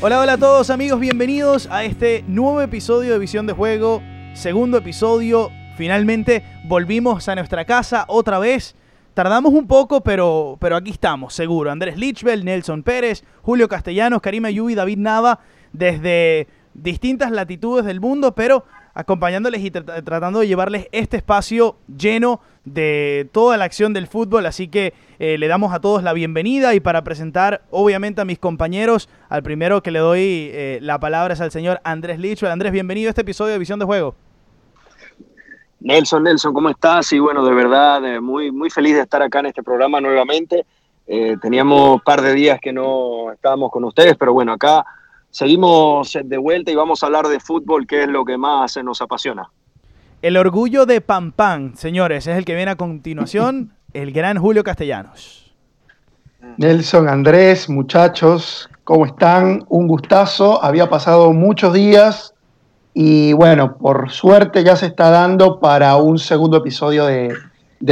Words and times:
Hola, 0.00 0.20
hola 0.20 0.34
a 0.34 0.38
todos 0.38 0.70
amigos, 0.70 1.00
bienvenidos 1.00 1.66
a 1.72 1.82
este 1.82 2.22
nuevo 2.28 2.62
episodio 2.62 3.12
de 3.12 3.18
Visión 3.18 3.48
de 3.48 3.52
Juego, 3.52 4.00
segundo 4.32 4.78
episodio, 4.78 5.50
finalmente 5.76 6.44
volvimos 6.66 7.28
a 7.28 7.34
nuestra 7.34 7.64
casa 7.64 8.04
otra 8.06 8.38
vez. 8.38 8.76
Tardamos 9.14 9.52
un 9.52 9.66
poco, 9.66 10.04
pero, 10.04 10.56
pero 10.60 10.76
aquí 10.76 10.92
estamos, 10.92 11.34
seguro. 11.34 11.72
Andrés 11.72 11.96
Lichbel, 11.96 12.44
Nelson 12.44 12.84
Pérez, 12.84 13.24
Julio 13.42 13.66
Castellanos, 13.66 14.22
Karim 14.22 14.44
Ayubi, 14.44 14.76
David 14.76 14.98
Nava, 14.98 15.40
desde 15.72 16.46
distintas 16.74 17.32
latitudes 17.32 17.84
del 17.84 18.00
mundo, 18.00 18.36
pero 18.36 18.66
acompañándoles 18.98 19.64
y 19.64 19.70
tratando 19.70 20.40
de 20.40 20.48
llevarles 20.48 20.88
este 20.90 21.18
espacio 21.18 21.76
lleno 21.86 22.40
de 22.64 23.28
toda 23.30 23.56
la 23.56 23.64
acción 23.64 23.92
del 23.92 24.08
fútbol. 24.08 24.44
Así 24.44 24.66
que 24.66 24.92
eh, 25.20 25.38
le 25.38 25.46
damos 25.46 25.72
a 25.72 25.78
todos 25.78 26.02
la 26.02 26.12
bienvenida 26.12 26.74
y 26.74 26.80
para 26.80 27.04
presentar 27.04 27.62
obviamente 27.70 28.20
a 28.20 28.24
mis 28.24 28.40
compañeros, 28.40 29.08
al 29.28 29.44
primero 29.44 29.84
que 29.84 29.92
le 29.92 30.00
doy 30.00 30.50
eh, 30.52 30.80
la 30.82 30.98
palabra 30.98 31.34
es 31.34 31.40
al 31.40 31.52
señor 31.52 31.80
Andrés 31.84 32.18
Lichwell. 32.18 32.50
Andrés, 32.50 32.72
bienvenido 32.72 33.08
a 33.08 33.10
este 33.10 33.20
episodio 33.20 33.52
de 33.52 33.60
Visión 33.60 33.78
de 33.78 33.84
Juego. 33.84 34.16
Nelson, 35.78 36.24
Nelson, 36.24 36.52
¿cómo 36.52 36.68
estás? 36.68 37.12
Y 37.12 37.20
bueno, 37.20 37.44
de 37.44 37.54
verdad, 37.54 38.04
eh, 38.04 38.20
muy, 38.20 38.50
muy 38.50 38.68
feliz 38.68 38.96
de 38.96 39.02
estar 39.02 39.22
acá 39.22 39.38
en 39.38 39.46
este 39.46 39.62
programa 39.62 40.00
nuevamente. 40.00 40.66
teníamos 41.40 41.94
un 41.94 42.00
par 42.00 42.20
de 42.20 42.34
días 42.34 42.58
que 42.60 42.72
no 42.72 43.30
estábamos 43.30 43.70
con 43.70 43.84
ustedes, 43.84 44.16
pero 44.18 44.32
bueno, 44.32 44.52
acá 44.54 44.84
seguimos 45.30 46.16
de 46.24 46.38
vuelta 46.38 46.70
y 46.70 46.74
vamos 46.74 47.02
a 47.02 47.06
hablar 47.06 47.28
de 47.28 47.40
fútbol, 47.40 47.86
que 47.86 48.02
es 48.02 48.08
lo 48.08 48.24
que 48.24 48.36
más 48.36 48.76
nos 48.82 49.00
apasiona. 49.02 49.50
El 50.20 50.36
orgullo 50.36 50.84
de 50.84 51.00
Pampán, 51.00 51.76
señores, 51.76 52.26
es 52.26 52.36
el 52.36 52.44
que 52.44 52.54
viene 52.54 52.72
a 52.72 52.76
continuación, 52.76 53.72
el 53.92 54.12
gran 54.12 54.38
Julio 54.38 54.64
Castellanos. 54.64 55.54
Nelson, 56.56 57.08
Andrés, 57.08 57.68
muchachos, 57.68 58.68
¿cómo 58.84 59.06
están? 59.06 59.64
Un 59.68 59.86
gustazo, 59.86 60.62
había 60.62 60.88
pasado 60.88 61.32
muchos 61.32 61.72
días 61.72 62.34
y 62.94 63.32
bueno, 63.32 63.76
por 63.76 64.10
suerte 64.10 64.64
ya 64.64 64.74
se 64.74 64.86
está 64.86 65.10
dando 65.10 65.60
para 65.60 65.96
un 65.96 66.18
segundo 66.18 66.56
episodio 66.56 67.06
de, 67.06 67.32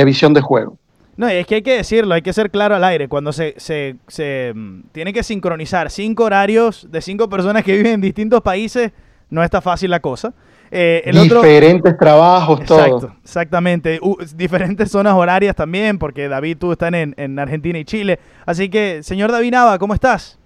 Visión 0.05 0.35
de 0.35 0.41
Juego. 0.41 0.79
No, 1.17 1.29
es 1.29 1.47
que 1.47 1.57
hay 1.57 1.63
que 1.63 1.77
decirlo, 1.77 2.15
hay 2.15 2.23
que 2.23 2.33
ser 2.33 2.51
claro 2.51 2.75
al 2.75 2.85
aire. 2.85 3.09
Cuando 3.09 3.33
se, 3.33 3.55
se, 3.57 3.97
se 4.07 4.53
mm, 4.55 4.81
tiene 4.93 5.13
que 5.13 5.23
sincronizar 5.23 5.91
cinco 5.91 6.25
horarios 6.25 6.87
de 6.91 7.01
cinco 7.01 7.29
personas 7.29 7.65
que 7.65 7.73
viven 7.73 7.95
en 7.95 8.01
distintos 8.01 8.43
países, 8.43 8.93
no 9.31 9.43
está 9.43 9.61
fácil 9.61 9.91
la 9.91 10.01
cosa. 10.01 10.35
Eh, 10.71 11.11
diferentes 11.13 11.97
trabajos, 11.97 12.65
todo. 12.65 13.15
Exactamente. 13.23 14.01
diferentes 14.35 14.91
zonas 14.91 15.15
horarias 15.15 15.55
también, 15.55 15.99
porque 15.99 16.29
David, 16.29 16.59
tú 16.59 16.73
estás 16.73 16.93
en, 16.93 17.15
en, 17.17 17.39
Argentina 17.39 17.79
y 17.79 17.85
Chile. 17.85 18.19
Así 18.45 18.69
que, 18.69 19.03
señor 19.03 19.31
David 19.31 19.53
Nava, 19.53 19.79
¿cómo 19.79 19.95
estás? 19.95 20.39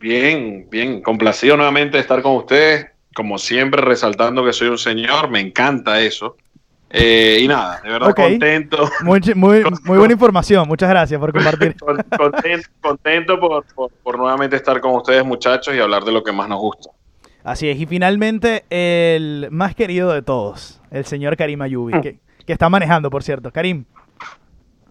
Bien, 0.00 0.66
bien. 0.70 1.02
Complacido 1.02 1.56
nuevamente 1.56 1.96
de 1.96 2.02
estar 2.02 2.20
con 2.22 2.36
ustedes. 2.36 2.86
Como 3.14 3.38
siempre, 3.38 3.80
resaltando 3.80 4.44
que 4.44 4.52
soy 4.52 4.68
un 4.68 4.78
señor. 4.78 5.30
Me 5.30 5.40
encanta 5.40 6.00
eso. 6.00 6.36
Eh, 6.90 7.40
y 7.42 7.48
nada, 7.48 7.80
de 7.82 7.90
verdad 7.90 8.14
contento. 8.14 8.88
Muy, 9.02 9.20
muy, 9.34 9.62
muy, 9.84 9.98
buena 9.98 10.12
información, 10.12 10.66
muchas 10.66 10.88
gracias 10.88 11.20
por 11.20 11.32
compartir. 11.32 11.76
contento, 12.16 12.68
contento 12.80 13.40
por, 13.40 13.64
por, 14.02 14.18
nuevamente 14.18 14.56
estar 14.56 14.80
con 14.80 14.94
ustedes 14.94 15.24
muchachos 15.24 15.74
y 15.74 15.80
hablar 15.80 16.04
de 16.04 16.12
lo 16.12 16.22
que 16.22 16.32
más 16.32 16.48
nos 16.48 16.58
gusta. 16.58 16.90
Así 17.44 17.68
es, 17.68 17.78
y 17.78 17.86
finalmente 17.86 18.64
el 18.70 19.48
más 19.50 19.74
querido 19.74 20.12
de 20.12 20.22
todos, 20.22 20.80
el 20.90 21.04
señor 21.04 21.36
Karim 21.36 21.60
Ayubi, 21.62 21.94
mm. 21.94 22.00
que, 22.00 22.18
que, 22.46 22.52
está 22.52 22.68
manejando, 22.68 23.10
por 23.10 23.22
cierto. 23.22 23.52
Karim. 23.52 23.84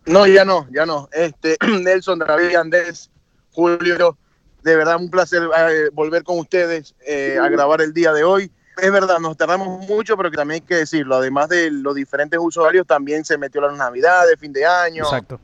No, 0.06 0.26
ya 0.26 0.46
no, 0.46 0.68
ya 0.72 0.86
no. 0.86 1.10
Este, 1.12 1.58
Nelson, 1.84 2.20
David, 2.20 2.56
Andrés, 2.56 3.10
Julio, 3.52 4.18
de 4.64 4.76
verdad 4.76 4.98
un 4.98 5.10
placer 5.10 5.44
eh, 5.44 5.90
volver 5.94 6.24
con 6.24 6.40
ustedes 6.40 6.94
eh, 7.08 7.38
a 7.42 7.48
grabar 7.50 7.82
el 7.82 7.94
día 7.94 8.14
de 8.14 8.24
hoy. 8.24 8.52
Es 8.82 8.92
verdad, 8.92 9.20
nos 9.20 9.36
tardamos 9.36 9.88
mucho, 9.88 10.16
pero 10.16 10.30
que 10.30 10.38
también 10.38 10.62
hay 10.62 10.68
que 10.68 10.76
decirlo, 10.76 11.16
además 11.16 11.50
de 11.50 11.72
los 11.72 11.96
diferentes 11.96 12.40
usuarios, 12.42 12.86
también 12.86 13.26
se 13.26 13.38
metió 13.38 13.62
la 13.62 13.72
Navidad, 13.72 14.28
de 14.28 14.38
fin 14.38 14.54
de 14.54 14.66
año. 14.66 15.04
Exacto 15.04 15.40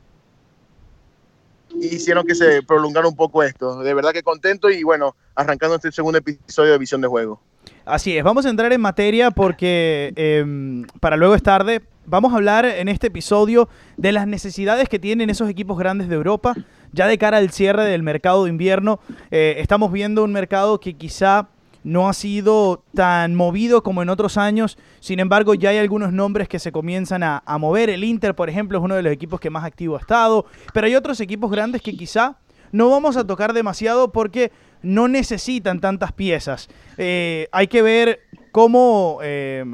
hicieron 1.80 2.26
que 2.26 2.34
se 2.34 2.62
prolongara 2.62 3.08
un 3.08 3.16
poco 3.16 3.42
esto. 3.42 3.80
De 3.80 3.94
verdad 3.94 4.12
que 4.12 4.22
contento 4.22 4.70
y 4.70 4.82
bueno, 4.82 5.14
arrancando 5.34 5.76
este 5.76 5.92
segundo 5.92 6.18
episodio 6.18 6.72
de 6.72 6.78
Visión 6.78 7.00
de 7.00 7.08
Juego. 7.08 7.40
Así 7.84 8.16
es, 8.16 8.24
vamos 8.24 8.46
a 8.46 8.50
entrar 8.50 8.72
en 8.72 8.80
materia 8.80 9.30
porque 9.30 10.12
em, 10.16 10.86
para 11.00 11.16
luego 11.16 11.34
es 11.34 11.42
tarde. 11.42 11.82
Vamos 12.06 12.32
a 12.32 12.36
hablar 12.36 12.66
en 12.66 12.88
este 12.88 13.06
episodio 13.06 13.68
de 13.96 14.12
las 14.12 14.26
necesidades 14.26 14.90
que 14.90 14.98
tienen 14.98 15.30
esos 15.30 15.48
equipos 15.48 15.78
grandes 15.78 16.08
de 16.08 16.14
Europa. 16.14 16.54
Ya 16.92 17.06
de 17.06 17.16
cara 17.16 17.38
al 17.38 17.50
cierre 17.50 17.84
del 17.84 18.02
mercado 18.02 18.44
de 18.44 18.50
invierno, 18.50 19.00
eh, 19.30 19.56
estamos 19.58 19.90
viendo 19.90 20.22
un 20.22 20.32
mercado 20.32 20.80
que 20.80 20.94
quizá 20.94 21.48
no 21.84 22.08
ha 22.08 22.14
sido 22.14 22.82
tan 22.94 23.34
movido 23.34 23.82
como 23.82 24.02
en 24.02 24.08
otros 24.08 24.38
años. 24.38 24.78
Sin 25.00 25.20
embargo, 25.20 25.54
ya 25.54 25.70
hay 25.70 25.78
algunos 25.78 26.12
nombres 26.12 26.48
que 26.48 26.58
se 26.58 26.72
comienzan 26.72 27.22
a, 27.22 27.42
mover. 27.60 27.90
El 27.90 28.02
Inter, 28.02 28.34
por 28.34 28.48
ejemplo, 28.48 28.78
es 28.78 28.84
uno 28.84 28.96
de 28.96 29.02
los 29.02 29.12
equipos 29.12 29.38
que 29.38 29.50
más 29.50 29.64
activo 29.64 29.96
ha 29.96 30.00
estado. 30.00 30.46
Pero 30.72 30.86
hay 30.86 30.96
otros 30.96 31.20
equipos 31.20 31.50
grandes 31.50 31.82
que 31.82 31.96
quizá 31.96 32.38
no 32.72 32.90
vamos 32.90 33.16
a 33.16 33.26
tocar 33.26 33.52
demasiado 33.52 34.10
porque 34.10 34.50
no 34.82 35.06
necesitan 35.08 35.80
tantas 35.80 36.12
piezas. 36.12 36.68
Eh, 36.96 37.48
hay 37.52 37.68
que 37.68 37.82
ver 37.82 38.20
cómo, 38.50 39.18
eh, 39.22 39.64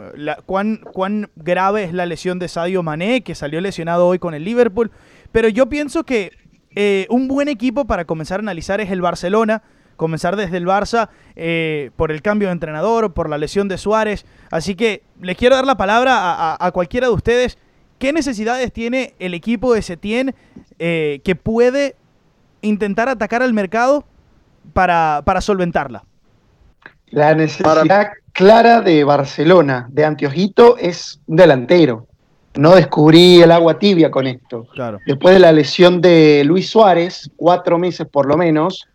cuán, 0.47 0.81
cuán 0.93 1.31
grave 1.37 1.85
es 1.85 1.93
la 1.93 2.07
lesión 2.07 2.39
de 2.39 2.49
Sadio 2.49 2.83
Mané, 2.83 3.23
que 3.23 3.35
salió 3.35 3.61
lesionado 3.61 4.07
hoy 4.07 4.19
con 4.19 4.35
el 4.35 4.45
Liverpool. 4.45 4.91
Pero 5.33 5.49
yo 5.49 5.69
pienso 5.69 6.05
que 6.05 6.33
eh, 6.75 7.07
un 7.09 7.29
buen 7.29 7.49
equipo 7.49 7.85
para 7.85 8.05
comenzar 8.05 8.41
a 8.41 8.43
analizar 8.43 8.81
es 8.81 8.91
el 8.91 9.01
Barcelona 9.01 9.63
comenzar 10.01 10.35
desde 10.35 10.57
el 10.57 10.67
Barça 10.67 11.11
eh, 11.37 11.91
por 11.95 12.11
el 12.11 12.23
cambio 12.23 12.49
de 12.49 12.53
entrenador, 12.53 13.13
por 13.13 13.29
la 13.29 13.37
lesión 13.37 13.69
de 13.69 13.77
Suárez. 13.77 14.25
Así 14.51 14.75
que 14.75 15.03
les 15.21 15.37
quiero 15.37 15.57
dar 15.57 15.67
la 15.67 15.77
palabra 15.77 16.57
a, 16.59 16.71
cualquiera 16.73 17.09
de 17.09 17.13
ustedes. 17.13 17.59
¿Qué 17.99 18.15
necesidades 18.15 18.73
tiene 18.73 19.13
el 19.19 19.35
equipo 19.35 19.75
de 19.75 19.83
Setién 19.83 20.35
eh, 20.79 21.21
que 21.23 21.37
puede 21.37 21.97
intentar 22.63 23.11
atacar 23.11 23.43
al 23.43 23.53
mercado 23.53 24.07
para, 24.73 25.23
solventarla? 25.43 26.03
La 27.09 27.35
necesidad 27.35 28.09
clara 28.33 28.81
de 28.81 29.05
Barcelona, 29.05 29.87
de 29.91 30.07
Antiojito, 30.07 30.79
es 30.79 31.21
un 31.27 31.37
delantero. 31.37 32.07
No 32.55 32.75
descubrí 32.75 33.43
el 33.43 33.53
agua 33.53 33.79
tibia 33.79 34.11
con 34.11 34.27
esto. 34.27 34.67
Después 35.05 35.35
de 35.35 35.41
la 35.41 35.53
lesión 35.53 36.01
de 36.01 36.43
Luis 36.47 36.71
Suárez, 36.71 37.31
cuatro 37.37 37.79
meses 37.79 38.09
por 38.11 38.25
lo 38.25 38.39
menos, 38.39 38.87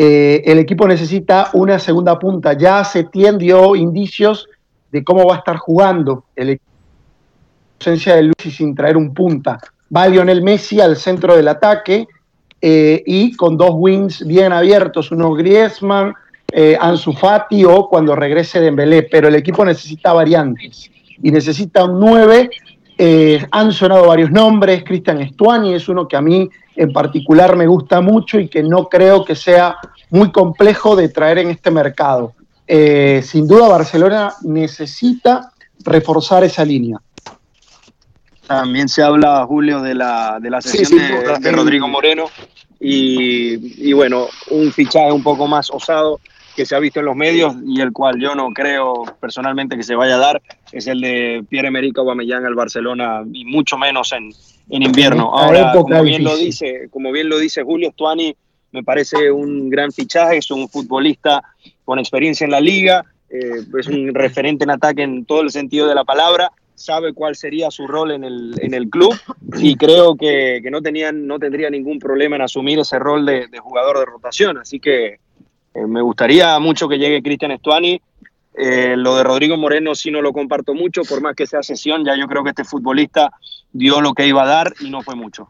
eh, 0.00 0.44
el 0.52 0.60
equipo 0.60 0.86
necesita 0.86 1.50
una 1.54 1.80
segunda 1.80 2.20
punta. 2.20 2.52
Ya 2.52 2.84
se 2.84 3.08
dio 3.36 3.74
indicios 3.74 4.46
de 4.92 5.02
cómo 5.02 5.26
va 5.26 5.34
a 5.34 5.38
estar 5.38 5.56
jugando 5.56 6.22
el 6.36 6.60
ausencia 7.80 8.14
de 8.14 8.22
Luis 8.22 8.46
y 8.46 8.50
sin 8.52 8.76
traer 8.76 8.96
un 8.96 9.12
punta. 9.12 9.58
Va 9.94 10.06
Lionel 10.06 10.40
Messi 10.40 10.80
al 10.80 10.96
centro 10.96 11.34
del 11.36 11.48
ataque 11.48 12.06
eh, 12.60 13.02
y 13.06 13.34
con 13.34 13.56
dos 13.56 13.72
wings 13.72 14.24
bien 14.24 14.52
abiertos, 14.52 15.10
uno 15.10 15.32
Griezmann, 15.32 16.14
eh, 16.52 16.78
Ansu 16.80 17.12
Fati 17.12 17.64
o 17.64 17.88
cuando 17.88 18.14
regrese 18.14 18.60
Dembélé, 18.60 19.02
pero 19.02 19.26
el 19.26 19.34
equipo 19.34 19.64
necesita 19.64 20.12
variantes 20.12 20.92
y 21.20 21.32
necesita 21.32 21.86
un 21.86 21.98
9. 21.98 22.50
Han 23.50 23.72
sonado 23.72 24.08
varios 24.08 24.30
nombres, 24.30 24.82
Cristian 24.84 25.20
Estuani 25.20 25.74
es 25.74 25.88
uno 25.88 26.08
que 26.08 26.16
a 26.16 26.20
mí 26.20 26.50
en 26.74 26.92
particular 26.92 27.56
me 27.56 27.66
gusta 27.66 28.00
mucho 28.00 28.38
y 28.38 28.48
que 28.48 28.62
no 28.62 28.88
creo 28.88 29.24
que 29.24 29.34
sea 29.34 29.76
muy 30.10 30.30
complejo 30.32 30.96
de 30.96 31.08
traer 31.08 31.38
en 31.38 31.50
este 31.50 31.70
mercado. 31.70 32.34
Eh, 32.66 33.22
sin 33.24 33.48
duda 33.48 33.68
Barcelona 33.68 34.34
necesita 34.42 35.52
reforzar 35.84 36.44
esa 36.44 36.64
línea. 36.64 36.98
También 38.46 38.88
se 38.88 39.02
habla, 39.02 39.44
Julio, 39.46 39.80
de 39.80 39.94
la, 39.94 40.38
de 40.40 40.50
la 40.50 40.60
sesión 40.60 41.00
de, 41.40 41.52
Rodrigo 41.52 41.86
Moreno 41.86 42.26
y, 42.80 43.88
y, 43.88 43.92
bueno, 43.92 44.26
un 44.50 44.72
fichaje 44.72 45.12
un 45.12 45.22
poco 45.22 45.46
más 45.46 45.70
osado 45.70 46.20
que 46.58 46.66
se 46.66 46.74
ha 46.74 46.80
visto 46.80 46.98
en 46.98 47.06
los 47.06 47.14
medios 47.14 47.54
y 47.64 47.80
el 47.80 47.92
cual 47.92 48.18
yo 48.20 48.34
no 48.34 48.48
creo 48.52 49.04
personalmente 49.20 49.76
que 49.76 49.84
se 49.84 49.94
vaya 49.94 50.16
a 50.16 50.18
dar 50.18 50.42
es 50.72 50.88
el 50.88 51.00
de 51.00 51.44
Pierre-Emerick 51.48 51.96
Aubameyang 51.96 52.44
al 52.44 52.56
Barcelona 52.56 53.22
y 53.32 53.44
mucho 53.44 53.78
menos 53.78 54.12
en, 54.12 54.32
en 54.68 54.82
invierno. 54.82 55.32
Ahora, 55.32 55.70
como 55.72 56.02
bien, 56.02 56.24
lo 56.24 56.36
dice, 56.36 56.88
como 56.90 57.12
bien 57.12 57.28
lo 57.28 57.38
dice 57.38 57.62
Julio 57.62 57.92
Stuani, 57.92 58.34
me 58.72 58.82
parece 58.82 59.30
un 59.30 59.70
gran 59.70 59.92
fichaje, 59.92 60.38
es 60.38 60.50
un 60.50 60.68
futbolista 60.68 61.44
con 61.84 62.00
experiencia 62.00 62.44
en 62.44 62.50
la 62.50 62.60
liga, 62.60 63.04
eh, 63.30 63.62
es 63.78 63.86
un 63.86 64.12
referente 64.12 64.64
en 64.64 64.70
ataque 64.70 65.04
en 65.04 65.26
todo 65.26 65.42
el 65.42 65.52
sentido 65.52 65.86
de 65.86 65.94
la 65.94 66.02
palabra, 66.02 66.50
sabe 66.74 67.12
cuál 67.12 67.36
sería 67.36 67.70
su 67.70 67.86
rol 67.86 68.10
en 68.10 68.24
el, 68.24 68.54
en 68.60 68.74
el 68.74 68.90
club 68.90 69.14
y 69.58 69.76
creo 69.76 70.16
que, 70.16 70.58
que 70.60 70.72
no, 70.72 70.82
tenían, 70.82 71.24
no 71.24 71.38
tendría 71.38 71.70
ningún 71.70 72.00
problema 72.00 72.34
en 72.34 72.42
asumir 72.42 72.80
ese 72.80 72.98
rol 72.98 73.24
de, 73.24 73.46
de 73.46 73.58
jugador 73.60 74.00
de 74.00 74.06
rotación. 74.06 74.58
Así 74.58 74.80
que 74.80 75.20
eh, 75.74 75.86
me 75.86 76.02
gustaría 76.02 76.58
mucho 76.58 76.88
que 76.88 76.98
llegue 76.98 77.22
Cristian 77.22 77.56
Stuani 77.58 78.00
eh, 78.60 78.96
lo 78.96 79.16
de 79.16 79.22
Rodrigo 79.22 79.56
Moreno 79.56 79.94
sí 79.94 80.10
no 80.10 80.20
lo 80.20 80.32
comparto 80.32 80.74
mucho, 80.74 81.02
por 81.02 81.20
más 81.20 81.36
que 81.36 81.46
sea 81.46 81.62
sesión, 81.62 82.04
ya 82.04 82.16
yo 82.16 82.26
creo 82.26 82.42
que 82.42 82.50
este 82.50 82.64
futbolista 82.64 83.30
dio 83.72 84.00
lo 84.00 84.14
que 84.14 84.26
iba 84.26 84.42
a 84.42 84.46
dar 84.46 84.74
y 84.80 84.90
no 84.90 85.00
fue 85.02 85.14
mucho. 85.14 85.48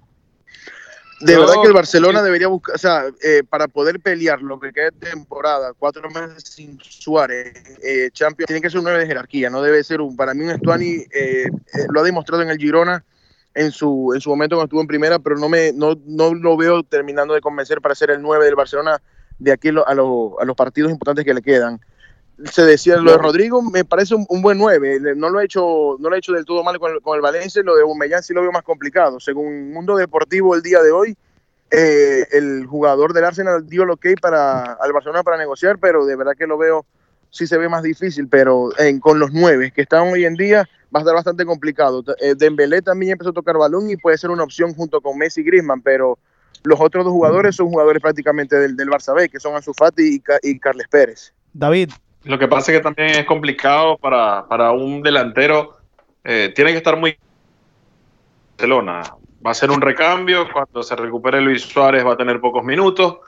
De 1.21 1.37
verdad 1.37 1.55
que 1.63 1.69
el 1.69 1.73
Barcelona 1.73 2.23
debería 2.23 2.49
buscar, 2.49 2.75
o 2.75 2.79
sea, 2.79 3.05
eh, 3.25 3.43
para 3.49 3.67
poder 3.67 3.99
pelear 3.99 4.43
lo 4.43 4.61
que 4.61 4.73
queda 4.73 4.91
de 4.91 5.11
temporada, 5.11 5.73
cuatro 5.77 6.09
meses 6.11 6.45
sin 6.45 6.79
Suárez, 6.81 7.55
eh, 7.83 8.11
Champions, 8.13 8.47
tiene 8.47 8.61
que 8.61 8.69
ser 8.69 8.79
un 8.79 8.85
9 8.85 9.01
de 9.01 9.07
jerarquía, 9.07 9.49
no 9.49 9.63
debe 9.63 9.83
ser 9.83 10.03
un, 10.03 10.15
para 10.15 10.35
mí 10.35 10.45
un 10.45 10.51
Estuani, 10.51 11.03
eh, 11.13 11.49
lo 11.91 12.01
ha 12.01 12.05
demostrado 12.05 12.43
en 12.43 12.51
el 12.51 12.59
Girona 12.59 13.05
en 13.55 13.73
su, 13.73 14.13
en 14.15 14.21
su 14.21 14.29
momento 14.29 14.55
cuando 14.55 14.67
estuvo 14.67 14.83
en 14.83 14.87
primera, 14.87 15.19
pero 15.19 15.37
no, 15.37 15.49
me, 15.49 15.73
no, 15.73 15.99
no 16.05 16.35
lo 16.35 16.59
veo 16.59 16.83
terminando 16.83 17.33
de 17.33 17.41
convencer 17.41 17.81
para 17.81 17.95
ser 17.95 18.11
el 18.11 18.21
9 18.21 18.45
del 18.45 18.55
Barcelona 18.55 19.01
de 19.39 19.53
aquí 19.53 19.69
a, 19.69 19.91
a 19.91 19.95
los 19.95 20.57
partidos 20.57 20.91
importantes 20.91 21.25
que 21.25 21.35
le 21.35 21.43
quedan 21.43 21.81
se 22.45 22.65
decía 22.65 22.97
lo 22.97 23.13
de 23.13 23.19
Rodrigo, 23.19 23.63
me 23.63 23.85
parece 23.85 24.15
un, 24.15 24.43
buen 24.43 24.59
9. 24.59 25.01
No 25.17 25.29
lo, 25.29 25.41
ha 25.41 25.45
hecho, 25.45 25.97
no 25.99 26.09
lo 26.09 26.15
ha 26.15 26.19
hecho 26.19 26.33
del 26.33 26.45
todo 26.45 26.63
mal 26.63 26.79
con 26.79 26.93
el, 26.93 27.03
con 27.03 27.17
el 27.17 27.21
Valencia. 27.21 27.63
Lo 27.65 27.77
de 27.77 27.83
Bumellán 27.83 28.23
sí 28.23 28.33
lo 28.33 28.43
veo 28.43 28.53
más 28.53 28.63
complicado. 28.63 29.19
Según 29.19 29.73
Mundo 29.73 29.97
Deportivo, 29.97 30.55
el 30.55 30.63
día 30.63 30.81
de 30.83 30.93
hoy, 30.93 31.17
eh, 31.71 32.27
el 32.31 32.67
jugador 32.67 33.13
del 33.13 33.25
Arsenal 33.25 33.67
dio 33.69 33.83
el 33.83 33.91
ok 33.91 34.07
para, 34.21 34.75
al 34.75 34.93
Barcelona 34.93 35.23
para 35.23 35.37
negociar, 35.37 35.79
pero 35.79 36.07
de 36.07 36.17
verdad 36.17 36.35
que 36.39 36.47
lo 36.47 36.57
veo, 36.57 36.87
sí 37.31 37.47
se 37.47 37.59
ve 37.59 37.69
más 37.69 37.83
difícil. 37.83 38.29
Pero 38.29 38.71
con 39.01 39.19
los 39.19 39.33
9 39.33 39.73
que 39.75 39.83
están 39.83 40.07
hoy 40.09 40.25
en 40.25 40.35
día, 40.35 40.69
va 40.95 41.01
a 41.01 41.03
estar 41.03 41.15
bastante 41.15 41.45
complicado. 41.45 42.05
Eh, 42.21 42.35
Dembélé 42.37 42.83
también 42.83 43.13
empezó 43.13 43.31
a 43.31 43.35
tocar 43.35 43.59
balón 43.59 43.91
y 43.91 43.97
puede 43.97 44.17
ser 44.17 44.31
una 44.31 44.45
opción 44.45 44.75
junto 44.75 45.01
con 45.01 45.19
Messi 45.19 45.41
y 45.41 45.45
Griezmann, 45.45 45.83
pero 45.83 46.19
los 46.65 46.81
otros 46.81 47.05
dos 47.05 47.13
jugadores 47.13 47.57
son 47.57 47.69
jugadores 47.69 48.03
prácticamente 48.03 48.57
del, 48.57 48.77
del 48.77 48.89
Barça 48.89 49.15
B, 49.15 49.29
que 49.29 49.41
son 49.41 49.55
Ansu 49.55 49.73
Fati 49.75 50.17
y, 50.17 50.23
y 50.43 50.59
Carles 50.59 50.89
Pérez. 50.89 51.33
David, 51.53 51.91
lo 52.25 52.39
que 52.39 52.49
pasa 52.49 52.73
es 52.73 52.79
que 52.79 52.83
también 52.83 53.11
es 53.11 53.25
complicado 53.25 53.97
para, 53.97 54.73
un 54.73 55.03
delantero. 55.03 55.79
Eh, 56.25 56.53
tiene 56.55 56.73
que 56.73 56.79
estar 56.79 56.97
muy. 56.97 57.17
Barcelona 58.57 59.03
va 59.45 59.51
a 59.51 59.55
ser 59.55 59.71
un 59.71 59.81
recambio. 59.81 60.47
Cuando 60.53 60.83
se 60.83 60.97
recupere 60.97 61.41
Luis 61.41 61.63
Suárez 61.63 62.05
va 62.05 62.13
a 62.13 62.17
tener 62.17 62.41
pocos 62.41 62.65
minutos. 62.65 63.19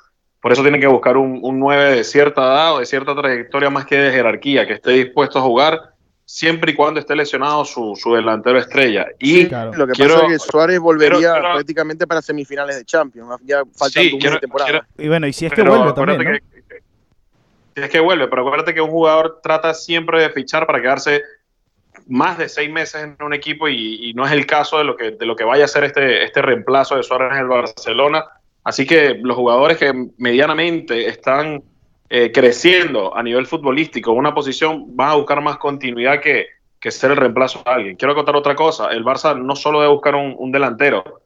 Por 0.43 0.53
eso 0.53 0.62
tiene 0.62 0.81
que 0.81 0.87
buscar 0.87 1.17
un, 1.17 1.38
un 1.43 1.59
9 1.59 1.97
de 1.97 2.05
cierta 2.05 2.43
edad 2.43 2.75
o 2.75 2.79
de 2.81 2.87
cierta 2.87 3.15
trayectoria 3.15 3.71
más 3.71 3.85
que 3.85 3.97
de 3.97 4.12
jerarquía, 4.12 4.67
que 4.67 4.75
esté 4.75 4.93
dispuesto 4.93 5.38
a 5.38 5.43
jugar 5.43 5.89
siempre 6.31 6.71
y 6.71 6.75
cuando 6.77 7.00
esté 7.00 7.17
lesionado 7.17 7.65
su, 7.65 7.97
delantero 8.15 8.56
estrella. 8.56 9.09
Y 9.19 9.49
lo 9.49 9.87
que 9.88 9.93
pasa 9.99 10.27
es 10.27 10.29
que 10.29 10.38
Suárez 10.38 10.79
volvería 10.79 11.35
prácticamente 11.35 12.06
para 12.06 12.23
semifinales 12.23 12.77
de 12.77 12.85
Champions, 12.85 13.29
ya 13.43 13.62
faltando 13.77 14.17
una 14.17 14.38
temporada. 14.38 14.87
y 14.97 15.09
bueno, 15.09 15.27
y 15.27 15.32
si 15.32 15.47
es 15.47 15.53
que 15.53 15.62
vuelve 15.62 15.93
también, 15.93 16.41
es 17.75 17.91
que 17.91 17.99
vuelve, 17.99 18.29
pero 18.29 18.43
acuérdate 18.43 18.75
que 18.75 18.81
un 18.81 18.91
jugador 18.91 19.41
trata 19.43 19.75
siempre 19.75 20.23
de 20.23 20.31
fichar 20.31 20.67
para 20.67 20.81
quedarse 20.81 21.23
más 22.06 22.38
de 22.38 22.49
seis 22.49 22.71
meses 22.71 23.03
en 23.03 23.17
un 23.21 23.35
equipo 23.35 23.69
y, 23.69 24.12
no 24.15 24.25
es 24.25 24.31
el 24.31 24.47
caso 24.47 24.79
de 24.79 24.85
lo 24.85 24.97
que, 24.97 25.11
de 25.11 25.27
lo 25.27 25.35
que 25.35 25.44
vaya 25.44 25.65
a 25.65 25.69
ser 25.69 25.82
este, 25.82 26.23
este 26.25 26.43
reemplazo 26.43 26.94
de 26.94 27.03
Suárez 27.03 27.32
en 27.32 27.38
el 27.38 27.49
Barcelona. 27.49 28.25
Así 28.62 28.87
que 28.87 29.19
los 29.21 29.37
jugadores 29.37 29.79
que 29.79 29.93
medianamente 30.19 31.09
están 31.09 31.62
eh, 32.12 32.32
creciendo 32.32 33.16
a 33.16 33.22
nivel 33.22 33.46
futbolístico, 33.46 34.10
una 34.10 34.34
posición, 34.34 34.96
van 34.96 35.10
a 35.10 35.14
buscar 35.14 35.40
más 35.40 35.58
continuidad 35.58 36.20
que, 36.20 36.48
que, 36.80 36.90
ser 36.90 37.12
el 37.12 37.16
reemplazo 37.16 37.62
de 37.64 37.70
alguien. 37.70 37.96
Quiero 37.96 38.16
contar 38.16 38.34
otra 38.34 38.56
cosa, 38.56 38.88
el 38.88 39.04
Barça 39.04 39.40
no 39.40 39.54
solo 39.54 39.80
debe 39.80 39.92
buscar 39.92 40.16
un, 40.16 40.50
delantero, 40.50 41.20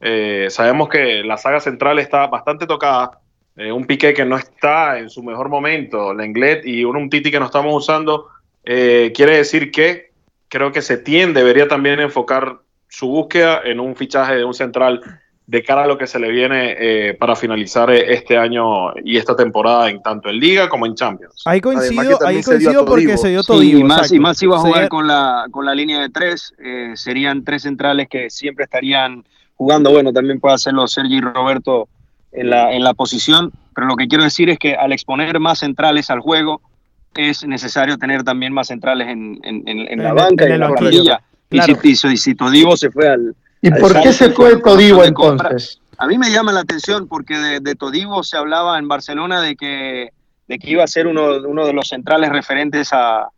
eh, 0.00 0.46
sabemos 0.48 0.88
que 0.88 1.24
la 1.24 1.36
saga 1.36 1.58
central 1.58 1.98
está 1.98 2.28
bastante 2.28 2.68
tocada, 2.68 3.18
eh, 3.56 3.72
un 3.72 3.84
Piqué 3.84 4.14
que 4.14 4.24
no 4.24 4.36
está 4.36 5.00
en 5.00 5.10
su 5.10 5.24
mejor 5.24 5.48
momento, 5.48 6.14
Lenglet 6.14 6.64
y 6.64 6.84
un, 6.84 6.96
un 6.96 7.10
Titi 7.10 7.32
que 7.32 7.40
no 7.40 7.46
estamos 7.46 7.74
usando, 7.74 8.28
quiere 8.62 9.38
decir 9.38 9.72
que 9.72 10.12
creo 10.48 10.70
que 10.70 10.82
Setién 10.82 11.34
debería 11.34 11.66
también 11.66 11.98
enfocar 11.98 12.58
su 12.88 13.08
búsqueda 13.08 13.62
en 13.64 13.80
un 13.80 13.96
fichaje 13.96 14.36
de 14.36 14.44
un 14.44 14.54
central 14.54 15.00
de 15.48 15.62
cara 15.62 15.84
a 15.84 15.86
lo 15.86 15.96
que 15.96 16.06
se 16.06 16.18
le 16.18 16.30
viene 16.30 16.76
eh, 16.78 17.14
para 17.14 17.34
finalizar 17.34 17.90
este 17.90 18.36
año 18.36 18.92
y 19.02 19.16
esta 19.16 19.34
temporada 19.34 19.88
en 19.88 20.02
tanto 20.02 20.28
en 20.28 20.38
Liga 20.38 20.68
como 20.68 20.84
en 20.84 20.94
Champions. 20.94 21.42
Ahí 21.46 21.58
coincido, 21.62 22.18
ahí 22.24 22.42
coincido 22.42 22.84
porque 22.84 23.16
se 23.16 23.30
dio 23.30 23.42
todo. 23.42 23.62
y, 23.62 23.82
más, 23.82 24.12
y 24.12 24.18
más 24.20 24.42
iba 24.42 24.56
a 24.56 24.60
jugar 24.60 24.88
con, 24.90 25.08
la, 25.08 25.46
con 25.50 25.64
la 25.64 25.74
línea 25.74 26.02
de 26.02 26.10
tres, 26.10 26.52
serían 26.94 27.44
tres 27.44 27.62
centrales 27.62 28.08
que 28.10 28.28
siempre 28.28 28.64
estarían 28.64 29.24
jugando. 29.56 29.90
Bueno, 29.90 30.12
también 30.12 30.38
puede 30.38 30.54
hacerlo 30.54 30.86
Sergi 30.86 31.16
y 31.16 31.20
Roberto 31.22 31.88
en 32.30 32.50
la, 32.50 32.70
en 32.74 32.84
la 32.84 32.92
posición, 32.92 33.50
pero 33.74 33.86
lo 33.86 33.96
que 33.96 34.06
quiero 34.06 34.24
decir 34.24 34.50
es 34.50 34.58
que 34.58 34.74
al 34.74 34.92
exponer 34.92 35.40
más 35.40 35.60
centrales 35.60 36.10
al 36.10 36.20
juego, 36.20 36.60
es 37.14 37.46
necesario 37.46 37.96
tener 37.96 38.22
también 38.22 38.52
más 38.52 38.68
centrales 38.68 39.08
en, 39.08 39.40
en, 39.42 40.02
la 40.02 40.12
banca 40.12 40.46
y 40.46 40.52
en 40.52 40.60
la 40.60 40.68
plantilla. 40.68 41.20
Y, 41.50 41.96
si, 42.16 42.34
Todivo 42.34 42.76
se 42.76 42.90
fue 42.90 43.08
al... 43.08 43.34
¿Y 43.60 43.70
por 43.70 44.00
qué 44.00 44.12
se 44.12 44.30
fue 44.30 44.56
Todivo 44.58 45.04
entonces? 45.04 45.80
A 45.98 46.06
mí 46.06 46.16
me 46.16 46.30
llama 46.30 46.52
la 46.52 46.60
atención 46.60 47.08
porque 47.08 47.36
de, 47.60 47.74
Todivo 47.74 48.22
se 48.22 48.36
hablaba 48.36 48.78
en 48.78 48.86
Barcelona 48.86 49.40
de 49.40 49.56
que, 49.56 50.10
de 50.46 50.58
que 50.58 50.70
iba 50.70 50.84
a 50.84 50.86
ser 50.86 51.08
uno, 51.08 51.38
uno 51.46 51.66
de 51.66 51.72
los 51.72 51.88
centrales 51.88 52.30
referentes 52.30 52.90
a, 52.92 53.28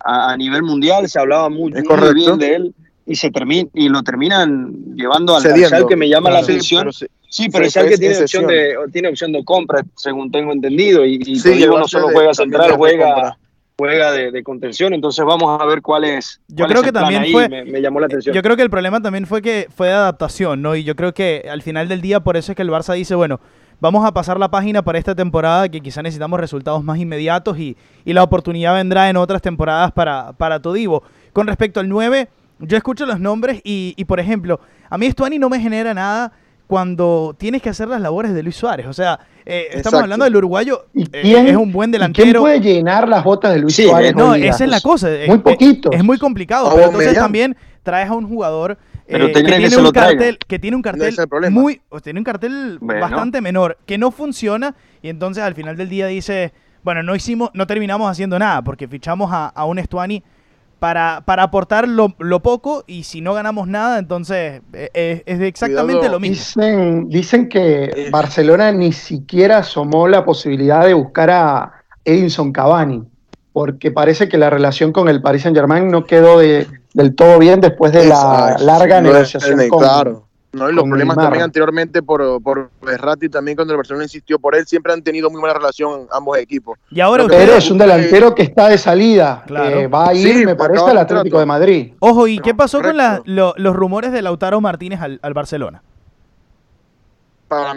a, 0.00 0.36
nivel 0.36 0.62
mundial, 0.62 1.08
se 1.08 1.20
hablaba 1.20 1.50
muy, 1.50 1.72
bien 2.14 2.38
de 2.38 2.54
él 2.54 2.74
y 3.06 3.16
se 3.16 3.30
termina 3.30 3.68
y 3.74 3.88
lo 3.88 4.02
terminan 4.02 4.72
llevando 4.94 5.36
al 5.36 5.42
Cediendo, 5.42 5.86
que 5.86 5.96
me 5.96 6.08
llama 6.08 6.30
la 6.30 6.38
atención. 6.38 6.90
Sí, 7.28 7.48
pero 7.50 7.66
es 7.66 7.74
que 7.74 7.98
tiene 7.98 8.18
opción, 8.18 8.46
de, 8.46 8.76
tiene 8.92 9.08
opción 9.08 9.32
de 9.32 9.44
compra, 9.44 9.84
según 9.96 10.30
tengo 10.30 10.52
entendido, 10.52 11.04
y, 11.04 11.20
y 11.22 11.66
no 11.66 11.86
solo 11.86 12.08
juega 12.12 12.32
central, 12.32 12.72
juega, 12.76 13.36
juega 13.78 14.12
de, 14.12 14.42
contención, 14.42 14.94
entonces 14.94 15.24
vamos 15.24 15.60
a 15.60 15.64
ver 15.66 15.82
cuál 15.82 16.04
es. 16.04 16.40
Yo 16.48 16.66
creo 16.66 16.82
que 16.82 16.92
también 16.92 17.26
fue. 17.30 17.48
Me, 17.48 17.80
llamó 17.80 18.00
la 18.00 18.06
atención. 18.06 18.34
Yo 18.34 18.42
creo 18.42 18.56
que 18.56 18.62
el 18.62 18.70
problema 18.70 19.00
también 19.00 19.26
fue 19.26 19.42
que 19.42 19.68
fue 19.74 19.88
de 19.88 19.92
adaptación, 19.92 20.62
¿no? 20.62 20.74
Y 20.74 20.84
yo 20.84 20.96
creo 20.96 21.12
que 21.12 21.46
al 21.50 21.62
final 21.62 21.88
del 21.88 22.00
día, 22.00 22.20
por 22.20 22.36
eso 22.36 22.52
es 22.52 22.56
que 22.56 22.62
el 22.62 22.70
Barça 22.70 22.94
dice, 22.94 23.14
bueno, 23.14 23.38
vamos 23.80 24.06
a 24.06 24.12
pasar 24.12 24.38
la 24.38 24.50
página 24.50 24.82
para 24.82 24.98
esta 24.98 25.14
temporada, 25.14 25.68
que 25.68 25.80
quizá 25.80 26.02
necesitamos 26.02 26.40
resultados 26.40 26.82
más 26.82 26.98
inmediatos 26.98 27.58
y, 27.58 27.76
y 28.04 28.14
la 28.14 28.22
oportunidad 28.22 28.74
vendrá 28.74 29.10
en 29.10 29.16
otras 29.16 29.42
temporadas 29.42 29.92
para, 29.92 30.32
para 30.32 30.60
Todivo. 30.60 31.02
Con 31.34 31.46
respecto 31.46 31.80
al 31.80 31.88
9, 31.88 32.28
yo 32.60 32.76
escucho 32.78 33.04
los 33.04 33.20
nombres 33.20 33.60
y, 33.62 33.92
y 33.96 34.04
por 34.06 34.20
ejemplo, 34.20 34.58
a 34.88 34.96
mí 34.96 35.10
Stuani 35.10 35.38
no 35.38 35.50
me 35.50 35.60
genera 35.60 35.92
nada 35.92 36.32
cuando 36.66 37.34
tienes 37.38 37.62
que 37.62 37.70
hacer 37.70 37.88
las 37.88 38.00
labores 38.00 38.34
de 38.34 38.42
Luis 38.42 38.56
Suárez. 38.56 38.86
O 38.86 38.92
sea, 38.92 39.20
eh, 39.44 39.68
estamos 39.72 40.02
hablando 40.02 40.24
del 40.24 40.36
uruguayo, 40.36 40.86
¿Y 40.92 41.04
eh, 41.12 41.50
es 41.50 41.56
un 41.56 41.72
buen 41.72 41.90
delantero. 41.90 42.24
¿Quién 42.24 42.40
puede 42.40 42.60
llenar 42.60 43.08
las 43.08 43.22
botas 43.22 43.54
de 43.54 43.60
Luis 43.60 43.76
Suárez? 43.76 44.14
No, 44.14 44.34
esa 44.34 44.64
es 44.64 44.70
la 44.70 44.80
cosa. 44.80 45.08
Muy 45.26 45.38
poquito. 45.38 45.92
Es, 45.92 46.02
muy 46.02 46.18
complicado. 46.18 46.70
pero 46.74 46.86
entonces 46.86 47.14
también 47.14 47.56
traes 47.82 48.10
a 48.10 48.14
un 48.14 48.28
jugador 48.28 48.76
eh, 49.06 49.32
que, 49.32 49.42
tiene 49.42 49.76
un 49.76 49.90
cartel, 49.92 50.38
que 50.38 50.58
tiene 50.58 50.76
un 50.76 50.82
cartel 50.82 51.14
muy, 51.50 51.80
tiene 52.02 52.18
un 52.18 52.24
cartel 52.24 52.78
bastante 52.80 53.40
menor, 53.40 53.78
que 53.86 53.98
no 53.98 54.10
funciona, 54.10 54.74
y 55.02 55.08
entonces 55.08 55.44
al 55.44 55.54
final 55.54 55.76
del 55.76 55.88
día 55.88 56.08
dice, 56.08 56.52
bueno, 56.82 57.04
no 57.04 57.14
hicimos, 57.14 57.50
no 57.54 57.68
terminamos 57.68 58.10
haciendo 58.10 58.38
nada, 58.38 58.62
porque 58.62 58.88
fichamos 58.88 59.30
a, 59.32 59.46
a 59.46 59.64
un 59.64 59.78
Estuani 59.78 60.24
para, 60.78 61.22
para 61.24 61.44
aportar 61.44 61.88
lo, 61.88 62.10
poco 62.40 62.84
y 62.86 63.04
si 63.04 63.20
no 63.20 63.34
ganamos 63.34 63.66
nada, 63.66 63.98
entonces 63.98 64.62
eh, 64.72 64.90
eh, 64.92 65.22
es, 65.24 65.40
exactamente 65.40 66.08
lo 66.08 66.20
mismo. 66.20 66.36
Dicen, 66.36 67.08
dicen 67.08 67.48
que 67.48 68.08
Barcelona 68.10 68.72
ni 68.72 68.92
siquiera 68.92 69.58
asomó 69.58 70.06
la 70.08 70.24
posibilidad 70.24 70.84
de 70.84 70.94
buscar 70.94 71.30
a 71.30 71.72
Edinson 72.04 72.52
Cavani, 72.52 73.04
porque 73.52 73.90
parece 73.90 74.28
que 74.28 74.36
la 74.36 74.50
relación 74.50 74.92
con 74.92 75.08
el 75.08 75.22
Paris 75.22 75.42
Saint 75.42 75.56
Germain 75.56 75.88
no 75.88 76.04
quedó 76.04 76.38
de, 76.38 76.66
del 76.92 77.14
todo 77.14 77.38
bien 77.38 77.60
después 77.60 77.92
de 77.92 78.06
la 78.06 78.56
larga 78.60 79.00
negociación 79.00 79.68
con, 79.68 79.80
claro. 79.80 80.25
¿No? 80.56 80.70
Y 80.70 80.74
los 80.74 80.84
problemas 80.84 81.16
también 81.16 81.44
anteriormente 81.44 82.02
por, 82.02 82.42
por 82.42 82.70
Berratti 82.82 83.28
también 83.28 83.56
cuando 83.56 83.72
el 83.72 83.76
Barcelona 83.76 84.04
insistió 84.04 84.38
por 84.38 84.54
él, 84.54 84.66
siempre 84.66 84.92
han 84.92 85.02
tenido 85.02 85.30
muy 85.30 85.40
buena 85.40 85.54
relación 85.54 86.06
ambos 86.10 86.38
equipos. 86.38 86.78
Y 86.90 87.00
ahora 87.00 87.26
Pero 87.28 87.54
es 87.54 87.70
un 87.70 87.78
delantero 87.78 88.34
que 88.34 88.42
está 88.42 88.68
de 88.68 88.78
salida, 88.78 89.44
claro. 89.46 89.88
va 89.88 90.08
a 90.08 90.14
ir, 90.14 90.44
me 90.44 90.56
parece, 90.56 90.84
al 90.84 90.98
Atlético 90.98 91.38
de 91.38 91.46
Madrid. 91.46 91.92
Ojo, 92.00 92.26
¿y 92.26 92.38
qué 92.40 92.54
pasó 92.54 92.80
con 92.82 92.96
los 92.96 93.76
rumores 93.76 94.12
de 94.12 94.22
Lautaro 94.22 94.60
Martínez 94.60 95.00
al, 95.00 95.34
Barcelona? 95.34 95.82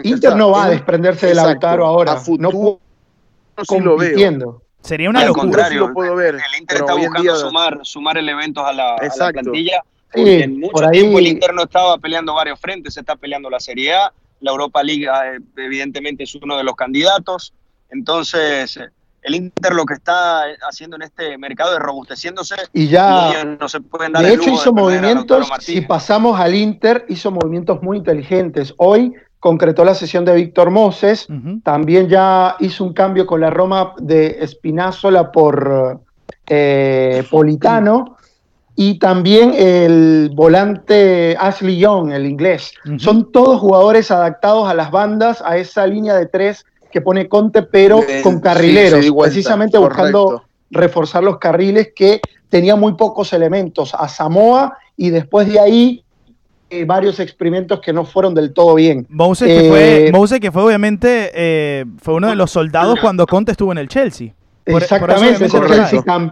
Inter 0.02 0.34
no 0.34 0.50
va 0.50 0.64
a 0.64 0.70
desprenderse 0.70 1.28
de 1.28 1.34
Lautaro 1.34 1.86
ahora. 1.86 2.16
no 2.38 2.50
lo 2.50 3.96
veo. 3.96 4.62
Sería 4.82 5.10
una 5.10 5.24
locura. 5.24 5.42
Contrario, 5.42 5.88
lo 5.88 5.92
puedo 5.92 6.14
ver, 6.16 6.36
el 6.36 6.60
Inter 6.60 6.78
está 6.78 6.94
buscando 6.94 7.36
sumar, 7.36 7.78
sumar 7.82 8.16
elementos 8.16 8.64
a 8.64 8.72
la, 8.72 8.94
a 8.94 9.16
la 9.16 9.32
plantilla 9.32 9.82
porque 10.12 10.42
en 10.42 10.60
mucho 10.60 10.90
tiempo 10.90 11.18
el 11.18 11.26
interno 11.26 11.62
estaba 11.62 11.98
peleando 11.98 12.34
varios 12.34 12.60
frentes, 12.60 12.94
se 12.94 13.00
está 13.00 13.16
peleando 13.16 13.48
la 13.50 13.60
Serie 13.60 13.94
A, 13.94 14.12
la 14.40 14.50
Europa 14.50 14.82
League 14.82 15.06
eh, 15.06 15.38
evidentemente 15.56 16.24
es 16.24 16.34
uno 16.34 16.56
de 16.56 16.64
los 16.64 16.74
candidatos, 16.74 17.52
entonces 17.90 18.76
eh, 18.76 18.88
el 19.22 19.34
Inter 19.34 19.74
lo 19.74 19.84
que 19.84 19.94
está 19.94 20.44
haciendo 20.68 20.96
en 20.96 21.02
este 21.02 21.36
mercado 21.36 21.74
es 21.74 21.80
robusteciéndose 21.80 22.56
y 22.72 22.88
ya 22.88 23.44
no 23.44 23.68
se 23.68 23.80
pueden 23.80 24.12
dar 24.12 24.24
de 24.24 24.34
hecho 24.34 24.50
hizo 24.50 24.72
movimientos 24.72 25.48
si 25.60 25.82
pasamos 25.82 26.40
al 26.40 26.54
Inter 26.54 27.04
hizo 27.08 27.30
movimientos 27.30 27.82
muy 27.82 27.98
inteligentes. 27.98 28.74
Hoy 28.78 29.14
concretó 29.38 29.84
la 29.84 29.94
sesión 29.94 30.24
de 30.24 30.34
Víctor 30.34 30.70
Moses 30.70 31.28
también 31.62 32.08
ya 32.08 32.56
hizo 32.60 32.84
un 32.84 32.94
cambio 32.94 33.26
con 33.26 33.40
la 33.40 33.50
Roma 33.50 33.94
de 33.98 34.38
Espinazzola 34.40 35.30
por 35.32 36.00
eh, 36.46 37.24
Politano 37.30 38.16
y 38.82 38.94
también 38.94 39.52
el 39.54 40.30
volante 40.32 41.36
Ashley 41.38 41.76
Young, 41.76 42.12
el 42.12 42.24
inglés. 42.24 42.72
Son 42.96 43.30
todos 43.30 43.60
jugadores 43.60 44.10
adaptados 44.10 44.66
a 44.70 44.72
las 44.72 44.90
bandas, 44.90 45.42
a 45.44 45.58
esa 45.58 45.86
línea 45.86 46.14
de 46.14 46.24
tres 46.24 46.64
que 46.90 47.02
pone 47.02 47.28
Conte, 47.28 47.60
pero 47.60 48.00
con 48.22 48.40
carrileros, 48.40 49.04
precisamente 49.18 49.76
buscando 49.76 50.44
reforzar 50.70 51.22
los 51.22 51.36
carriles 51.36 51.90
que 51.94 52.22
tenían 52.48 52.80
muy 52.80 52.94
pocos 52.94 53.34
elementos. 53.34 53.92
A 53.92 54.08
Samoa 54.08 54.78
y 54.96 55.10
después 55.10 55.46
de 55.46 55.60
ahí 55.60 56.02
eh, 56.70 56.86
varios 56.86 57.20
experimentos 57.20 57.80
que 57.80 57.92
no 57.92 58.06
fueron 58.06 58.32
del 58.32 58.54
todo 58.54 58.76
bien. 58.76 59.06
Mose, 59.10 59.44
que, 59.44 59.68
fue, 59.68 60.08
eh, 60.08 60.40
que 60.40 60.50
fue 60.50 60.62
obviamente 60.62 61.30
eh, 61.34 61.84
fue 62.00 62.14
uno 62.14 62.30
de 62.30 62.34
los 62.36 62.50
soldados 62.50 62.98
cuando 62.98 63.26
Conte 63.26 63.52
estuvo 63.52 63.72
en 63.72 63.78
el 63.78 63.88
Chelsea. 63.88 64.32
Exactamente, 64.64 65.46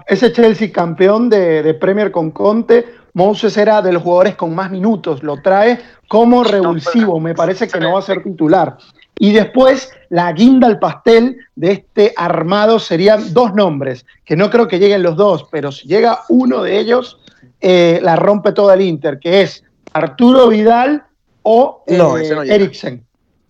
ese, 0.07 0.33
Chelsea, 0.33 0.73
campeón 0.73 1.29
de, 1.29 1.75
Premier 1.75 2.11
con 2.11 2.31
Conte, 2.31 2.87
Moses 3.15 3.57
era 3.57 3.83
de 3.83 3.93
los 3.93 4.03
jugadores 4.03 4.37
con 4.37 4.55
más 4.55 4.71
minutos, 4.71 5.23
lo 5.23 5.41
trae 5.41 5.81
como 6.07 6.45
revulsivo, 6.45 7.19
me 7.19 7.35
parece 7.35 7.67
que 7.69 7.81
no 7.81 7.95
va 7.95 7.99
a 8.01 8.03
ser 8.03 8.23
titular. 8.23 8.77
Y 9.19 9.33
después, 9.33 9.91
la 10.11 10.33
guinda 10.33 10.69
al 10.69 10.79
pastel 10.79 11.39
de 11.57 11.73
este 11.73 12.13
armado 12.17 12.79
serían 12.79 13.35
dos 13.35 13.53
nombres, 13.55 14.07
que 14.25 14.37
no 14.37 14.49
creo 14.51 14.69
que 14.69 14.79
lleguen 14.79 15.03
los 15.03 15.17
dos, 15.17 15.47
pero 15.51 15.73
si 15.73 15.89
llega 15.89 16.21
uno 16.29 16.63
de 16.63 16.79
ellos, 16.79 17.19
eh, 17.61 17.99
la 18.03 18.15
rompe 18.15 18.53
todo 18.53 18.73
el 18.73 18.83
Inter, 18.83 19.19
que 19.19 19.43
es 19.43 19.65
Arturo 19.93 20.49
Vidal 20.49 21.05
o 21.43 21.83
eh, 21.87 21.99
Eriksen. 22.47 23.05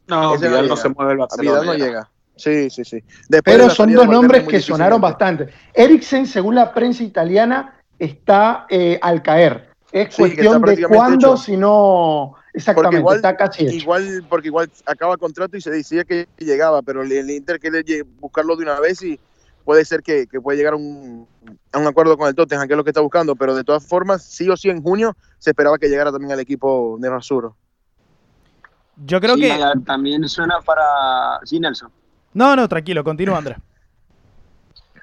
No, 0.06 0.38
Vidal 0.38 0.68
no, 0.68 0.76
se 0.76 0.88
mueve 0.88 1.12
el 1.12 1.40
Vidal 1.40 1.66
no 1.66 1.74
llega. 1.74 2.08
Sí, 2.38 2.70
sí, 2.70 2.84
sí. 2.84 3.02
Pero 3.44 3.68
son 3.68 3.92
dos 3.92 4.08
nombres 4.08 4.44
que 4.44 4.60
sonaron 4.60 5.00
bastante. 5.00 5.48
Eriksen, 5.74 6.26
según 6.26 6.54
la 6.54 6.72
prensa 6.72 7.02
italiana, 7.02 7.82
está 7.98 8.66
eh, 8.70 8.98
al 9.02 9.22
caer. 9.22 9.68
Es 9.90 10.14
cuestión 10.14 10.62
de 10.62 10.86
cuándo, 10.86 11.36
si 11.36 11.56
no. 11.56 12.34
Exactamente, 12.54 12.98
igual, 12.98 13.16
está 13.16 13.36
casi 13.36 13.64
Igual, 13.64 14.24
porque 14.28 14.48
igual 14.48 14.70
acaba 14.86 15.14
el 15.14 15.18
contrato 15.18 15.56
y 15.56 15.60
se 15.60 15.70
decía 15.70 16.04
que 16.04 16.26
llegaba, 16.38 16.82
pero 16.82 17.02
el, 17.02 17.30
Inter 17.30 17.60
quiere 17.60 18.02
buscarlo 18.02 18.56
de 18.56 18.64
una 18.64 18.80
vez 18.80 19.02
y 19.02 19.20
puede 19.64 19.84
ser 19.84 20.02
que, 20.02 20.26
puede 20.42 20.58
llegar 20.58 20.72
a 20.72 20.76
un, 20.76 21.26
a 21.72 21.78
un 21.78 21.86
acuerdo 21.86 22.16
con 22.16 22.26
el 22.26 22.34
Tottenham, 22.34 22.66
que 22.66 22.72
es 22.72 22.76
lo 22.76 22.84
que 22.84 22.90
está 22.90 23.00
buscando, 23.00 23.36
pero 23.36 23.54
de 23.54 23.64
todas 23.64 23.86
formas, 23.86 24.24
sí 24.24 24.48
o 24.48 24.56
sí 24.56 24.70
en 24.70 24.82
junio 24.82 25.16
se 25.38 25.50
esperaba 25.50 25.78
que 25.78 25.88
llegara 25.88 26.10
también 26.10 26.32
al 26.32 26.40
equipo 26.40 26.96
de 26.98 27.10
Rasuro. 27.10 27.56
Yo 29.04 29.20
creo 29.20 29.36
que. 29.36 29.56
También 29.86 30.28
suena 30.28 30.60
para. 30.60 31.40
Sí, 31.44 31.60
Nelson. 31.60 31.90
No, 32.38 32.54
no, 32.54 32.68
tranquilo, 32.68 33.02
continúa, 33.02 33.38
Andrés. 33.38 33.58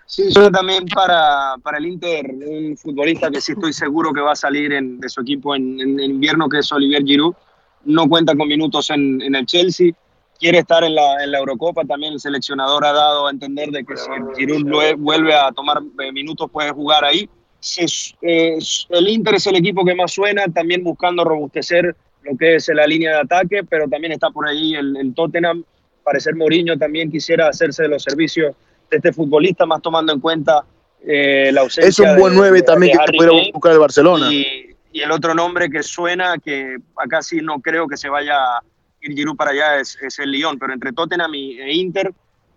Sí, 0.07 0.25
yo 0.35 0.51
también 0.51 0.85
para, 0.85 1.55
para, 1.63 1.79
el 1.79 1.87
Inter, 1.87 2.29
un 2.29 2.77
futbolista 2.77 3.31
que 3.31 3.41
sí 3.41 3.53
estoy 3.53 3.73
seguro 3.73 4.13
que 4.13 4.21
va 4.21 4.33
a 4.33 4.35
salir 4.35 4.71
en, 4.71 4.99
de 4.99 5.09
su 5.09 5.21
equipo 5.21 5.55
en, 5.55 5.99
invierno, 5.99 6.47
que 6.47 6.59
es 6.59 6.71
Olivier 6.71 7.03
Giroud. 7.03 7.33
No 7.85 8.07
cuenta 8.07 8.35
con 8.35 8.47
minutos 8.47 8.91
en, 8.91 9.19
en 9.23 9.33
el 9.33 9.47
Chelsea, 9.47 9.93
quiere 10.39 10.59
estar 10.59 10.83
en 10.83 10.93
la, 10.93 11.23
en 11.23 11.31
la, 11.31 11.39
Eurocopa. 11.39 11.83
También 11.85 12.13
el 12.13 12.19
seleccionador 12.19 12.85
ha 12.85 12.93
dado 12.93 13.25
a 13.25 13.31
entender 13.31 13.71
de 13.71 13.83
que 13.83 13.97
si 13.97 14.09
Giroud 14.37 14.95
vuelve 14.99 15.33
a 15.33 15.51
tomar 15.51 15.81
eh, 15.99 16.11
minutos 16.11 16.51
puede 16.51 16.69
jugar 16.69 17.03
ahí. 17.03 17.27
el 18.21 19.07
Inter 19.09 19.33
es 19.33 19.47
el 19.47 19.55
equipo 19.55 19.83
que 19.83 19.95
más 19.95 20.11
suena, 20.11 20.45
también 20.53 20.83
buscando 20.83 21.23
robustecer 21.23 21.95
lo 22.21 22.37
que 22.37 22.55
es 22.57 22.69
la 22.69 22.85
línea 22.85 23.09
de 23.09 23.21
ataque, 23.21 23.63
pero 23.63 23.89
también 23.89 24.13
está 24.13 24.29
por 24.29 24.47
ahí 24.47 24.75
el, 24.75 24.95
el 24.97 25.15
Tottenham 25.15 25.65
parecer 26.05 26.35
Mourinho 26.35 26.77
también 26.77 27.12
quisiera 27.12 27.50
hacerse 27.50 27.83
de 27.83 27.89
los 27.89 28.03
servicios 28.03 28.55
de 28.89 28.97
este 28.97 29.12
futbolista, 29.12 29.65
más 29.65 29.81
tomando 29.81 30.13
en 30.13 30.21
cuenta 30.21 30.63
eh, 31.05 31.50
la 31.51 31.62
ausencia. 31.62 31.89
Es 31.89 32.00
un 32.00 32.17
buen 32.17 32.35
9 32.35 32.62
también 32.62 32.97
que 32.97 33.17
pudiera 33.17 33.51
buscar 33.51 33.74
el 33.74 33.79
Barcelona. 33.79 34.31
Y, 34.31 34.71
el 34.93 35.12
otro 35.12 35.33
nombre 35.33 35.69
que 35.69 35.83
suena, 35.83 36.38
que 36.38 36.77
acá 36.95 37.21
sí 37.21 37.41
no 37.41 37.59
creo 37.59 37.85
que 37.85 37.97
se 37.97 38.07
vaya 38.07 38.35
a 38.38 38.62
ir 39.01 39.13
Giroud 39.13 39.35
para 39.35 39.51
allá, 39.51 39.81
es, 39.81 39.97
el 40.19 40.31
Lyon, 40.31 40.57
pero 40.57 40.71
entre 40.71 40.93
Tottenham 40.93 41.33
e 41.33 41.74
Inter, 41.74 42.13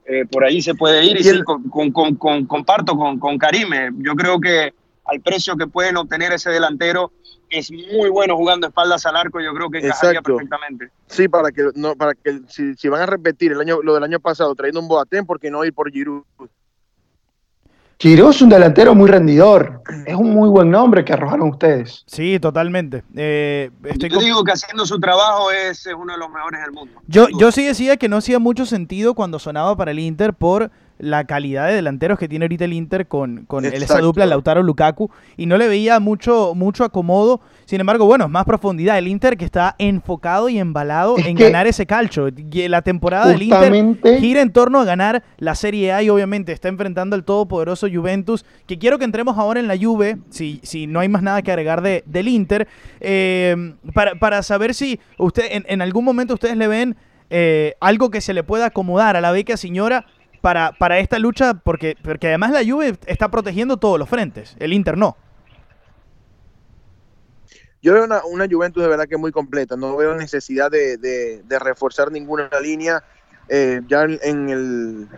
eh, 0.07 0.25
por 0.31 0.45
ahí 0.45 0.63
se 0.63 0.77
puede 0.77 1.05
ir. 1.05 1.17
Y, 1.19 1.43
con, 1.43 1.91
con, 1.91 2.47
comparto 2.47 2.97
con, 2.97 3.19
con 3.19 3.39
Karime. 3.39 3.91
Yo 3.97 4.15
creo 4.15 4.39
que 4.39 4.73
al 5.05 5.21
precio 5.21 5.57
que 5.57 5.67
pueden 5.67 5.97
obtener 5.97 6.33
ese 6.33 6.51
delantero, 6.51 7.11
es 7.51 7.71
muy 7.71 8.11
bueno 8.11 8.37
jugando 8.37 8.67
espaldas 8.67 9.05
al 9.07 9.17
arco, 9.17 9.41
yo 9.41 9.53
creo 9.55 9.71
que 9.71 9.79
encajaría 9.79 10.23
perfectamente. 10.23 10.91
Sí, 11.07 11.29
para 11.29 11.51
que 11.51 11.71
no, 11.75 11.95
para 11.97 12.15
que 12.15 12.41
si, 12.49 12.89
van 12.89 13.03
a 13.03 13.07
repetir 13.07 13.53
el 13.53 13.61
año 13.61 13.83
lo 13.83 13.95
del 13.95 14.05
año 14.05 14.21
pasado 14.21 14.55
trayendo 14.55 14.81
un 14.81 14.89
Boateng, 14.89 15.27
porque 15.27 15.51
no 15.51 15.65
ir 15.65 15.73
por 15.73 15.91
Giroud? 15.91 16.25
Giroud 18.01 18.31
es 18.31 18.43
un 18.43 18.49
delantero 18.49 18.95
muy 18.95 19.11
rendidor. 19.11 19.83
Es 20.07 20.15
un 20.15 20.31
muy 20.31 20.49
buen 20.49 20.71
nombre 20.71 21.05
que 21.05 21.13
arrojaron 21.13 21.49
ustedes. 21.49 22.05
Sí, 22.07 22.39
totalmente. 22.39 23.03
Eh, 23.17 23.71
yo 24.09 24.21
digo 24.21 24.45
que 24.45 24.53
haciendo 24.53 24.87
su 24.87 25.01
trabajo 25.01 25.51
es, 25.51 25.85
uno 25.87 26.13
de 26.13 26.19
los 26.19 26.31
mejores 26.31 26.61
del 26.61 26.71
mundo. 26.71 27.01
Yo, 27.09 27.27
yo 27.41 27.51
sí 27.51 27.65
decía 27.65 27.97
que 27.97 28.09
no 28.09 28.19
hacía 28.19 28.39
mucho 28.39 28.67
sentido 28.67 29.15
cuando 29.15 29.41
sonaba 29.41 29.77
para 29.77 29.91
el 29.91 29.99
Inter 29.99 30.33
por 30.33 30.71
la 30.99 31.25
calidad 31.25 31.69
de 31.69 31.75
delanteros 31.75 32.19
que 32.19 32.29
tiene 32.29 32.45
ahorita 32.45 32.65
el 32.65 32.73
Inter 32.73 33.07
con, 33.07 33.45
con 33.47 33.65
esa 33.65 34.01
dupla 34.01 34.27
Lautaro 34.27 34.63
Lukaku 34.63 35.11
y 35.37 35.47
no 35.47 35.57
le 35.57 35.69
veía 35.69 36.01
mucho, 36.01 36.55
mucho 36.55 36.85
acomodo. 36.85 37.41
Sin 37.65 37.81
embargo, 37.81 38.07
bueno, 38.07 38.29
más 38.29 38.45
profundidad. 38.45 38.99
El 38.99 39.09
Inter 39.09 39.37
que 39.37 39.45
está 39.45 39.77
enfocado 39.79 40.49
y 40.49 40.59
embalado 40.59 41.17
en 41.19 41.37
ganar 41.37 41.67
ese 41.67 41.87
calcho. 41.87 42.29
La 42.53 42.83
temporada 42.83 43.29
del 43.29 43.43
Inter 43.43 44.19
gira 44.19 44.41
en 44.41 44.53
torno 44.53 44.81
a 44.81 44.85
ganar 44.85 45.23
la 45.37 45.55
Serie 45.55 45.93
A 45.93 46.03
y 46.03 46.11
obviamente 46.11 46.53
está 46.53 46.69
enfrentando 46.69 47.15
al 47.15 47.25
todopoderoso 47.25 47.87
Juventus. 47.93 48.45
Que 48.67 48.79
quiero 48.79 48.99
que 48.99 49.05
entremos 49.05 49.39
ahora 49.39 49.61
en 49.61 49.69
la 49.69 49.77
Juve, 49.77 50.19
si, 50.31 50.61
si 50.63 50.87
no 50.87 51.01
hay 51.01 51.09
más 51.09 51.23
nada 51.23 51.43
que 51.43 51.53
agregar 51.53 51.83
de, 51.83 52.03
del 52.07 52.29
Inter, 52.29 52.67
eh, 53.01 53.75
para, 53.95 54.15
para, 54.15 54.43
saber 54.43 54.75
si 54.75 54.99
usted 55.19 55.45
en, 55.51 55.65
en, 55.69 55.83
algún 55.83 56.05
momento 56.05 56.35
ustedes 56.35 56.57
le 56.57 56.69
ven 56.69 56.97
eh, 57.31 57.75
algo 57.81 58.11
que 58.11 58.23
se 58.23 58.33
le 58.33 58.43
pueda 58.43 58.67
acomodar 58.67 59.17
a 59.17 59.21
la 59.21 59.33
beca 59.33 59.59
señora 59.59 60.07
para, 60.49 60.73
para 60.73 60.99
esta 60.99 61.19
lucha, 61.19 61.53
porque, 61.53 61.95
porque 62.03 62.29
además 62.29 62.53
la 62.53 62.65
Juve 62.65 62.97
está 63.05 63.31
protegiendo 63.31 63.77
todos 63.77 63.99
los 63.99 64.09
frentes, 64.09 64.57
el 64.59 64.73
Inter 64.73 64.97
no. 64.97 65.15
Yo 67.83 67.93
veo 67.93 68.05
una, 68.05 68.25
una 68.25 68.47
Juventus 68.51 68.83
de 68.83 68.89
verdad 68.89 69.07
que 69.07 69.19
muy 69.19 69.31
completa, 69.31 69.77
no 69.77 69.95
veo 69.95 70.15
necesidad 70.15 70.71
de, 70.71 71.43
reforzar 71.61 72.11
ninguna 72.11 72.49
línea. 72.63 73.05
Eh, 73.51 73.83
ya 73.89 74.05
en, 74.05 74.49
el 74.49 75.09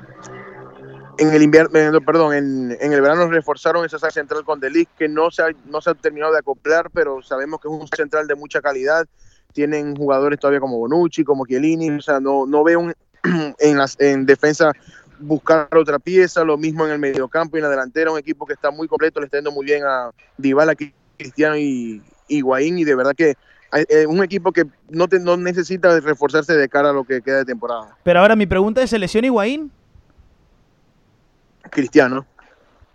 en 1.19 1.33
el 1.33 1.43
invierno, 1.45 2.01
perdón, 2.01 2.35
en, 2.35 2.93
el 2.93 3.01
verano 3.01 3.29
reforzaron 3.29 3.85
esa 3.85 4.11
central 4.11 4.43
con 4.45 4.59
Delis 4.59 4.89
que 4.99 5.09
no 5.09 5.31
se, 5.31 5.43
ha, 5.43 5.51
no 5.67 5.81
se 5.81 5.91
ha 5.91 5.95
terminado 5.95 6.33
de 6.33 6.41
acoplar, 6.41 6.91
pero 6.91 7.23
sabemos 7.23 7.61
que 7.61 7.69
es 7.69 7.75
un 7.75 7.87
central 7.87 8.27
de 8.27 8.35
mucha 8.35 8.61
calidad. 8.61 9.07
Tienen 9.53 9.95
jugadores 9.95 10.41
todavía 10.41 10.59
como 10.59 10.79
Bonucci, 10.79 11.23
como 11.23 11.47
Chiellini, 11.47 11.89
o 11.89 12.01
sea, 12.01 12.19
no, 12.19 12.47
no 12.47 12.65
veo 12.65 12.91
en, 13.59 13.79
en 13.99 14.27
defensa 14.27 14.73
buscar 15.21 15.69
otra 15.77 15.99
pieza, 15.99 16.45
lo 16.45 16.57
mismo 16.57 16.87
en 16.87 16.93
el 16.93 16.99
mediocampo 16.99 17.57
y 17.57 17.61
en 17.61 17.65
la 17.65 17.71
delantera, 17.71 18.11
un 18.11 18.19
equipo 18.19 18.47
que 18.47 18.55
está 18.55 18.71
muy 18.71 18.89
completo, 18.89 19.21
le 19.21 19.27
está 19.27 19.39
yendo 19.39 19.53
muy 19.53 19.65
bien 19.65 19.83
a 19.85 20.11
Dybala, 20.37 20.75
Cristiano 21.17 21.57
y 21.57 22.03
Higuaín, 22.29 22.79
y 22.79 22.85
de 22.85 22.95
verdad 22.95 23.15
que 23.15 23.37
es 23.73 23.87
eh, 23.89 24.07
un 24.07 24.23
equipo 24.23 24.53
que 24.53 24.65
no, 24.89 25.07
te, 25.07 25.21
no 25.21 25.37
necesita 25.37 26.01
reforzarse 26.01 26.55
de 26.55 26.69
cara 26.69 26.91
a 26.91 26.93
lo 26.93 27.05
que 27.05 27.21
queda 27.21 27.39
de 27.39 27.45
temporada. 27.45 27.97
Pero 28.03 28.21
ahora 28.21 28.35
mi 28.35 28.47
pregunta 28.47 28.83
es, 28.83 28.91
¿se 28.91 28.99
lesiona 28.99 29.27
Higuaín? 29.27 29.71
Cristiano. 31.71 32.27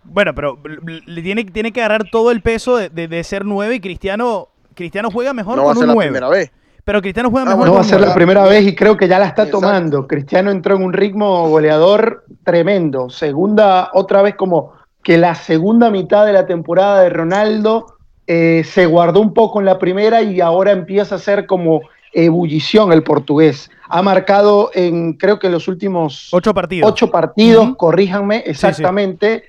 Bueno, 0.04 0.34
pero 0.34 0.58
le 1.06 1.22
tiene, 1.22 1.44
tiene 1.44 1.72
que 1.72 1.80
agarrar 1.80 2.10
todo 2.10 2.30
el 2.30 2.42
peso 2.42 2.76
de, 2.76 3.24
ser 3.24 3.44
nueve 3.44 3.76
y 3.76 3.80
Cristiano, 3.80 4.48
Cristiano 4.74 5.10
juega 5.10 5.32
mejor 5.32 5.58
con 5.58 5.76
un 5.76 5.86
9. 5.86 6.10
primera 6.10 6.28
vez. 6.28 6.52
Pero 6.86 7.02
Cristiano 7.02 7.32
juega 7.32 7.50
ah, 7.50 7.56
mejor. 7.56 7.66
no 7.66 7.74
va 7.74 7.80
a 7.80 7.84
ser 7.84 8.00
la 8.00 8.14
primera 8.14 8.44
vez 8.44 8.64
y 8.64 8.76
creo 8.76 8.96
que 8.96 9.08
ya 9.08 9.18
la 9.18 9.26
está 9.26 9.50
tomando. 9.50 10.06
Cristiano 10.06 10.52
entró 10.52 10.76
en 10.76 10.84
un 10.84 10.92
ritmo 10.92 11.48
goleador 11.48 12.24
tremendo. 12.44 13.10
Segunda, 13.10 13.90
otra 13.92 14.22
vez 14.22 14.36
como 14.36 14.72
que 15.02 15.18
la 15.18 15.34
segunda 15.34 15.90
mitad 15.90 16.24
de 16.24 16.32
la 16.32 16.46
temporada 16.46 17.02
de 17.02 17.10
Ronaldo 17.10 17.96
eh, 18.28 18.62
se 18.64 18.86
guardó 18.86 19.20
un 19.20 19.34
poco 19.34 19.58
en 19.58 19.66
la 19.66 19.80
primera 19.80 20.22
y 20.22 20.40
ahora 20.40 20.70
empieza 20.70 21.16
a 21.16 21.18
ser 21.18 21.46
como 21.46 21.80
ebullición 22.12 22.92
el 22.92 23.02
portugués. 23.02 23.68
Ha 23.88 24.00
marcado 24.02 24.70
en, 24.72 25.14
creo 25.14 25.40
que 25.40 25.48
en 25.48 25.54
los 25.54 25.66
últimos 25.66 26.28
ocho 26.30 26.54
partidos, 26.54 26.88
ocho 26.88 27.10
partidos 27.10 27.74
corríjanme 27.76 28.44
exactamente. 28.46 29.42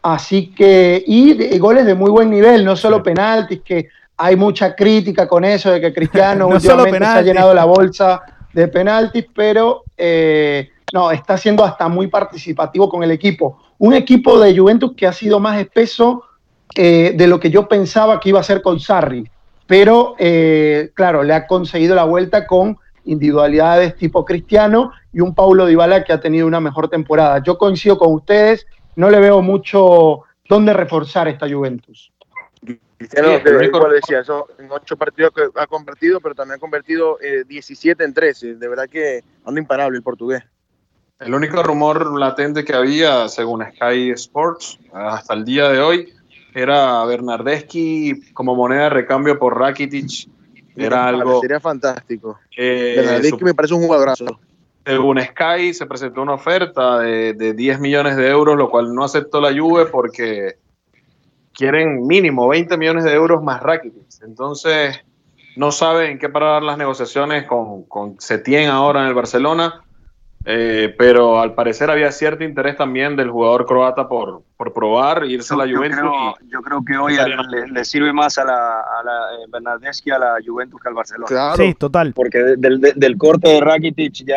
Así 0.00 0.52
que, 0.54 1.02
y, 1.04 1.58
goles 1.58 1.86
de 1.86 1.94
muy 1.96 2.12
buen 2.12 2.30
nivel, 2.30 2.64
no 2.64 2.76
solo 2.76 3.02
penaltis, 3.02 3.62
que 3.64 3.88
hay 4.16 4.36
mucha 4.36 4.74
crítica 4.74 5.26
con 5.26 5.44
eso 5.44 5.70
de 5.70 5.80
que 5.80 5.92
Cristiano 5.92 6.46
últimamente 6.48 6.98
se 6.98 7.04
ha 7.04 7.22
llenado 7.22 7.54
la 7.54 7.64
bolsa 7.64 8.22
de 8.52 8.68
penaltis, 8.68 9.26
pero 9.34 9.82
eh, 9.96 10.70
no, 10.92 11.10
está 11.10 11.36
siendo 11.36 11.64
hasta 11.64 11.88
muy 11.88 12.06
participativo 12.06 12.88
con 12.88 13.02
el 13.02 13.10
equipo. 13.10 13.58
Un 13.78 13.94
equipo 13.94 14.38
de 14.38 14.56
Juventus 14.56 14.92
que 14.96 15.06
ha 15.06 15.12
sido 15.12 15.40
más 15.40 15.58
espeso 15.58 16.22
eh, 16.76 17.14
de 17.16 17.26
lo 17.26 17.40
que 17.40 17.50
yo 17.50 17.68
pensaba 17.68 18.20
que 18.20 18.28
iba 18.28 18.40
a 18.40 18.44
ser 18.44 18.62
con 18.62 18.78
Sarri, 18.78 19.28
pero 19.66 20.14
eh, 20.18 20.90
claro, 20.94 21.22
le 21.22 21.34
ha 21.34 21.46
conseguido 21.46 21.94
la 21.94 22.04
vuelta 22.04 22.46
con 22.46 22.78
individualidades 23.04 23.96
tipo 23.96 24.24
Cristiano 24.24 24.92
y 25.12 25.20
un 25.20 25.34
Paulo 25.34 25.66
Dybala 25.66 26.04
que 26.04 26.12
ha 26.12 26.20
tenido 26.20 26.46
una 26.46 26.60
mejor 26.60 26.88
temporada. 26.88 27.42
Yo 27.42 27.58
coincido 27.58 27.98
con 27.98 28.12
ustedes, 28.12 28.66
no 28.96 29.10
le 29.10 29.18
veo 29.20 29.42
mucho 29.42 30.22
dónde 30.48 30.72
reforzar 30.72 31.28
esta 31.28 31.48
Juventus. 31.48 32.12
Cristiano, 32.98 33.30
decía, 33.90 34.20
eso, 34.20 34.48
en 34.58 34.70
ocho 34.70 34.96
partidos 34.96 35.32
que 35.34 35.42
ha 35.54 35.66
convertido, 35.66 36.20
pero 36.20 36.34
también 36.34 36.56
ha 36.56 36.60
convertido 36.60 37.18
17 37.46 38.02
eh, 38.02 38.06
en 38.06 38.14
13. 38.14 38.54
De 38.54 38.68
verdad 38.68 38.88
que 38.88 39.22
anda 39.44 39.60
imparable 39.60 39.96
el 39.96 40.02
portugués. 40.02 40.42
El 41.20 41.34
único 41.34 41.62
rumor 41.62 42.18
latente 42.18 42.64
que 42.64 42.74
había, 42.74 43.28
según 43.28 43.64
Sky 43.64 44.10
Sports, 44.10 44.78
hasta 44.92 45.34
el 45.34 45.44
día 45.44 45.68
de 45.68 45.80
hoy, 45.80 46.12
era 46.54 47.04
Bernardeschi 47.04 48.32
como 48.32 48.54
moneda 48.54 48.84
de 48.84 48.90
recambio 48.90 49.38
por 49.38 49.58
Rakitic. 49.58 50.28
Era 50.76 51.06
algo. 51.08 51.40
Sería 51.40 51.60
fantástico. 51.60 52.38
Bernardeschi 52.56 53.44
me 53.44 53.54
parece 53.54 53.74
un 53.74 53.82
jugadorazo. 53.82 54.40
Según 54.84 55.18
Sky, 55.20 55.72
se 55.72 55.86
presentó 55.86 56.20
una 56.20 56.34
oferta 56.34 56.98
de, 56.98 57.32
de 57.32 57.54
10 57.54 57.80
millones 57.80 58.16
de 58.16 58.28
euros, 58.28 58.56
lo 58.56 58.68
cual 58.68 58.94
no 58.94 59.04
aceptó 59.04 59.40
la 59.40 59.50
Juve 59.58 59.86
porque 59.86 60.56
quieren 61.54 62.06
mínimo 62.06 62.48
20 62.48 62.76
millones 62.76 63.04
de 63.04 63.12
euros 63.12 63.42
más 63.42 63.62
Rakitic. 63.62 64.22
Entonces, 64.22 65.00
no 65.56 65.70
saben 65.70 66.12
en 66.12 66.18
qué 66.18 66.28
parar 66.28 66.62
las 66.62 66.76
negociaciones 66.76 67.44
con, 67.44 67.84
con 67.84 68.20
Setién 68.20 68.68
ahora 68.68 69.02
en 69.02 69.08
el 69.08 69.14
Barcelona. 69.14 69.80
Eh, 70.46 70.94
pero 70.98 71.40
al 71.40 71.54
parecer 71.54 71.90
había 71.90 72.12
cierto 72.12 72.44
interés 72.44 72.76
también 72.76 73.16
del 73.16 73.30
jugador 73.30 73.64
croata 73.64 74.06
por, 74.06 74.42
por 74.58 74.74
probar 74.74 75.24
irse 75.24 75.54
a 75.54 75.56
la 75.56 75.64
Juventus. 75.64 76.04
Yo 76.52 76.60
creo, 76.60 76.84
que 76.84 76.98
hoy 76.98 77.16
le, 77.70 77.84
sirve 77.86 78.12
más 78.12 78.36
a 78.36 78.44
la, 78.44 78.80
a 78.80 79.02
la 79.02 79.34
eh, 79.36 79.46
Bernardeschi 79.48 80.10
a 80.10 80.18
la 80.18 80.36
Juventus 80.44 80.78
que 80.82 80.88
al 80.88 80.94
Barcelona. 80.94 81.54
Sí, 81.56 81.72
total. 81.74 82.12
Porque 82.12 82.38
del, 82.58 82.78
del, 82.78 83.16
corte 83.16 83.48
de 83.48 83.60
Rakitic 83.60 84.26
ya 84.26 84.36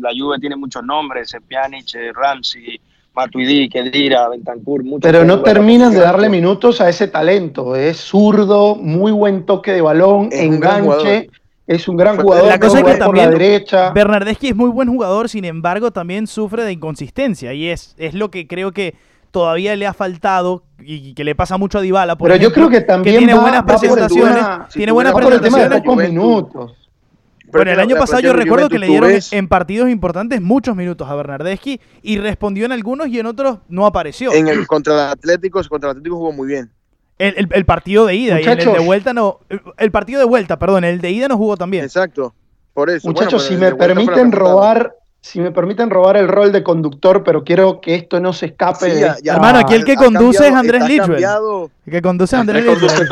la 0.00 0.10
Juve 0.18 0.40
tiene 0.40 0.56
muchos 0.56 0.82
nombres, 0.82 1.36
Pjanic, 1.48 1.94
eh, 1.94 2.12
Ramsey, 2.12 2.80
Matuidi, 3.14 3.68
Kedira, 3.68 4.28
Bentancur, 4.28 4.82
muchos. 4.84 5.02
Pero 5.02 5.24
no 5.24 5.42
terminan 5.42 5.92
de 5.92 6.00
darle 6.00 6.28
minutos 6.28 6.80
a 6.80 6.88
ese 6.88 7.08
talento. 7.08 7.76
Es 7.76 7.98
zurdo, 7.98 8.74
muy 8.74 9.12
buen 9.12 9.46
toque 9.46 9.72
de 9.72 9.80
balón, 9.80 10.28
enganche 10.32 11.28
es 11.66 11.88
un 11.88 11.96
gran 11.96 12.18
jugador. 12.18 12.46
La 12.46 12.58
cosa 12.58 12.78
es 12.78 12.84
que 12.84 12.94
también 12.96 13.26
la 13.26 13.38
derecha. 13.38 13.90
Bernardeschi 13.90 14.48
es 14.48 14.56
muy 14.56 14.70
buen 14.70 14.88
jugador, 14.88 15.28
sin 15.28 15.44
embargo, 15.44 15.90
también 15.90 16.26
sufre 16.26 16.64
de 16.64 16.72
inconsistencia. 16.72 17.54
Y 17.54 17.68
es, 17.68 17.94
es 17.98 18.14
lo 18.14 18.30
que 18.30 18.46
creo 18.46 18.72
que 18.72 18.94
todavía 19.30 19.74
le 19.74 19.86
ha 19.86 19.94
faltado 19.94 20.62
y 20.78 21.14
que 21.14 21.24
le 21.24 21.34
pasa 21.34 21.56
mucho 21.56 21.78
a 21.78 21.80
Dybala. 21.80 22.16
Pero 22.16 22.36
yo 22.36 22.52
creo 22.52 22.68
que 22.68 22.82
también 22.82 23.18
tiene 23.18 23.34
buenas 23.34 23.62
presentaciones. 23.62 24.44
tiene 24.72 24.92
buenas 24.92 25.14
presentaciones. 25.14 25.82
minutos. 26.10 26.83
Bueno, 27.54 27.70
el 27.70 27.80
año 27.80 27.96
pasado 27.96 28.20
yo 28.20 28.32
recuerdo 28.32 28.68
que 28.68 28.78
le 28.78 28.86
dieron 28.88 29.12
en 29.30 29.48
partidos 29.48 29.88
importantes 29.88 30.40
muchos 30.40 30.74
minutos 30.74 31.08
a 31.08 31.14
Bernardeschi 31.14 31.80
y 32.02 32.18
respondió 32.18 32.66
en 32.66 32.72
algunos 32.72 33.08
y 33.08 33.18
en 33.18 33.26
otros 33.26 33.58
no 33.68 33.86
apareció. 33.86 34.32
En 34.32 34.48
el 34.48 34.66
contra 34.66 34.94
el 34.94 35.10
Atlético, 35.10 35.62
contra 35.68 35.90
el 35.90 35.92
Atlético 35.92 36.16
jugó 36.16 36.32
muy 36.32 36.48
bien. 36.48 36.70
El, 37.16 37.64
partido 37.64 38.06
de 38.06 38.16
ida 38.16 38.40
y 38.40 38.44
el 38.44 38.58
de 38.58 38.78
vuelta 38.80 39.14
no. 39.14 39.38
El, 39.78 39.92
partido 39.92 40.18
de 40.18 40.26
vuelta, 40.26 40.58
perdón, 40.58 40.82
el 40.82 41.00
de 41.00 41.12
ida 41.12 41.28
no 41.28 41.36
jugó 41.36 41.56
también. 41.56 41.84
Exacto. 41.84 42.34
Por 42.72 42.90
eso. 42.90 43.06
Muchachos, 43.06 43.44
si 43.44 43.56
me 43.56 43.72
permiten 43.72 44.32
robar, 44.32 44.96
si 45.20 45.40
me 45.40 45.52
permiten 45.52 45.90
robar 45.90 46.16
el 46.16 46.26
rol 46.26 46.50
de 46.50 46.64
conductor, 46.64 47.22
pero 47.22 47.44
quiero 47.44 47.80
que 47.80 47.94
esto 47.94 48.18
no 48.18 48.32
se 48.32 48.46
escape. 48.46 48.92
de 48.92 49.14
Hermano, 49.24 49.60
aquí 49.60 49.74
el 49.74 49.84
que 49.84 49.94
conduce 49.94 50.48
es 50.48 50.52
Andrés 50.52 50.88
Litchwell. 50.88 51.24
El 51.86 51.92
que 51.92 52.02
conduce 52.02 52.34
es 52.34 52.40
Andrés 52.40 52.64
Litchwell. 52.64 53.08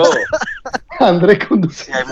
Andrés 0.98 1.38
conduce. 1.46 1.92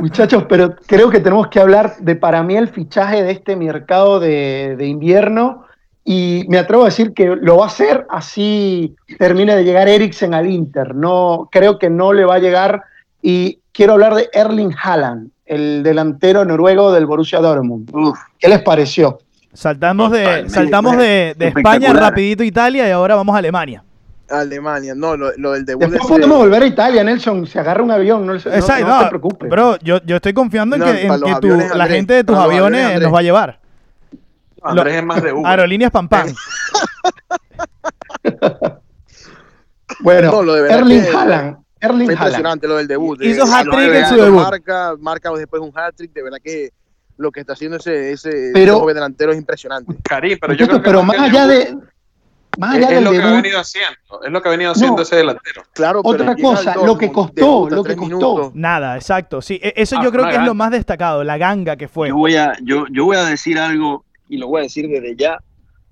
Muchachos, 0.00 0.44
pero 0.48 0.76
creo 0.86 1.10
que 1.10 1.20
tenemos 1.20 1.48
que 1.48 1.60
hablar 1.60 1.96
de 1.98 2.16
para 2.16 2.42
mí 2.42 2.56
el 2.56 2.68
fichaje 2.68 3.22
de 3.22 3.32
este 3.32 3.56
mercado 3.56 4.20
de, 4.20 4.76
de 4.76 4.86
invierno 4.86 5.66
y 6.08 6.44
me 6.48 6.58
atrevo 6.58 6.82
a 6.82 6.86
decir 6.86 7.12
que 7.14 7.34
lo 7.34 7.56
va 7.56 7.64
a 7.64 7.66
hacer 7.66 8.06
así 8.08 8.94
termine 9.18 9.56
de 9.56 9.64
llegar 9.64 9.88
Eriksen 9.88 10.34
al 10.34 10.48
Inter. 10.48 10.94
No, 10.94 11.48
creo 11.50 11.80
que 11.80 11.90
no 11.90 12.12
le 12.12 12.24
va 12.24 12.36
a 12.36 12.38
llegar. 12.38 12.84
Y 13.20 13.58
quiero 13.72 13.94
hablar 13.94 14.14
de 14.14 14.30
Erling 14.32 14.72
Haaland, 14.80 15.30
el 15.44 15.82
delantero 15.82 16.44
noruego 16.44 16.92
del 16.92 17.06
Borussia 17.06 17.40
Dortmund. 17.40 17.90
¿Qué 18.38 18.48
les 18.48 18.62
pareció? 18.62 19.18
Saltamos 19.52 20.12
de, 20.12 20.48
saltamos 20.48 20.96
de, 20.96 21.34
España 21.40 21.92
rapidito 21.92 22.44
Italia 22.44 22.86
y 22.86 22.92
ahora 22.92 23.16
vamos 23.16 23.34
a 23.34 23.38
Alemania. 23.38 23.82
Alemania, 24.28 24.94
no, 24.94 25.16
lo, 25.16 25.52
del 25.52 25.64
debut 25.64 25.86
Después 25.86 26.08
podemos 26.08 26.38
volver 26.38 26.62
a 26.62 26.66
Italia, 26.66 27.04
Nelson. 27.04 27.46
Se 27.46 27.58
agarra 27.58 27.82
un 27.82 27.90
avión, 27.90 28.26
no, 28.26 28.34
Exacto, 28.34 28.86
no, 28.86 29.00
te 29.00 29.08
preocupes. 29.08 29.48
Pero 29.48 29.78
yo, 29.78 30.00
yo 30.04 30.16
estoy 30.16 30.32
confiando 30.32 30.76
en 30.76 30.82
que, 30.82 31.08
la 31.74 31.86
gente 31.86 32.14
de 32.14 32.24
tus 32.24 32.36
aviones 32.36 33.00
nos 33.00 33.12
va 33.12 33.20
a 33.20 33.22
llevar. 33.22 33.60
Andrés 34.62 34.96
es 34.96 35.04
más 35.04 35.22
de 35.22 35.32
Uber. 35.32 35.46
Aerolíneas 35.46 35.92
Pam 35.92 36.08
bueno, 40.00 40.42
lo 40.42 40.54
de 40.54 40.72
Erling 40.72 41.04
Haaland. 41.14 41.58
Erling 41.80 42.10
impresionante 42.10 42.66
lo 42.66 42.76
del 42.76 42.88
debut. 42.88 43.22
Hizo 43.22 43.44
hat-trick 43.44 43.94
en 43.94 44.06
su 44.06 44.16
debut. 44.16 44.40
Marca, 44.42 44.94
marca 44.98 45.30
después 45.32 45.62
un 45.62 45.70
hat-trick. 45.74 46.12
De 46.12 46.22
verdad 46.22 46.38
que 46.42 46.70
lo 47.16 47.30
que 47.30 47.40
está 47.40 47.52
haciendo 47.52 47.76
ese, 47.76 48.12
ese 48.12 48.50
pero, 48.52 48.80
joven 48.80 48.94
delantero 48.96 49.32
es 49.32 49.38
impresionante. 49.38 49.94
Cari, 50.02 50.36
pero 50.36 50.54
yo 50.54 50.66
creo 50.66 50.80
que 50.80 50.88
pero 50.88 51.02
más 51.02 51.18
allá 51.18 51.46
de... 51.46 51.76
Más 52.58 52.74
allá 52.74 52.90
es, 52.90 53.02
lo 53.02 53.10
que 53.10 53.22
ha 53.22 53.32
venido 53.32 53.58
haciendo, 53.58 53.98
es 54.24 54.30
lo 54.30 54.42
que 54.42 54.48
ha 54.48 54.50
venido 54.52 54.72
haciendo 54.72 55.02
ese 55.02 55.16
delantero. 55.16 55.62
Claro, 55.72 56.00
otra 56.04 56.34
cosa, 56.36 56.74
lo 56.84 56.96
que 56.96 57.12
costó, 57.12 57.68
lo 57.68 57.84
que 57.84 57.96
costó. 57.96 58.52
Nada, 58.54 58.96
exacto. 58.96 59.42
Sí, 59.42 59.60
e-, 59.62 59.74
eso 59.76 59.96
yo 60.02 60.08
ah, 60.08 60.12
creo 60.12 60.28
que 60.28 60.36
es 60.36 60.44
lo 60.44 60.54
más 60.54 60.70
destacado, 60.70 61.24
la 61.24 61.38
ganga 61.38 61.76
que 61.76 61.88
fue. 61.88 62.08
Yo 62.08 62.16
voy 62.16 62.36
a, 62.36 62.54
yo, 62.62 62.86
yo 62.90 63.04
voy 63.04 63.16
a 63.16 63.24
decir 63.24 63.58
algo 63.58 64.04
y 64.28 64.38
lo 64.38 64.48
voy 64.48 64.60
a 64.60 64.62
decir 64.64 64.88
desde 64.88 65.16
ya, 65.16 65.38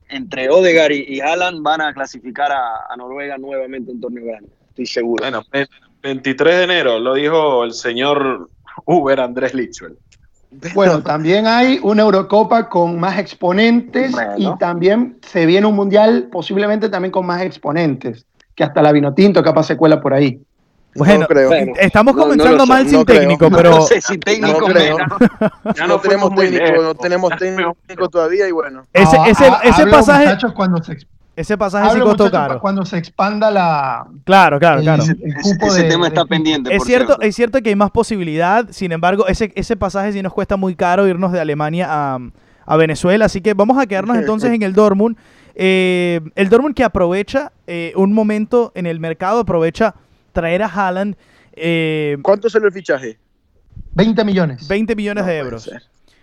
entre 0.08 0.50
Odegaard 0.50 0.92
y, 0.92 1.20
Haaland 1.20 1.62
van 1.62 1.80
a 1.80 1.92
clasificar 1.92 2.52
a, 2.52 2.96
Noruega 2.96 3.38
nuevamente 3.38 3.90
en 3.90 4.00
torneo 4.00 4.24
grande, 4.24 4.48
estoy 4.68 4.86
seguro. 4.86 5.22
Bueno, 5.22 5.42
23 6.02 6.56
de 6.56 6.64
enero, 6.64 6.98
lo 6.98 7.14
dijo 7.14 7.64
el 7.64 7.72
señor 7.72 8.48
Uber 8.84 9.20
Andrés 9.20 9.54
Lichwell. 9.54 9.96
Bueno, 10.74 11.02
también 11.02 11.46
hay 11.46 11.78
una 11.82 12.02
Eurocopa 12.02 12.68
con 12.68 12.98
más 12.98 13.18
exponentes 13.18 14.14
y 14.36 14.48
también 14.58 15.18
se 15.26 15.46
viene 15.46 15.66
un 15.66 15.74
mundial 15.74 16.28
posiblemente 16.30 16.88
también 16.88 17.12
con 17.12 17.26
más 17.26 17.42
exponentes, 17.42 18.26
que 18.54 18.64
hasta 18.64 18.82
la 18.82 18.92
Vinotinto 18.92 19.42
capaz 19.42 19.64
se 19.64 19.76
cuela 19.76 20.00
por 20.00 20.14
ahí. 20.14 20.40
Bueno, 20.96 21.26
estamos 21.80 22.14
comenzando 22.14 22.66
mal 22.66 22.88
sin 22.88 23.04
técnico, 23.04 23.50
pero. 23.50 23.70
No 23.70 23.82
sé 23.82 24.00
si 24.00 24.18
técnico 24.18 24.68
Ya 25.74 25.86
no, 25.86 25.98
tenemos 25.98 26.34
técnico, 26.34 26.82
no 26.82 26.94
tenemos 26.94 27.32
técnico 27.36 28.08
todavía 28.08 28.48
y 28.48 28.52
bueno. 28.52 28.86
Ese, 28.92 29.16
ah, 29.18 29.28
ese, 29.28 29.44
ah, 29.44 29.60
ese 29.64 29.86
pasaje. 29.86 30.36
Cuando 30.54 30.82
se, 30.84 30.96
ese 31.36 31.58
pasaje 31.58 31.94
sí 31.94 32.00
costó 32.00 32.30
caro. 32.30 32.60
Cuando 32.60 32.84
se 32.84 32.96
expanda 32.96 33.50
la. 33.50 34.06
Claro, 34.24 34.58
claro, 34.58 34.80
claro. 34.82 35.02
ese 35.02 35.84
tema 35.84 36.08
está 36.08 36.24
pendiente. 36.24 36.74
Es 36.74 36.84
cierto, 36.84 37.20
es 37.20 37.34
cierto 37.34 37.60
que 37.60 37.70
hay 37.70 37.76
más 37.76 37.90
posibilidad, 37.90 38.68
sin 38.70 38.92
embargo, 38.92 39.26
ese, 39.26 39.52
ese 39.56 39.76
pasaje 39.76 40.12
sí 40.12 40.22
nos 40.22 40.32
cuesta 40.32 40.56
muy 40.56 40.76
caro 40.76 41.08
irnos 41.08 41.32
de 41.32 41.40
Alemania 41.40 41.88
a, 41.90 42.18
a 42.66 42.76
Venezuela, 42.76 43.24
así 43.24 43.40
que 43.40 43.54
vamos 43.54 43.78
a 43.78 43.86
quedarnos 43.86 44.16
entonces 44.16 44.52
en 44.52 44.62
el 44.62 44.72
Dortmund. 44.74 45.16
Eh, 45.56 46.20
el 46.34 46.48
Dortmund 46.48 46.74
que 46.74 46.84
aprovecha 46.84 47.52
eh, 47.66 47.92
un 47.96 48.12
momento 48.12 48.72
en 48.74 48.86
el 48.86 49.00
mercado, 49.00 49.40
aprovecha 49.40 49.94
traer 50.32 50.62
a 50.62 50.66
Haaland. 50.66 51.16
Eh, 51.52 52.16
¿Cuánto 52.22 52.48
salió 52.48 52.68
el 52.68 52.74
fichaje? 52.74 53.18
20 53.94 54.24
millones. 54.24 54.68
20 54.68 54.96
millones 54.96 55.26
de 55.26 55.38
euros. 55.38 55.70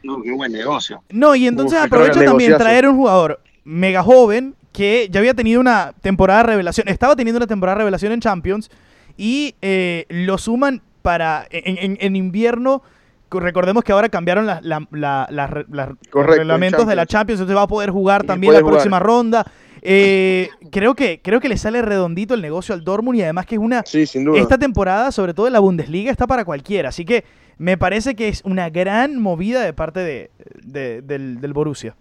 No, 0.04 0.21
qué 0.21 0.32
buen 0.32 0.52
negocio. 0.52 1.04
No, 1.10 1.36
y 1.36 1.47
entonces 1.47 1.80
aprovecha 1.80 2.24
también 2.24 2.58
traer 2.58 2.88
un 2.88 2.97
jugador 2.97 3.41
mega 3.63 4.04
joven 4.04 4.56
que 4.72 5.10
ya 5.12 5.20
había 5.20 5.34
tenido 5.34 5.60
una 5.60 5.94
temporada 6.02 6.42
de 6.42 6.48
revelación, 6.48 6.88
estaba 6.88 7.16
teniendo 7.16 7.38
una 7.38 7.48
temporada 7.48 7.76
de 7.76 7.80
revelación 7.80 8.12
en 8.14 8.22
Champions 8.22 8.70
y 9.18 9.56
eh, 9.62 10.06
lo 10.10 10.38
suman 10.38 10.82
para 11.02 11.46
en, 11.50 12.16
invierno. 12.16 12.82
Recordemos 13.30 13.84
que 13.84 13.92
ahora 13.92 14.10
cambiaron 14.10 14.46
los 14.46 16.28
reglamentos 16.28 16.86
de 16.88 16.96
la 16.96 17.06
Champions, 17.06 17.40
entonces 17.40 17.58
va 17.58 17.64
a 17.64 17.68
poder 17.68 17.90
jugar 17.92 18.24
también 18.24 18.54
la 18.54 18.60
próxima 18.60 19.00
ronda. 19.00 19.46
Eh, 19.84 20.50
creo, 20.70 20.94
que, 20.94 21.22
creo 21.24 21.40
que 21.40 21.50
le 21.50 21.58
sale 21.58 21.82
redondito 21.82 22.36
el 22.36 22.42
negocio 22.42 22.76
al 22.76 22.84
Dortmund 22.84 23.18
y 23.18 23.24
además 23.24 23.48
que 23.48 23.56
es 23.56 23.62
una... 23.62 23.84
Sí, 23.86 24.06
sin 24.06 24.26
duda. 24.26 24.40
Esta 24.40 24.58
temporada, 24.58 25.12
sobre 25.12 25.34
todo 25.34 25.48
en 25.48 25.54
la 25.54 25.60
Bundesliga, 25.60 26.12
está 26.12 26.28
para 26.28 26.46
cualquiera. 26.46 26.90
Así 26.90 27.04
que 27.04 27.24
me 27.58 27.78
parece 27.78 28.16
que 28.16 28.28
es 28.28 28.42
una 28.44 28.70
gran 28.70 29.20
movida 29.20 29.62
de 29.62 29.74
parte 29.74 30.00
de, 30.00 30.32
del, 31.04 31.54
Borussia. 31.54 31.96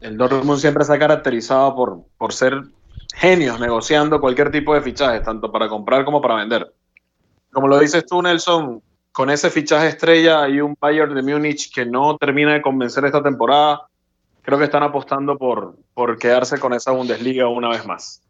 El 0.00 0.16
Dortmund 0.16 0.60
siempre 0.60 0.84
se 0.84 0.92
ha 0.92 0.98
caracterizado 0.98 1.74
por, 1.74 2.00
por 2.16 2.32
ser 2.32 2.62
genios 3.14 3.58
negociando 3.58 4.20
cualquier 4.20 4.50
tipo 4.50 4.74
de 4.74 4.80
fichaje, 4.80 5.20
tanto 5.20 5.50
para 5.50 5.68
comprar 5.68 6.04
como 6.04 6.20
para 6.20 6.36
vender. 6.36 6.72
Como 7.52 7.66
lo 7.66 7.78
dices 7.78 8.06
tú, 8.06 8.22
Nelson, 8.22 8.80
con 9.12 9.30
ese 9.30 9.50
fichaje 9.50 9.88
estrella 9.88 10.42
hay 10.42 10.60
un 10.60 10.76
Bayern 10.78 11.14
de 11.14 11.22
Múnich 11.22 11.72
que 11.74 11.84
no 11.84 12.16
termina 12.16 12.52
de 12.52 12.62
convencer 12.62 13.04
esta 13.04 13.22
temporada 13.22 13.88
creo 14.48 14.56
que 14.56 14.64
están 14.64 14.82
apostando 14.82 15.36
por, 15.36 15.76
por 15.92 16.18
quedarse 16.18 16.58
con 16.58 16.72
esa 16.72 16.90
Bundesliga 16.90 17.46
una 17.48 17.68
vez 17.68 17.84
más. 17.84 18.22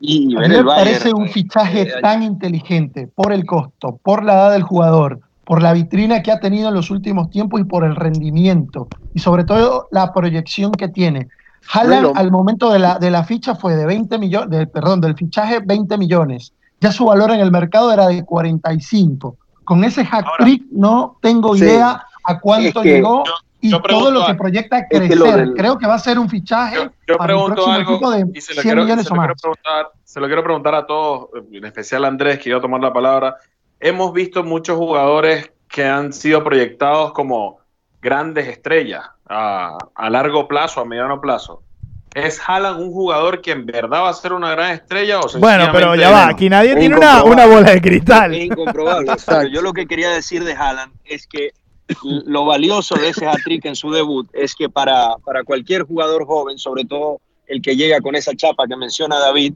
Y 0.00 0.34
a 0.34 0.40
mí 0.40 0.48
me 0.48 0.64
parece 0.64 1.12
un 1.12 1.28
fichaje 1.28 1.82
eh, 1.82 2.00
tan 2.00 2.22
inteligente 2.22 3.06
por 3.14 3.34
el 3.34 3.44
costo, 3.44 4.00
por 4.02 4.24
la 4.24 4.32
edad 4.32 4.52
del 4.52 4.62
jugador, 4.62 5.20
por 5.44 5.62
la 5.62 5.72
vitrina 5.72 6.22
que 6.22 6.32
ha 6.32 6.40
tenido 6.40 6.68
en 6.68 6.74
los 6.74 6.90
últimos 6.90 7.30
tiempos 7.30 7.60
y 7.60 7.64
por 7.64 7.84
el 7.84 7.96
rendimiento 7.96 8.88
y 9.12 9.20
sobre 9.20 9.44
todo 9.44 9.88
la 9.90 10.12
proyección 10.12 10.72
que 10.72 10.88
tiene. 10.88 11.28
Haaland 11.72 12.12
al 12.16 12.30
momento 12.30 12.70
de 12.70 12.78
la, 12.78 12.98
de 12.98 13.10
la 13.10 13.24
ficha 13.24 13.54
fue 13.54 13.74
de 13.74 13.86
20 13.86 14.18
millones, 14.18 14.68
perdón, 14.68 15.00
del 15.00 15.14
fichaje 15.14 15.60
20 15.64 15.96
millones. 15.96 16.52
Ya 16.80 16.92
su 16.92 17.06
valor 17.06 17.30
en 17.30 17.40
el 17.40 17.50
mercado 17.50 17.92
era 17.92 18.08
de 18.08 18.24
45. 18.24 19.36
Con 19.64 19.84
ese 19.84 20.04
hack 20.04 20.26
trick 20.38 20.64
no 20.70 21.16
tengo 21.22 21.56
idea 21.56 22.04
a 22.24 22.40
cuánto 22.40 22.82
llegó 22.82 23.24
y 23.64 23.70
todo 23.70 24.10
lo 24.10 24.26
que 24.26 24.34
proyecta 24.34 24.86
crecer. 24.86 25.54
Creo 25.56 25.78
que 25.78 25.86
va 25.86 25.94
a 25.94 25.98
ser 25.98 26.18
un 26.18 26.28
fichaje 26.28 26.90
yo, 27.06 27.16
para 27.16 27.32
pregunto 27.32 27.66
algo 27.66 28.10
de 28.10 28.26
y 28.34 28.40
se 28.42 28.54
lo, 28.54 28.60
quiero, 28.60 28.82
millones 28.82 29.06
se, 29.06 29.14
lo 29.14 29.20
quiero 29.20 29.34
preguntar, 29.34 29.90
se 30.04 30.20
lo 30.20 30.26
quiero 30.26 30.44
preguntar 30.44 30.74
a 30.74 30.86
todos, 30.86 31.30
en 31.50 31.64
especial 31.64 32.04
a 32.04 32.08
Andrés, 32.08 32.38
que 32.38 32.50
iba 32.50 32.58
a 32.58 32.60
tomar 32.62 32.82
la 32.82 32.92
palabra. 32.92 33.36
Hemos 33.84 34.14
visto 34.14 34.42
muchos 34.42 34.78
jugadores 34.78 35.52
que 35.68 35.84
han 35.84 36.14
sido 36.14 36.42
proyectados 36.42 37.12
como 37.12 37.58
grandes 38.00 38.48
estrellas 38.48 39.04
a, 39.28 39.76
a 39.94 40.08
largo 40.08 40.48
plazo, 40.48 40.80
a 40.80 40.86
mediano 40.86 41.20
plazo. 41.20 41.62
¿Es 42.14 42.40
Haaland 42.40 42.80
un 42.80 42.92
jugador 42.92 43.42
que 43.42 43.50
en 43.50 43.66
verdad 43.66 44.04
va 44.04 44.08
a 44.08 44.14
ser 44.14 44.32
una 44.32 44.52
gran 44.52 44.70
estrella 44.70 45.20
o 45.20 45.38
Bueno, 45.38 45.68
pero 45.70 45.94
ya 45.96 46.10
va, 46.10 46.28
aquí 46.28 46.48
nadie 46.48 46.74
tiene 46.76 46.96
una, 46.96 47.24
una, 47.24 47.44
bola 47.44 47.72
de 47.72 47.82
cristal. 47.82 48.32
Es 48.32 48.46
incomprobable. 48.46 49.12
Yo 49.52 49.60
lo 49.60 49.74
que 49.74 49.86
quería 49.86 50.08
decir 50.08 50.44
de 50.44 50.54
Haaland 50.54 50.94
es 51.04 51.26
que 51.26 51.50
lo 52.24 52.46
valioso 52.46 52.94
de 52.94 53.10
ese 53.10 53.26
hat-trick 53.26 53.66
en 53.66 53.76
su 53.76 53.90
debut 53.90 54.26
es 54.32 54.54
que 54.54 54.70
para, 54.70 55.18
para 55.26 55.44
cualquier 55.44 55.82
jugador 55.82 56.24
joven, 56.24 56.56
sobre 56.56 56.86
todo 56.86 57.20
el 57.46 57.60
que 57.60 57.76
llega 57.76 58.00
con 58.00 58.14
esa 58.14 58.34
chapa 58.34 58.66
que 58.66 58.76
menciona 58.76 59.18
David, 59.18 59.52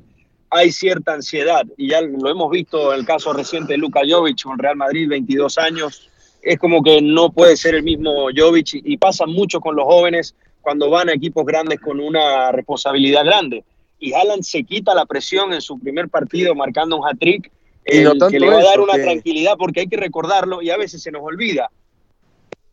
hay 0.50 0.72
cierta 0.72 1.14
ansiedad. 1.14 1.64
Y 1.76 1.90
ya 1.90 2.00
lo 2.00 2.30
hemos 2.30 2.50
visto 2.50 2.92
en 2.92 3.00
el 3.00 3.06
caso 3.06 3.32
reciente 3.32 3.74
de 3.74 3.78
Luka 3.78 4.00
Jovic 4.08 4.42
con 4.42 4.58
Real 4.58 4.76
Madrid, 4.76 5.08
22 5.08 5.58
años. 5.58 6.10
Es 6.42 6.58
como 6.58 6.82
que 6.82 7.02
no 7.02 7.30
puede 7.30 7.56
ser 7.56 7.74
el 7.74 7.82
mismo 7.82 8.28
Jovic 8.34 8.74
y, 8.74 8.96
pasa 8.96 9.26
mucho 9.26 9.60
con 9.60 9.76
los 9.76 9.84
jóvenes 9.84 10.34
cuando 10.60 10.90
van 10.90 11.08
a 11.08 11.14
equipos 11.14 11.44
grandes 11.44 11.80
con 11.80 12.00
una 12.00 12.52
responsabilidad 12.52 13.24
grande. 13.24 13.64
Y 13.98 14.12
Haaland 14.12 14.42
se 14.42 14.62
quita 14.62 14.94
la 14.94 15.06
presión 15.06 15.52
en 15.52 15.60
su 15.60 15.78
primer 15.78 16.08
partido 16.08 16.54
marcando 16.54 16.96
un 16.96 17.06
hat-trick, 17.06 17.50
que 17.84 18.40
le 18.40 18.50
va 18.50 18.58
a 18.58 18.64
dar 18.64 18.80
una 18.80 18.94
tranquilidad 18.94 19.56
porque 19.58 19.80
hay 19.80 19.88
que 19.88 19.96
recordarlo 19.96 20.62
y 20.62 20.70
a 20.70 20.76
veces 20.76 21.02
se 21.02 21.10
nos 21.10 21.22
olvida 21.22 21.70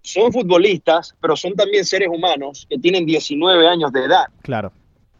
son 0.05 0.31
futbolistas, 0.31 1.15
pero 1.19 1.35
son 1.35 1.55
también 1.55 1.83
seres 1.83 2.09
humanos 2.09 2.67
que 2.69 2.77
tienen 2.77 3.05
19 3.05 3.67
años 3.67 3.91
de 3.91 4.05
edad. 4.05 4.25
Claro. 4.43 4.71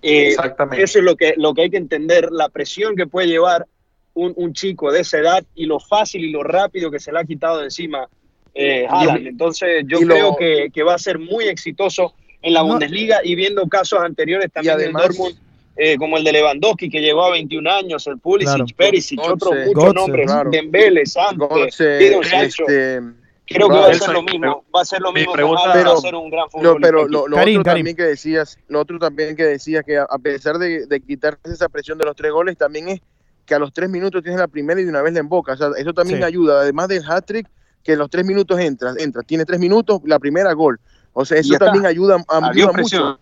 Eh, 0.08 0.28
Exactamente. 0.28 0.84
Eso 0.84 1.00
es 1.00 1.06
lo 1.06 1.16
que, 1.16 1.34
lo 1.36 1.56
que 1.56 1.64
hay 1.64 1.70
que 1.72 1.78
entender, 1.78 2.32
la 2.32 2.50
presión 2.50 2.96
que 2.96 3.08
puede 3.08 3.28
llevar 3.28 3.66
un, 4.14 4.54
chico 4.54 4.92
de 4.92 5.02
esa 5.02 5.18
edad 5.18 5.44
y 5.56 5.66
lo 5.66 5.80
fácil 5.80 6.24
y 6.24 6.32
lo 6.32 6.44
rápido 6.44 6.92
que 6.92 7.00
se 7.00 7.12
le 7.12 7.20
ha 7.20 7.26
quitado 7.26 7.58
de 7.58 7.66
encima 7.66 8.08
eh, 8.54 8.88
Entonces 9.18 9.84
yo 9.88 10.00
creo 10.00 10.38
que, 10.38 10.70
que, 10.72 10.84
va 10.84 10.94
a 10.94 11.00
ser 11.00 11.20
muy 11.20 11.46
exitoso 11.46 12.14
en 12.42 12.54
la 12.54 12.62
Bundesliga 12.62 13.20
y 13.24 13.34
viendo 13.36 13.68
casos 13.68 14.00
anteriores 14.00 14.52
también 14.52 14.80
en 14.80 14.94
Dortmund. 14.94 15.36
Eh, 15.78 15.98
como 15.98 16.16
el 16.18 16.24
de 16.24 16.32
Lewandowski 16.32 16.90
que 16.90 17.02
llegó 17.02 17.26
a 17.26 17.32
21 17.32 17.70
años, 17.70 18.08
el 18.08 18.18
Pulisic, 18.20 18.74
Perisic, 18.78 19.20
otros 19.20 19.54
muchos 19.66 19.94
nombres, 19.94 20.32
Dembele, 20.50 21.06
Santos, 21.06 21.76
Sancho. 21.76 22.64
Este, 22.66 23.02
Creo 23.48 23.70
que 23.70 23.76
va 23.76 23.88
a 23.88 23.94
ser 23.94 24.10
lo 24.10 24.24
mismo, 24.24 24.66
va 24.76 24.82
a 24.82 24.86
ser 24.86 25.02
lo 25.02 25.12
mismo, 25.12 25.34
pregunta, 25.34 25.72
pero, 25.74 25.92
va 25.92 25.98
a 25.98 26.02
ser 26.02 26.16
un 26.16 26.30
gran 26.32 26.50
futbolista. 26.50 26.80
pero 26.82 27.08
lo, 27.08 27.24
otro 27.24 27.64
también 27.64 27.96
que 27.96 28.04
decías, 28.04 28.58
lo 28.68 28.80
otro 28.80 28.98
también 28.98 29.36
que 29.36 29.44
decías 29.44 29.84
que 29.86 29.98
a 29.98 30.18
pesar 30.18 30.58
de, 30.58 30.88
de 30.88 31.00
quitarse 31.00 31.40
esa 31.46 31.70
presión 31.70 31.98
de 32.00 32.06
los 32.06 32.16
tres 32.16 32.32
goles, 32.32 32.58
también 32.58 32.90
es 32.90 33.02
que 33.46 33.54
a 33.54 33.60
los 33.60 33.72
tres 33.72 33.90
minutos 33.90 34.24
tienes 34.24 34.40
la 34.40 34.48
primera 34.48 34.82
y 34.82 34.84
de 34.84 34.90
una 34.90 35.02
vez 35.02 35.14
la 35.14 35.20
emboca. 35.20 35.54
O 35.54 35.58
sea, 35.58 35.70
eso 35.78 35.94
también 35.94 36.24
ayuda, 36.24 36.62
además 36.62 36.88
del 36.88 37.04
hat-trick, 37.08 37.48
que 37.84 37.94
en 37.94 38.00
los 38.00 38.10
tres 38.10 38.26
minutos 38.26 38.60
entras, 38.60 38.98
entra, 38.98 39.22
tiene 39.22 39.46
tres 39.46 39.60
minutos, 39.60 40.02
la 40.06 40.18
primera 40.18 40.52
gol. 40.54 40.80
O 41.14 41.24
sea, 41.24 41.38
eso 41.38 41.56
también 41.58 41.86
ayuda, 41.86 42.18
ayuda 42.28 42.74
mucho. 42.74 43.20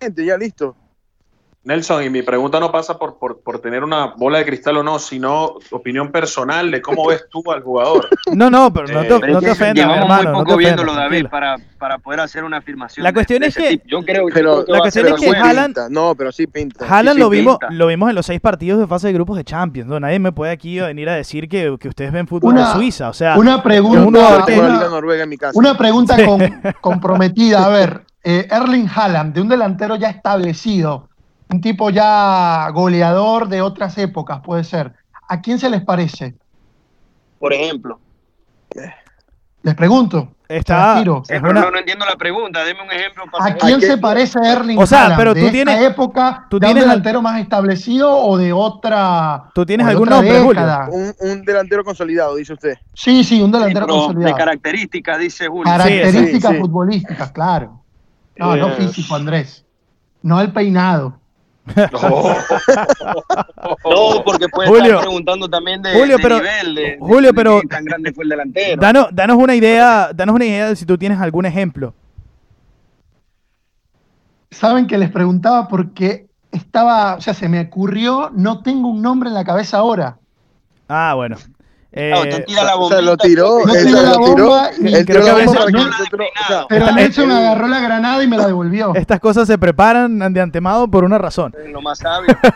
Gente, 0.00 0.24
ya 0.24 0.36
listo. 0.36 0.76
Nelson, 1.66 2.04
y 2.04 2.10
mi 2.10 2.22
pregunta 2.22 2.60
no 2.60 2.70
pasa 2.70 2.96
por, 2.96 3.18
por, 3.18 3.58
tener 3.58 3.82
una 3.82 4.14
bola 4.16 4.38
de 4.38 4.44
cristal 4.44 4.76
o 4.76 4.84
no, 4.84 5.00
sino 5.00 5.56
opinión 5.72 6.12
personal 6.12 6.70
de 6.70 6.80
cómo 6.80 7.08
ves 7.08 7.24
tú 7.28 7.42
al 7.50 7.62
jugador. 7.62 8.08
No, 8.36 8.50
no, 8.50 8.72
pero 8.72 8.88
no 8.88 9.02
te, 9.02 9.32
no 9.32 9.40
te 9.40 9.50
ofendas, 9.50 9.88
hermano. 9.96 10.32
muy 10.32 10.44
poco 10.44 10.56
viéndolo, 10.58 10.94
David, 10.94 11.26
para, 11.28 11.56
para 11.78 11.98
poder 11.98 12.20
hacer 12.20 12.44
una 12.44 12.58
afirmación. 12.58 13.02
La 13.02 13.12
cuestión 13.12 13.42
es 13.44 13.56
que, 13.56 13.80
yo 13.86 14.02
creo 14.02 14.26
que 14.26 14.42
la 14.42 14.78
cuestión 14.80 15.06
es 15.08 15.14
que 15.14 15.30
Haaland, 15.30 15.88
no, 15.90 16.14
pero 16.14 16.32
sí 16.32 16.46
pinta. 16.46 16.84
Haaland 16.86 17.18
lo 17.18 17.30
vimos, 17.30 17.56
lo 17.70 17.86
vimos 17.86 18.10
en 18.10 18.14
los 18.14 18.26
seis 18.26 18.40
partidos 18.40 18.78
de 18.78 18.86
fase 18.86 19.06
de 19.06 19.14
grupos 19.14 19.38
de 19.38 19.44
Champions. 19.44 19.88
No, 19.88 19.98
nadie 19.98 20.18
me 20.18 20.32
puede 20.32 20.52
aquí 20.52 20.78
venir 20.78 21.08
a 21.08 21.14
decir 21.14 21.48
que, 21.48 21.76
que 21.80 21.88
ustedes 21.88 22.12
ven 22.12 22.26
fútbol 22.26 22.54
de 22.56 22.66
Suiza, 22.66 23.08
o 23.08 23.14
sea, 23.14 23.38
una 23.38 23.62
pregunta, 23.62 24.02
una, 24.02 24.44
una 25.54 25.78
pregunta 25.78 26.16
comprometida, 26.80 27.64
a 27.64 27.68
ver, 27.68 28.02
eh, 28.22 28.46
Erling 28.50 28.88
Haaland, 28.92 29.34
de 29.34 29.40
un 29.40 29.48
delantero 29.48 29.96
ya 29.96 30.10
establecido 30.10 31.08
un 31.48 31.60
tipo 31.60 31.90
ya 31.90 32.68
goleador 32.70 33.48
de 33.48 33.62
otras 33.62 33.96
épocas, 33.98 34.40
puede 34.40 34.64
ser. 34.64 34.92
¿A 35.28 35.40
quién 35.40 35.58
se 35.58 35.70
les 35.70 35.82
parece? 35.82 36.34
Por 37.38 37.52
ejemplo. 37.52 38.00
Les 39.62 39.74
pregunto. 39.74 40.32
Está, 40.48 41.02
no, 41.04 41.24
no, 41.52 41.78
entiendo 41.78 42.06
la 42.06 42.14
pregunta, 42.14 42.62
deme 42.62 42.80
un 42.80 42.92
ejemplo. 42.92 43.24
¿A 43.40 43.52
quién 43.54 43.80
se 43.80 43.98
parece 43.98 44.38
Erling 44.38 44.78
O 44.78 44.86
sea, 44.86 45.14
pero 45.16 45.34
tú 45.34 45.40
de 45.40 45.50
tienes 45.50 45.82
época, 45.82 46.46
¿tú 46.48 46.60
tienes 46.60 46.84
un 46.84 46.88
delantero 46.88 47.20
más 47.20 47.40
establecido 47.40 48.16
o 48.16 48.38
de 48.38 48.52
otra 48.52 49.50
¿Tú 49.52 49.66
tienes 49.66 49.84
algún 49.88 50.08
nombre, 50.08 50.40
un, 50.40 51.12
un, 51.18 51.42
delantero 51.42 51.82
consolidado, 51.82 52.36
dice 52.36 52.52
usted. 52.52 52.74
Sí, 52.94 53.24
sí, 53.24 53.42
un 53.42 53.50
delantero 53.50 53.88
consolidado. 53.88 54.34
De 54.34 54.38
características, 54.38 55.18
dice 55.18 55.48
Julio. 55.48 55.64
Características 55.64 56.58
futbolísticas, 56.58 57.32
claro. 57.32 57.82
No, 58.36 58.54
no 58.54 58.70
físico, 58.70 59.16
Andrés. 59.16 59.64
No 60.22 60.40
el 60.40 60.52
peinado. 60.52 61.18
No, 63.84 64.22
porque 64.24 64.48
puede 64.48 64.70
estar 64.78 65.00
preguntando 65.00 65.48
también 65.48 65.82
de, 65.82 65.92
Julio, 65.92 66.16
pero, 66.22 66.36
nivel, 66.36 66.74
de, 66.74 66.96
Julio, 67.00 67.34
pero 67.34 67.60
tan 67.68 67.84
grande 67.84 68.12
fue 68.12 68.24
el 68.24 68.30
delantero. 68.30 68.80
Danos, 68.80 69.08
danos, 69.12 69.36
una 69.36 69.54
idea, 69.54 70.10
danos 70.14 70.34
una 70.34 70.44
idea 70.44 70.68
de 70.68 70.76
si 70.76 70.86
tú 70.86 70.96
tienes 70.96 71.20
algún 71.20 71.46
ejemplo. 71.46 71.94
Saben 74.50 74.86
que 74.86 74.96
les 74.98 75.10
preguntaba 75.10 75.68
porque 75.68 76.28
estaba, 76.52 77.16
o 77.16 77.20
sea, 77.20 77.34
se 77.34 77.48
me 77.48 77.60
ocurrió, 77.60 78.30
no 78.32 78.62
tengo 78.62 78.88
un 78.88 79.02
nombre 79.02 79.28
en 79.28 79.34
la 79.34 79.44
cabeza 79.44 79.78
ahora. 79.78 80.18
Ah, 80.88 81.14
bueno. 81.14 81.36
Eh, 81.98 82.12
te 82.30 82.40
tira 82.42 82.62
la 82.62 82.74
bombita, 82.74 83.00
lo 83.00 83.16
tiró, 83.16 83.64
no 83.64 83.72
se 83.72 83.90
lo 83.90 84.34
tiró. 84.34 84.60
Y 84.80 85.04
creo 85.06 85.36
que 85.36 85.46
pero 86.68 86.92
Nelson 86.92 87.30
agarró 87.30 87.68
la 87.68 87.80
granada 87.80 88.22
y 88.22 88.26
me 88.26 88.36
la 88.36 88.46
devolvió. 88.48 88.94
Estas 88.94 89.18
cosas 89.18 89.46
se 89.46 89.56
preparan 89.56 90.18
de 90.34 90.40
antemano 90.40 90.90
por 90.90 91.04
una 91.04 91.16
razón. 91.16 91.54
Lo 91.72 91.80
más 91.80 91.98
sabio. 91.98 92.36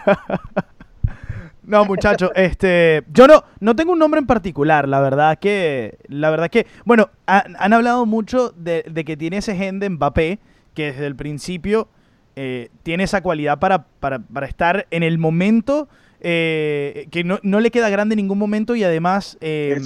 No, 1.62 1.84
muchachos, 1.84 2.32
este, 2.34 3.04
yo 3.12 3.28
no, 3.28 3.44
no 3.60 3.76
tengo 3.76 3.92
un 3.92 4.00
nombre 4.00 4.18
en 4.18 4.26
particular, 4.26 4.88
la 4.88 4.98
verdad 4.98 5.38
que, 5.38 5.98
la 6.08 6.28
verdad 6.30 6.50
que, 6.50 6.66
bueno, 6.84 7.10
han, 7.26 7.72
hablado 7.72 8.06
mucho 8.06 8.52
de, 8.56 8.82
que 9.06 9.16
tiene 9.16 9.36
ese 9.36 9.54
gen 9.54 9.78
de 9.78 9.88
Mbappé, 9.88 10.40
que 10.74 10.86
desde 10.86 11.06
el 11.06 11.14
principio 11.14 11.86
eh, 12.34 12.70
tiene 12.82 13.04
esa 13.04 13.20
cualidad 13.20 13.60
para, 13.60 13.84
para, 13.84 14.18
para, 14.18 14.48
estar 14.48 14.88
en 14.90 15.04
el 15.04 15.18
momento 15.18 15.88
eh, 16.20 17.06
que 17.10 17.24
no, 17.24 17.38
no, 17.42 17.60
le 17.60 17.70
queda 17.70 17.88
grande 17.88 18.12
en 18.12 18.18
ningún 18.18 18.38
momento 18.38 18.76
y 18.76 18.84
además 18.84 19.38
eh, 19.40 19.80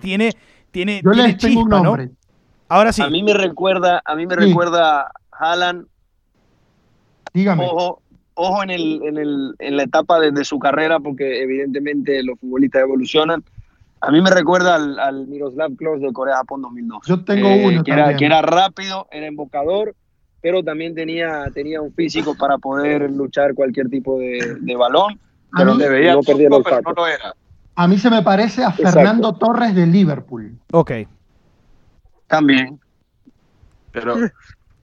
tiene, 0.00 0.32
tiene, 0.70 1.02
tiene 1.02 1.36
chispa, 1.36 1.80
¿no? 1.80 1.96
Ahora 2.68 2.92
sí. 2.92 3.02
A 3.02 3.10
mí 3.10 3.22
me 3.22 3.34
recuerda, 3.34 4.00
a 4.04 4.14
mí 4.14 4.26
me 4.26 4.36
recuerda 4.36 5.10
Haaland. 5.32 5.86
Dígame. 7.34 7.64
Ojo, 7.64 8.02
ojo 8.34 8.62
en, 8.62 8.70
el, 8.70 9.02
en, 9.02 9.18
el, 9.18 9.54
en 9.58 9.76
la 9.76 9.82
etapa 9.82 10.20
de, 10.20 10.44
su 10.44 10.60
carrera, 10.60 11.00
porque 11.00 11.42
evidentemente 11.42 12.22
los 12.22 12.38
futbolistas 12.38 12.82
evolucionan. 12.82 13.42
A 14.00 14.12
mí 14.12 14.22
me 14.22 14.30
recuerda 14.30 14.76
al, 14.76 15.26
Miroslav 15.26 15.74
Klose 15.74 16.06
de 16.06 16.12
Corea-Japón 16.12 16.62
2002. 16.62 17.06
Yo 17.06 17.24
tengo 17.24 17.48
eh, 17.48 17.66
uno 17.66 17.84
que 17.84 17.90
Era, 17.90 18.16
que 18.16 18.24
era 18.24 18.40
rápido, 18.40 19.08
era 19.10 19.26
embocador, 19.26 19.96
pero 20.40 20.62
también 20.62 20.94
tenía, 20.94 21.50
tenía 21.52 21.82
un 21.82 21.92
físico 21.92 22.36
para 22.36 22.58
poder 22.58 23.10
luchar 23.10 23.54
cualquier 23.54 23.88
tipo 23.88 24.18
de, 24.18 24.56
de 24.60 24.76
balón 24.76 25.18
a 25.52 25.64
mí, 25.64 25.82
A 27.74 27.88
mí 27.88 27.98
se 27.98 28.10
me 28.10 28.22
parece 28.22 28.64
a 28.64 28.72
Fernando 28.72 29.32
Torres 29.34 29.74
de 29.74 29.86
Liverpool. 29.86 30.58
Ok. 30.72 30.92
También. 32.26 32.78
Pero, 33.92 34.16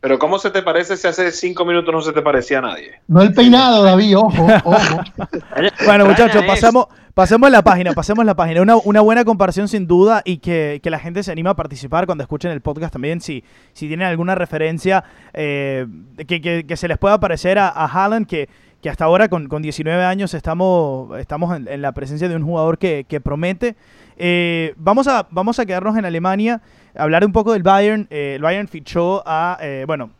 pero 0.01 0.19
¿cómo 0.19 0.37
se 0.37 0.51
te 0.51 0.61
parece 0.61 0.97
si 0.97 1.07
hace 1.07 1.31
cinco 1.31 1.65
minutos 1.65 1.93
no 1.93 2.01
se 2.01 2.11
te 2.11 2.21
parecía 2.21 2.59
a 2.59 2.61
nadie? 2.61 2.99
No 3.07 3.21
el 3.21 3.33
peinado, 3.33 3.83
David, 3.83 4.17
ojo, 4.17 4.47
ojo. 4.63 5.01
bueno, 5.85 6.05
muchachos, 6.05 6.43
pasamos, 6.45 6.87
pasemos 7.13 7.49
la 7.49 7.61
página, 7.61 7.93
pasemos 7.93 8.25
la 8.25 8.35
página. 8.35 8.61
Una, 8.61 8.75
una 8.75 9.01
buena 9.01 9.23
comparación 9.23 9.67
sin 9.67 9.87
duda 9.87 10.21
y 10.25 10.37
que, 10.39 10.81
la 10.83 10.99
gente 10.99 11.23
se 11.23 11.31
anima 11.31 11.51
a 11.51 11.55
participar 11.55 12.05
cuando 12.05 12.23
escuchen 12.23 12.51
el 12.51 12.61
podcast 12.61 12.93
también. 12.93 13.21
Si, 13.21 13.43
si 13.73 13.87
tienen 13.87 14.07
alguna 14.07 14.35
referencia 14.35 15.03
eh, 15.33 15.87
que, 16.27 16.75
se 16.75 16.87
les 16.87 16.97
pueda 16.97 17.19
parecer 17.19 17.57
a, 17.59 17.69
a 17.69 17.85
Haaland, 17.85 18.27
que 18.27 18.49
que 18.81 18.89
hasta 18.89 19.05
ahora 19.05 19.27
con, 19.27 19.47
con 19.47 19.61
19 19.61 20.03
años 20.03 20.33
estamos, 20.33 21.17
estamos 21.19 21.55
en, 21.55 21.81
la 21.81 21.91
presencia 21.93 22.29
de 22.29 22.35
un 22.35 22.43
jugador 22.43 22.77
que, 22.77 23.21
promete. 23.23 23.75
Eh, 24.17 24.73
vamos, 24.77 25.07
a, 25.07 25.27
vamos 25.31 25.59
a 25.59 25.65
quedarnos 25.65 25.97
en 25.97 26.05
Alemania, 26.05 26.61
hablar 26.95 27.25
un 27.25 27.31
poco 27.31 27.53
del 27.53 27.63
Bayern. 27.63 28.07
Eh, 28.09 28.33
el 28.35 28.41
Bayern 28.41 28.67
fichó 28.67 29.23
a, 29.25 29.57
eh, 29.61 29.85
bueno, 29.87 30.11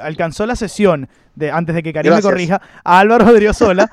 alcanzó 0.00 0.46
la 0.46 0.54
sesión 0.54 1.08
de, 1.34 1.50
antes 1.50 1.74
de 1.74 1.82
que 1.82 1.92
Karim 1.92 2.14
me 2.14 2.22
corrija, 2.22 2.60
a 2.84 3.00
Álvaro 3.00 3.26
Odriozola, 3.26 3.90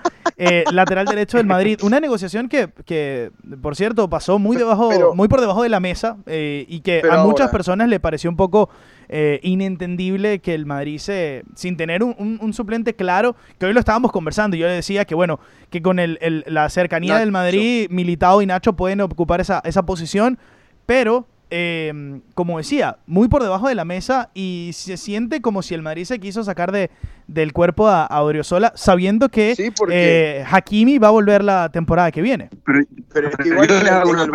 lateral 0.71 1.07
derecho 1.07 1.38
del 1.38 1.47
Madrid. 1.47 1.79
Una 1.81 1.99
negociación 1.99 2.49
que, 2.49 2.69
que 2.86 3.31
por 3.62 3.75
cierto, 3.75 4.07
pasó 4.07 4.38
muy, 4.38 4.57
debajo, 4.57 5.15
muy 5.15 5.27
por 5.27 5.41
debajo 5.41 5.63
de 5.63 5.69
la 5.69 5.79
mesa 5.79 6.17
y 6.27 6.81
que 6.81 7.01
a 7.10 7.23
muchas 7.23 7.49
personas 7.49 7.89
le 7.89 7.99
pareció 7.99 8.29
un 8.29 8.38
poco 8.38 8.69
eh, 9.10 9.39
inentendible 9.43 10.39
que 10.39 10.54
el 10.54 10.65
Madrid 10.65 10.98
se, 10.98 11.43
sin 11.56 11.78
tener 11.78 12.04
un, 12.04 12.54
suplente 12.54 12.96
claro, 12.96 13.36
que 13.60 13.65
hoy 13.65 13.74
lo 13.74 13.80
estábamos 13.80 14.12
conversando, 14.12 14.58
yo 14.58 14.67
le 14.67 14.74
decía 14.74 15.06
que 15.06 15.15
bueno, 15.15 15.39
que 15.70 15.82
con 15.82 16.00
el, 16.00 16.43
la 16.48 16.70
cercanía 16.70 17.17
del 17.17 17.32
Madrid, 17.32 17.88
Militao 17.89 18.41
y 18.41 18.46
Nacho 18.46 18.74
pueden 18.74 19.02
ocupar 19.02 19.41
esa, 19.41 19.62
esa 19.63 19.86
posición, 19.86 20.38
pero 20.86 21.28
eh, 21.50 22.20
como 22.34 22.58
decía, 22.58 22.98
muy 23.06 23.30
por 23.30 23.41
debajo 23.41 23.70
de 23.70 23.76
la 23.76 23.86
mesa 23.86 24.30
y 24.34 24.72
se 24.74 24.98
siente 24.98 25.41
como 25.41 25.62
si 25.62 25.74
el 25.74 25.82
Madrid 25.82 26.04
se 26.04 26.20
quiso 26.20 26.43
sacar 26.43 26.74
de, 26.74 26.91
del 27.28 27.54
cuerpo 27.54 27.88
a, 27.88 28.06
a 28.06 28.22
Oriozola, 28.22 28.74
sabiendo 28.76 29.30
que 29.30 29.56
eh, 29.89 30.43
Hakimi 30.50 30.98
va 30.98 31.08
a 31.08 31.12
volver 31.12 31.43
la 31.43 31.70
temporada 31.70 32.12
que 32.12 32.22
viene. 32.22 32.50
Pero, 32.65 32.80
pero 33.13 33.30
es 33.30 33.36
que 33.38 33.48
igual 33.48 33.70
en, 33.72 34.20
el, 34.20 34.32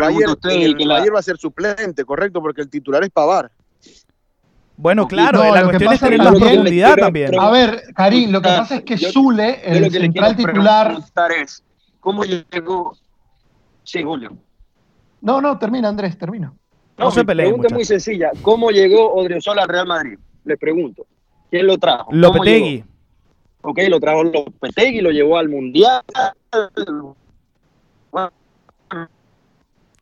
Bayern, 0.87 1.15
va 1.15 1.19
a 1.19 1.23
ser 1.23 1.37
suplente, 1.37 2.03
correcto, 2.03 2.41
porque 2.41 2.61
el 2.61 2.69
titular 2.69 3.03
es 3.03 3.11
Pavar. 3.11 3.51
Bueno, 4.75 5.07
claro, 5.07 5.43
la 5.53 5.63
cuestión 5.65 5.93
es 5.93 5.99
tener 5.99 6.19
la 6.19 6.31
profundidad 6.31 6.95
también. 6.95 7.39
A 7.39 7.51
ver, 7.51 7.83
Karim, 7.95 8.31
lo 8.31 8.41
que 8.41 8.49
pasa 8.49 8.75
es 8.77 8.83
que 8.83 8.97
Zule, 8.97 9.61
el 9.63 9.91
central 9.91 10.35
titular... 10.35 10.97
Es, 11.41 11.63
¿Cómo 11.99 12.23
llegó? 12.23 12.97
Sí, 13.83 14.03
Julio. 14.03 14.35
No, 15.21 15.39
no, 15.39 15.57
termina, 15.57 15.89
Andrés, 15.89 16.17
termina. 16.17 16.53
No, 16.97 17.11
se 17.11 17.23
peleen. 17.23 17.49
pregunta 17.49 17.67
es 17.67 17.73
muy 17.73 17.85
sencilla. 17.85 18.31
¿Cómo 18.41 18.71
llegó 18.71 19.13
Odriozola 19.13 19.63
al 19.63 19.69
Real 19.69 19.87
Madrid? 19.87 20.19
Le 20.43 20.57
pregunto. 20.57 21.05
¿Quién 21.49 21.67
lo 21.67 21.77
trajo? 21.77 22.11
Lopetegui. 22.11 22.83
Ok, 23.61 23.79
lo 23.87 23.99
trajo 23.99 24.23
Lopetegui, 24.23 25.01
lo 25.01 25.11
llevó 25.11 25.37
al 25.37 25.49
Mundial. 25.49 26.01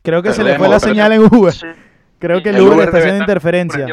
Creo 0.02 0.24
que 0.24 0.34
se 0.34 0.44
le 0.44 0.58
fue 0.58 0.68
la 0.68 0.80
señal 0.80 1.12
en 1.12 1.22
Uber. 1.22 1.54
Creo 2.18 2.42
que 2.42 2.50
el 2.50 2.62
Uber 2.62 2.88
está 2.88 2.98
haciendo 2.98 3.22
interferencia. 3.22 3.88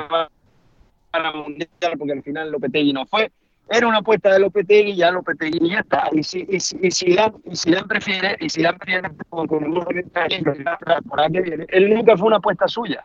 Mundial 1.35 1.68
porque 1.99 2.12
al 2.12 2.23
final 2.23 2.51
Lopetegui 2.51 2.92
no 2.92 3.07
fue. 3.07 3.31
Era 3.71 3.87
una 3.87 3.99
apuesta 3.99 4.33
de 4.33 4.38
Lopetegui, 4.38 4.97
ya 4.97 5.11
Lopetegui 5.11 5.71
ya 5.71 5.81
está. 5.81 6.09
Y 6.12 6.23
si, 6.23 6.47
y, 6.49 6.59
si, 6.59 6.79
y 6.81 6.90
si 6.90 7.14
Dan, 7.14 7.35
y 7.44 7.55
si 7.55 7.71
Dan 7.71 7.87
prefiere, 7.87 8.37
y 8.40 8.49
si 8.49 8.62
Dan 8.62 8.79
prefiere 8.79 9.11
con, 9.29 9.47
con 9.47 9.64
el 9.64 9.73
por 9.73 11.33
que 11.33 11.40
viene, 11.40 11.66
él 11.68 11.94
nunca 11.94 12.16
fue 12.16 12.29
una 12.29 12.37
apuesta 12.37 12.66
suya. 12.66 13.05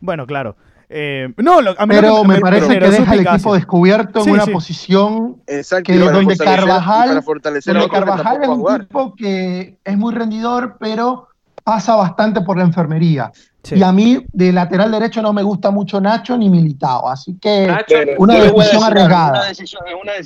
Bueno, 0.00 0.26
claro. 0.26 0.56
Eh, 0.94 1.32
no, 1.38 1.58
a 1.58 1.86
mí 1.86 1.94
pero 1.94 2.22
me, 2.22 2.34
me, 2.34 2.40
parece 2.40 2.78
que 2.78 2.90
deja 2.90 3.14
el 3.14 3.26
equipo 3.26 3.54
descubierto 3.54 4.22
en 4.26 4.30
una 4.32 4.46
posición 4.46 5.40
que 5.46 5.96
donde 5.96 6.36
Carvajal, 6.36 7.22
donde 7.24 7.88
Carvajal 7.88 8.42
es 8.42 8.48
un 8.48 8.74
equipo 8.76 9.14
que 9.14 9.78
es 9.82 9.96
muy 9.96 10.12
rendidor, 10.12 10.76
pero 10.78 11.28
pasa 11.62 11.96
bastante 11.96 12.40
por 12.42 12.56
la 12.56 12.64
enfermería. 12.64 13.30
Y 13.70 13.82
a 13.82 13.92
mí, 13.92 14.26
de 14.32 14.52
lateral 14.52 14.90
derecho, 14.90 15.22
no 15.22 15.32
me 15.32 15.42
gusta 15.42 15.70
mucho 15.70 16.00
Nacho 16.00 16.36
ni 16.36 16.50
Militao. 16.50 17.08
Así 17.08 17.38
que 17.40 17.72
una 18.18 18.34
decisión 18.34 18.82
arriesgada. 18.82 19.52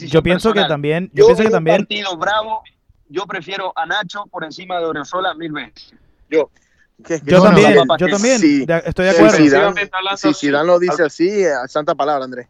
yo 0.06 0.22
pienso 0.22 0.52
que 0.52 0.64
también. 0.64 1.10
Yo, 1.12 1.26
pienso 1.26 1.42
que 1.42 1.50
también. 1.50 1.78
partido 1.78 2.16
bravo, 2.16 2.62
yo 3.08 3.26
prefiero 3.26 3.72
a 3.76 3.84
Nacho 3.84 4.24
por 4.30 4.44
encima 4.44 4.78
de 4.78 4.86
Oriozola 4.86 5.34
mil 5.34 5.52
veces. 5.52 5.94
Yo. 6.30 6.50
yo, 7.24 7.42
también, 7.42 7.74
yo 7.98 8.08
también, 8.08 8.40
estoy 8.86 9.04
de 9.04 9.10
acuerdo. 9.10 9.36
Si 10.16 10.34
Zidane, 10.34 10.66
lo 10.66 10.78
dice 10.78 11.04
así, 11.04 11.44
santa 11.68 11.94
palabra, 11.94 12.24
Andrés. 12.24 12.48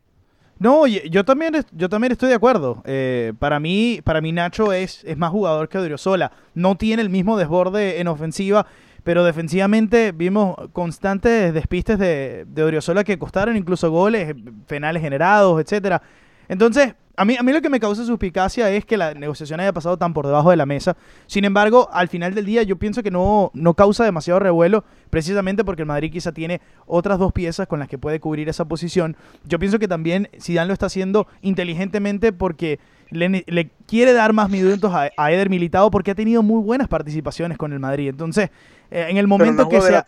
No, 0.58 0.86
yo 0.86 1.24
también, 1.24 1.54
yo 1.72 1.88
también 1.88 2.12
estoy 2.12 2.30
de 2.30 2.34
acuerdo. 2.34 2.82
Eh, 2.86 3.34
para 3.38 3.60
mí, 3.60 4.00
para 4.04 4.20
mí 4.20 4.32
Nacho 4.32 4.72
es, 4.72 5.04
es 5.04 5.16
más 5.16 5.30
jugador 5.30 5.68
que 5.68 5.78
Odriozola. 5.78 6.32
No 6.54 6.76
tiene 6.76 7.02
el 7.02 7.10
mismo 7.10 7.36
desborde 7.36 8.00
en 8.00 8.08
ofensiva 8.08 8.66
pero 9.06 9.22
defensivamente 9.22 10.10
vimos 10.10 10.56
constantes 10.72 11.54
despistes 11.54 11.96
de, 11.96 12.44
de 12.44 12.64
Oriozola 12.64 13.04
que 13.04 13.20
costaron 13.20 13.56
incluso 13.56 13.88
goles, 13.88 14.34
penales 14.66 15.00
generados, 15.00 15.60
etcétera. 15.60 16.02
Entonces, 16.48 16.96
a 17.16 17.24
mí, 17.24 17.36
a 17.36 17.42
mí 17.42 17.52
lo 17.52 17.62
que 17.62 17.70
me 17.70 17.80
causa 17.80 18.04
suspicacia 18.04 18.70
es 18.70 18.84
que 18.84 18.96
la 18.96 19.14
negociación 19.14 19.58
haya 19.60 19.72
pasado 19.72 19.96
tan 19.96 20.12
por 20.12 20.26
debajo 20.26 20.50
de 20.50 20.56
la 20.56 20.66
mesa. 20.66 20.96
Sin 21.26 21.44
embargo, 21.44 21.88
al 21.92 22.08
final 22.08 22.34
del 22.34 22.44
día 22.44 22.62
yo 22.62 22.76
pienso 22.76 23.02
que 23.02 23.10
no, 23.10 23.50
no 23.54 23.74
causa 23.74 24.04
demasiado 24.04 24.38
revuelo, 24.38 24.84
precisamente 25.08 25.64
porque 25.64 25.82
el 25.82 25.86
Madrid 25.86 26.12
quizá 26.12 26.32
tiene 26.32 26.60
otras 26.86 27.18
dos 27.18 27.32
piezas 27.32 27.66
con 27.66 27.78
las 27.78 27.88
que 27.88 27.96
puede 27.96 28.20
cubrir 28.20 28.48
esa 28.48 28.66
posición. 28.66 29.16
Yo 29.44 29.58
pienso 29.58 29.78
que 29.78 29.88
también 29.88 30.28
Zidane 30.40 30.68
lo 30.68 30.74
está 30.74 30.86
haciendo 30.86 31.26
inteligentemente 31.40 32.32
porque 32.32 32.78
le, 33.10 33.70
quiere 33.86 34.12
dar 34.12 34.32
más 34.32 34.50
minutos 34.50 34.92
a, 34.92 35.10
a 35.16 35.32
Eder 35.32 35.50
Militado 35.50 35.90
porque 35.90 36.10
ha 36.10 36.14
tenido 36.14 36.42
muy 36.42 36.62
buenas 36.62 36.88
participaciones 36.88 37.58
con 37.58 37.72
el 37.72 37.80
Madrid. 37.80 38.08
Entonces, 38.08 38.50
eh, 38.90 39.06
en 39.08 39.16
el 39.16 39.26
momento 39.26 39.68
que 39.68 39.80
sea... 39.80 40.04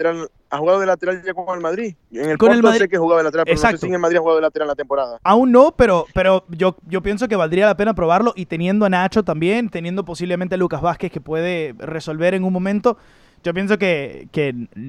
ha 0.51 0.59
jugado 0.59 0.81
de 0.81 0.87
lateral 0.87 1.23
ya 1.25 1.35
con 1.35 1.55
el 1.57 1.61
Madrid. 1.61 1.95
En 2.13 2.31
el 2.31 2.39
con 2.39 2.53
el 2.53 2.63
Madrid... 2.63 2.81
sé 2.81 2.89
que 2.89 2.99
jugaba 2.99 3.21
de 3.21 3.25
lateral, 3.25 3.45
pero 3.45 3.55
Exacto. 3.55 3.75
no 3.75 3.79
sé 3.79 3.87
si 3.87 3.89
en 3.89 3.95
el 3.95 4.01
Madrid 4.01 4.17
ha 4.17 4.21
jugado 4.21 4.37
de 4.37 4.43
lateral 4.43 4.69
la 4.69 4.75
temporada. 4.75 5.19
Aún 5.25 5.53
no, 5.53 5.73
pero, 5.77 6.07
pero 6.15 6.45
yo, 6.49 6.77
yo 6.87 7.03
pienso 7.03 7.29
que 7.29 7.37
valdría 7.37 7.67
la 7.67 7.77
pena 7.77 7.95
probarlo 7.95 8.33
y 8.37 8.47
teniendo 8.47 8.87
a 8.87 8.89
Nacho 8.89 9.25
también, 9.25 9.69
teniendo 9.69 10.05
posiblemente 10.05 10.55
a 10.55 10.59
Lucas 10.59 10.81
Vázquez 10.81 11.11
que 11.11 11.21
puede 11.21 11.75
resolver 11.79 12.35
en 12.35 12.45
un 12.45 12.53
momento, 12.53 12.99
yo 13.43 13.55
pienso 13.55 13.79
que, 13.79 14.29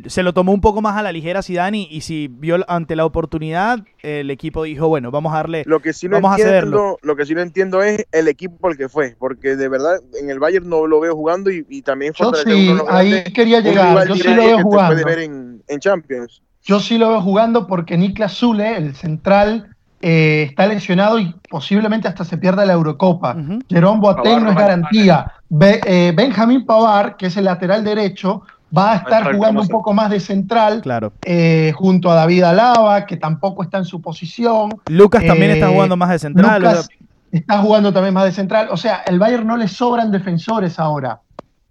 se 0.08 0.24
lo 0.24 0.34
tomó 0.34 0.52
un 0.52 0.62
poco 0.62 0.82
más 0.82 0.98
a 0.98 1.02
la 1.02 1.12
ligera 1.12 1.42
Zidane 1.42 1.88
y, 1.90 2.02
si 2.02 2.28
vio 2.28 2.58
ante 2.68 2.96
la 2.96 3.06
oportunidad, 3.06 3.80
el 4.02 4.32
equipo 4.32 4.64
dijo, 4.64 4.88
bueno, 4.88 5.12
vamos 5.12 5.34
a 5.34 5.38
darle, 5.38 5.64
lo 5.66 5.82
que 5.82 5.94
sí 5.94 6.08
vamos 6.08 6.34
a 6.34 6.38
cederlo. 6.38 6.98
Lo 7.02 7.16
que 7.16 7.26
sí 7.26 7.36
no 7.36 7.42
entiendo 7.42 7.82
es 7.82 8.06
el 8.12 8.28
equipo 8.28 8.68
al 8.68 8.78
que 8.78 8.90
fue, 8.90 9.16
porque 9.18 9.56
de 9.56 9.70
verdad 9.70 10.00
en 10.20 10.30
el 10.30 10.40
Bayern 10.40 10.68
no 10.68 10.88
lo 10.88 11.00
veo 11.00 11.16
jugando 11.16 11.50
y, 11.52 11.82
también 11.82 12.14
Yo 12.14 12.32
sí, 12.34 12.76
ahí 12.90 13.24
quería 13.34 13.62
llegar, 13.62 14.08
yo 14.08 14.16
sí 14.16 14.34
lo 14.34 14.46
veo 14.46 14.62
jugando. 14.62 15.06
ver 15.06 15.20
en, 15.20 15.80
Champions. 15.80 16.42
Yo 16.62 16.80
sí 16.80 16.98
lo 16.98 17.10
veo 17.10 17.22
jugando 17.22 17.68
porque 17.68 17.98
Niklas 17.98 18.38
Zule, 18.38 18.76
el 18.76 18.96
central, 18.96 19.76
eh, 20.02 20.48
está 20.50 20.68
lesionado 20.68 21.20
y 21.20 21.36
posiblemente 21.50 22.08
hasta 22.08 22.24
se 22.24 22.38
pierda 22.38 22.66
la 22.66 22.74
Eurocopa. 22.74 23.36
Jerón 23.68 24.00
Boateng 24.00 24.44
no 24.44 24.52
es 24.52 24.56
garantía. 24.56 25.34
Eh, 25.62 26.14
Benjamín 26.16 26.66
Pavar, 26.66 27.18
que 27.18 27.28
es 27.28 27.38
el 27.38 27.46
lateral 27.46 27.84
derecho, 27.84 28.44
va 28.76 28.94
a 28.94 28.96
estar 28.98 29.34
jugando 29.34 29.62
un 29.62 29.68
poco 29.68 29.94
más 29.94 30.10
de 30.10 30.20
central 30.20 30.82
claro. 30.82 31.12
Eh, 31.26 31.74
junto 31.76 32.12
a 32.12 32.16
David 32.16 32.44
Alaba, 32.44 33.06
que 33.06 33.18
tampoco 33.18 33.64
está 33.64 33.80
en 33.80 33.86
su 33.86 34.02
posición. 34.02 34.80
Lucas 34.88 35.26
también 35.26 35.52
está 35.52 35.70
jugando 35.70 35.98
más 35.98 36.10
de 36.10 36.20
central. 36.20 36.62
Lucas 36.62 36.90
está 37.32 37.60
jugando 37.60 37.92
también 37.92 38.14
más 38.14 38.26
de 38.26 38.32
central. 38.32 38.70
O 38.72 38.78
sea, 38.78 39.04
el 39.06 39.20
Bayern 39.20 39.46
no 39.46 39.58
le 39.58 39.68
sobran 39.68 40.12
defensores 40.12 40.80
ahora. 40.80 41.20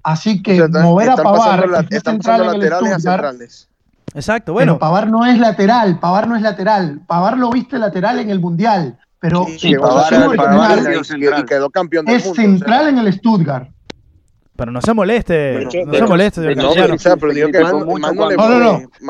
Así 0.02 0.42
que 0.42 0.66
mover 0.68 1.10
a 1.10 1.16
Pavar, 1.16 1.86
que 1.88 1.96
es 1.96 2.02
central 2.02 2.54
en 2.54 2.62
el 2.62 2.72
Stuttgart, 2.72 3.36
Exacto, 4.14 4.52
bueno. 4.52 4.74
Pero 4.74 4.78
Pavar 4.78 5.08
no 5.08 5.26
es 5.26 5.38
lateral, 5.38 5.98
Pavar 5.98 6.28
no 6.28 6.36
es 6.36 6.42
lateral. 6.42 7.00
Pavar 7.06 7.38
lo 7.38 7.50
viste 7.50 7.78
lateral 7.78 8.18
en 8.20 8.30
el 8.30 8.40
Mundial, 8.40 8.98
pero 9.20 9.46
sí, 9.58 9.74
Pavar, 9.74 11.44
quedó 11.46 11.70
campeón 11.70 12.04
del 12.06 12.16
es 12.16 12.32
central 12.34 12.88
en 12.88 12.98
el 12.98 13.12
Stuttgart. 13.12 13.68
Pero 14.58 14.72
no 14.72 14.82
se 14.82 14.92
moleste, 14.92 15.68
no 15.86 15.94
se 15.94 16.02
moleste, 16.02 16.40
señor 16.40 16.90
no, 16.90 17.16
pero 17.20 17.32
digo 17.32 17.48
que 17.52 17.60
no, 17.60 17.84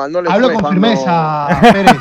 no, 0.07 0.21
no, 0.21 0.29
Hablo 0.29 0.53
con 0.53 0.69
firmeza, 0.69 1.47
Pérez. 1.73 1.97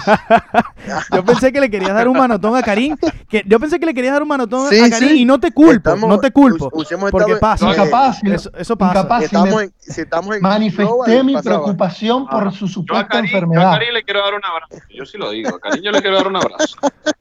yo 1.15 1.25
pensé 1.25 1.51
que 1.51 1.59
le 1.59 1.71
querías 1.71 1.95
dar 1.95 2.09
un 2.09 2.19
manotón 2.19 2.55
a 2.57 2.63
Karim. 2.63 2.95
Que, 3.27 3.43
yo 3.47 3.59
pensé 3.59 3.81
que 3.81 3.87
le 3.87 3.95
querías 3.95 4.13
dar 4.13 4.21
un 4.21 4.29
manotón 4.29 4.67
a 4.67 4.91
Karim 4.91 5.17
y 5.17 5.25
no 5.25 5.41
te 5.41 5.51
culpo, 5.51 5.97
no 5.97 6.21
te 6.21 6.31
culpo. 6.31 6.71
Porque 7.11 7.37
pasa. 7.37 7.71
Incapaz, 7.71 8.23
eso, 8.23 8.51
eso 8.55 8.77
pasa. 8.77 9.01
Incapaz, 9.01 9.23
estamos 9.23 9.63
en, 9.63 9.73
si 9.79 10.03
estamos 10.03 10.37
en 10.37 10.43
manifesté 10.43 11.25
mi 11.25 11.35
preocupación 11.41 12.27
por 12.27 12.53
su 12.53 12.69
supuesta 12.69 13.19
enfermedad. 13.19 13.63
Yo 13.63 13.69
a 13.69 13.73
Karim 13.79 13.95
le 13.95 14.03
quiero 14.03 14.21
dar 14.21 14.35
un 14.35 14.45
abrazo. 14.45 14.85
Yo 14.95 15.07
sí 15.07 15.17
lo 15.17 15.31
digo, 15.31 15.57
a 15.57 15.59
Karim 15.59 15.83
yo 15.83 15.91
le 15.91 16.03
quiero 16.03 16.19
dar 16.19 16.29
un 16.29 16.37
abrazo. 16.37 16.77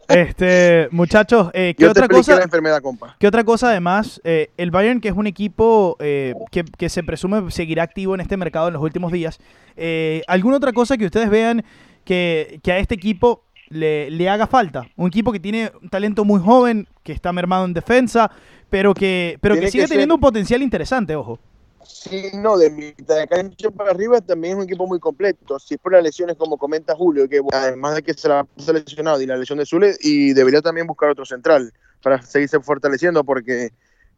Este, 0.09 0.87
muchachos, 0.91 1.49
eh, 1.53 1.73
¿qué 1.77 1.87
otra 1.87 2.07
cosa? 2.07 2.35
La 2.35 2.43
enfermedad, 2.43 2.81
compa. 2.81 3.15
¿Qué 3.19 3.27
otra 3.27 3.43
cosa 3.43 3.69
además? 3.69 4.21
Eh, 4.23 4.51
el 4.57 4.71
Bayern, 4.71 5.01
que 5.01 5.09
es 5.09 5.15
un 5.15 5.27
equipo 5.27 5.97
eh, 5.99 6.16
eh, 6.29 6.35
que, 6.77 6.89
se 6.89 7.03
presume 7.03 7.51
seguirá 7.51 7.83
activo 7.83 8.15
en 8.15 8.21
este 8.21 8.37
mercado 8.37 8.67
en 8.67 8.73
los 8.73 8.83
últimos 8.83 9.11
días. 9.11 9.39
Eh, 9.75 10.23
¿Alguna 10.27 10.57
otra 10.57 10.73
cosa 10.73 10.97
que 10.97 11.05
ustedes 11.05 11.29
vean 11.29 11.63
que, 12.05 12.59
a 12.67 12.77
este 12.77 12.95
equipo 12.95 13.43
le, 13.69 14.29
haga 14.29 14.47
falta? 14.47 14.87
Un 14.95 15.07
equipo 15.07 15.31
que 15.31 15.39
tiene 15.39 15.71
un 15.81 15.89
talento 15.89 16.25
muy 16.25 16.39
joven, 16.39 16.87
que 17.03 17.13
está 17.13 17.31
mermado 17.33 17.65
en 17.65 17.73
defensa, 17.73 18.31
pero 18.69 18.93
que, 18.93 19.37
pero 19.41 19.55
que 19.55 19.71
sigue 19.71 19.87
teniendo 19.87 20.15
un 20.15 20.21
potencial 20.21 20.61
interesante, 20.61 21.15
ojo. 21.15 21.39
Sí, 21.83 22.31
no, 22.33 22.57
de 22.57 22.69
mitad 22.69 23.17
de 23.17 23.27
cancha 23.27 23.71
para 23.71 23.91
arriba 23.91 24.19
también 24.19 24.53
es 24.53 24.57
un 24.57 24.63
equipo 24.65 24.87
muy 24.87 24.99
completo. 24.99 25.57
Si 25.57 25.75
es 25.75 25.79
por 25.79 25.93
las 25.93 26.03
lesiones, 26.03 26.35
como 26.35 26.57
comenta 26.57 26.95
Julio, 26.95 27.29
que 27.29 27.41
además 27.53 27.95
de 27.95 28.03
que 28.03 28.13
se 28.13 28.27
la 28.27 28.41
ha 28.41 28.71
lesionado 28.73 29.21
y 29.21 29.25
la 29.25 29.37
lesión 29.37 29.59
de 29.59 29.65
Zule, 29.65 29.95
y 30.01 30.33
debería 30.33 30.61
también 30.61 30.85
buscar 30.85 31.09
otro 31.09 31.25
central 31.25 31.71
para 32.01 32.21
seguirse 32.21 32.59
fortaleciendo, 32.59 33.23
porque 33.23 33.71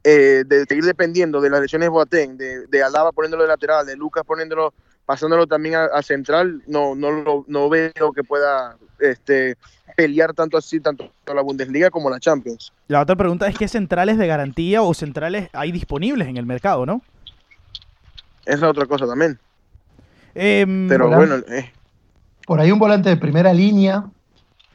eh, 0.03 0.43
de 0.45 0.65
seguir 0.65 0.85
dependiendo 0.85 1.41
de 1.41 1.49
las 1.49 1.61
lesiones 1.61 1.87
de 1.87 1.89
Boateng, 1.89 2.37
de, 2.37 2.67
de 2.67 2.83
Alaba 2.83 3.11
poniéndolo 3.11 3.43
de 3.43 3.49
lateral, 3.49 3.85
de 3.85 3.95
Lucas 3.95 4.23
poniéndolo 4.25 4.73
pasándolo 5.09 5.47
también 5.47 5.73
a, 5.73 6.03
central, 6.03 6.61
no, 6.67 6.93
no, 6.93 7.43
no 7.47 7.69
veo 7.69 8.11
que 8.13 8.23
pueda 8.23 8.77
este, 8.99 9.57
pelear 9.95 10.35
tanto 10.35 10.55
así, 10.55 10.79
tanto 10.79 11.11
la 11.25 11.41
Bundesliga 11.41 11.89
como 11.89 12.11
la 12.11 12.19
Champions. 12.19 12.71
La 12.87 13.01
otra 13.01 13.15
pregunta 13.15 13.47
es, 13.47 13.57
¿qué 13.57 13.67
centrales 13.67 14.19
de 14.19 14.27
garantía 14.27 14.83
o 14.83 14.93
centrales 14.93 15.49
hay 15.53 15.71
disponibles 15.71 16.27
en 16.27 16.37
el 16.37 16.45
mercado, 16.45 16.85
no? 16.85 17.01
Esa 18.45 18.57
es 18.57 18.63
otra 18.63 18.85
cosa 18.85 19.07
también. 19.07 19.39
Em, 20.35 20.87
Pero 20.87 21.09
bueno... 21.09 21.37
Eh. 21.37 21.71
Por 22.45 22.59
ahí 22.59 22.71
un 22.71 22.77
volante 22.77 23.09
de 23.09 23.17
primera 23.17 23.51
línea. 23.51 24.05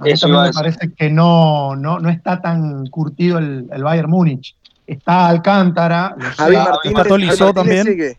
Eso 0.05 0.27
me 0.27 0.53
parece 0.53 0.93
que 0.95 1.11
no, 1.11 1.77
no, 1.77 2.01
no 2.01 2.09
está 2.09 2.41
tan 2.41 2.89
curtido 2.89 3.39
el, 3.39 3.69
el 3.73 3.85
Bayern 3.85 4.11
Múnich. 4.11 4.57
Está 4.87 5.29
Alcántara. 5.29 6.15
Javi 6.37 6.57
Martínez, 6.57 6.99
está 6.99 7.09
Tolizó 7.09 7.55
también. 7.55 8.17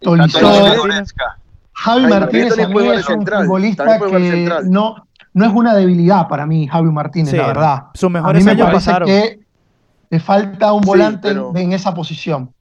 Tolizó. 0.00 0.74
Javi 1.72 2.06
Martínez 2.06 2.58
es 2.58 3.08
un 3.08 3.26
futbolista 3.26 3.98
que 3.98 4.50
no, 4.64 5.06
no 5.32 5.44
es 5.46 5.52
una 5.52 5.74
debilidad 5.74 6.28
para 6.28 6.46
mí, 6.46 6.66
Javi 6.66 6.90
Martínez, 6.90 7.32
la 7.32 7.46
verdad. 7.46 7.82
Sus 7.94 8.10
mejores 8.10 8.36
a 8.36 8.38
mí 8.38 8.44
me 8.44 8.62
años 8.62 8.82
parece 8.82 9.04
que 9.04 9.40
le 10.10 10.20
falta 10.20 10.72
un 10.72 10.82
volante 10.82 11.30
en 11.30 11.72
esa 11.72 11.94
posición. 11.94 12.52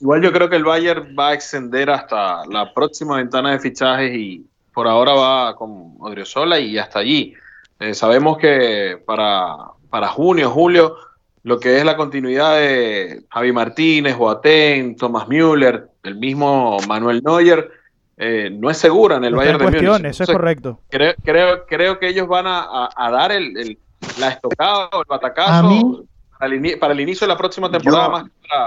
Igual 0.00 0.22
yo 0.22 0.32
creo 0.32 0.48
que 0.48 0.56
el 0.56 0.64
Bayern 0.64 1.14
va 1.18 1.28
a 1.28 1.34
extender 1.34 1.90
hasta 1.90 2.44
la 2.46 2.72
próxima 2.72 3.16
ventana 3.16 3.52
de 3.52 3.60
fichajes 3.60 4.12
y 4.14 4.46
por 4.72 4.88
ahora 4.88 5.12
va 5.12 5.54
con 5.56 5.94
Odriozola 6.00 6.58
y 6.58 6.78
hasta 6.78 7.00
allí. 7.00 7.34
Eh, 7.78 7.94
sabemos 7.94 8.38
que 8.38 9.00
para, 9.04 9.56
para 9.90 10.08
junio, 10.08 10.50
julio, 10.50 10.96
lo 11.44 11.58
que 11.58 11.78
es 11.78 11.84
la 11.84 11.96
continuidad 11.96 12.56
de 12.56 13.24
Javi 13.30 13.52
Martínez, 13.52 14.16
Boateng, 14.16 14.96
Thomas 14.96 15.28
Müller, 15.28 15.88
el 16.02 16.16
mismo 16.16 16.78
Manuel 16.86 17.22
Neuer, 17.24 17.70
eh, 18.16 18.50
no 18.52 18.70
es 18.70 18.78
segura 18.78 19.16
en 19.16 19.24
el 19.24 19.34
Bayern 19.34 19.58
de 19.58 19.82
Múnich. 19.82 20.04
Eso 20.04 20.22
es 20.24 20.30
correcto. 20.30 20.78
Creo, 20.88 21.14
creo, 21.24 21.66
creo, 21.66 21.98
que 21.98 22.08
ellos 22.08 22.28
van 22.28 22.44
a, 22.46 22.88
dar 23.10 23.32
el, 23.32 23.78
la 24.20 24.28
estocada 24.28 24.88
o 24.92 25.00
el 25.00 25.06
batacazo 25.08 26.04
para, 26.38 26.92
el, 26.92 27.00
inicio 27.00 27.26
de 27.26 27.32
la 27.32 27.38
próxima 27.38 27.70
temporada. 27.70 28.24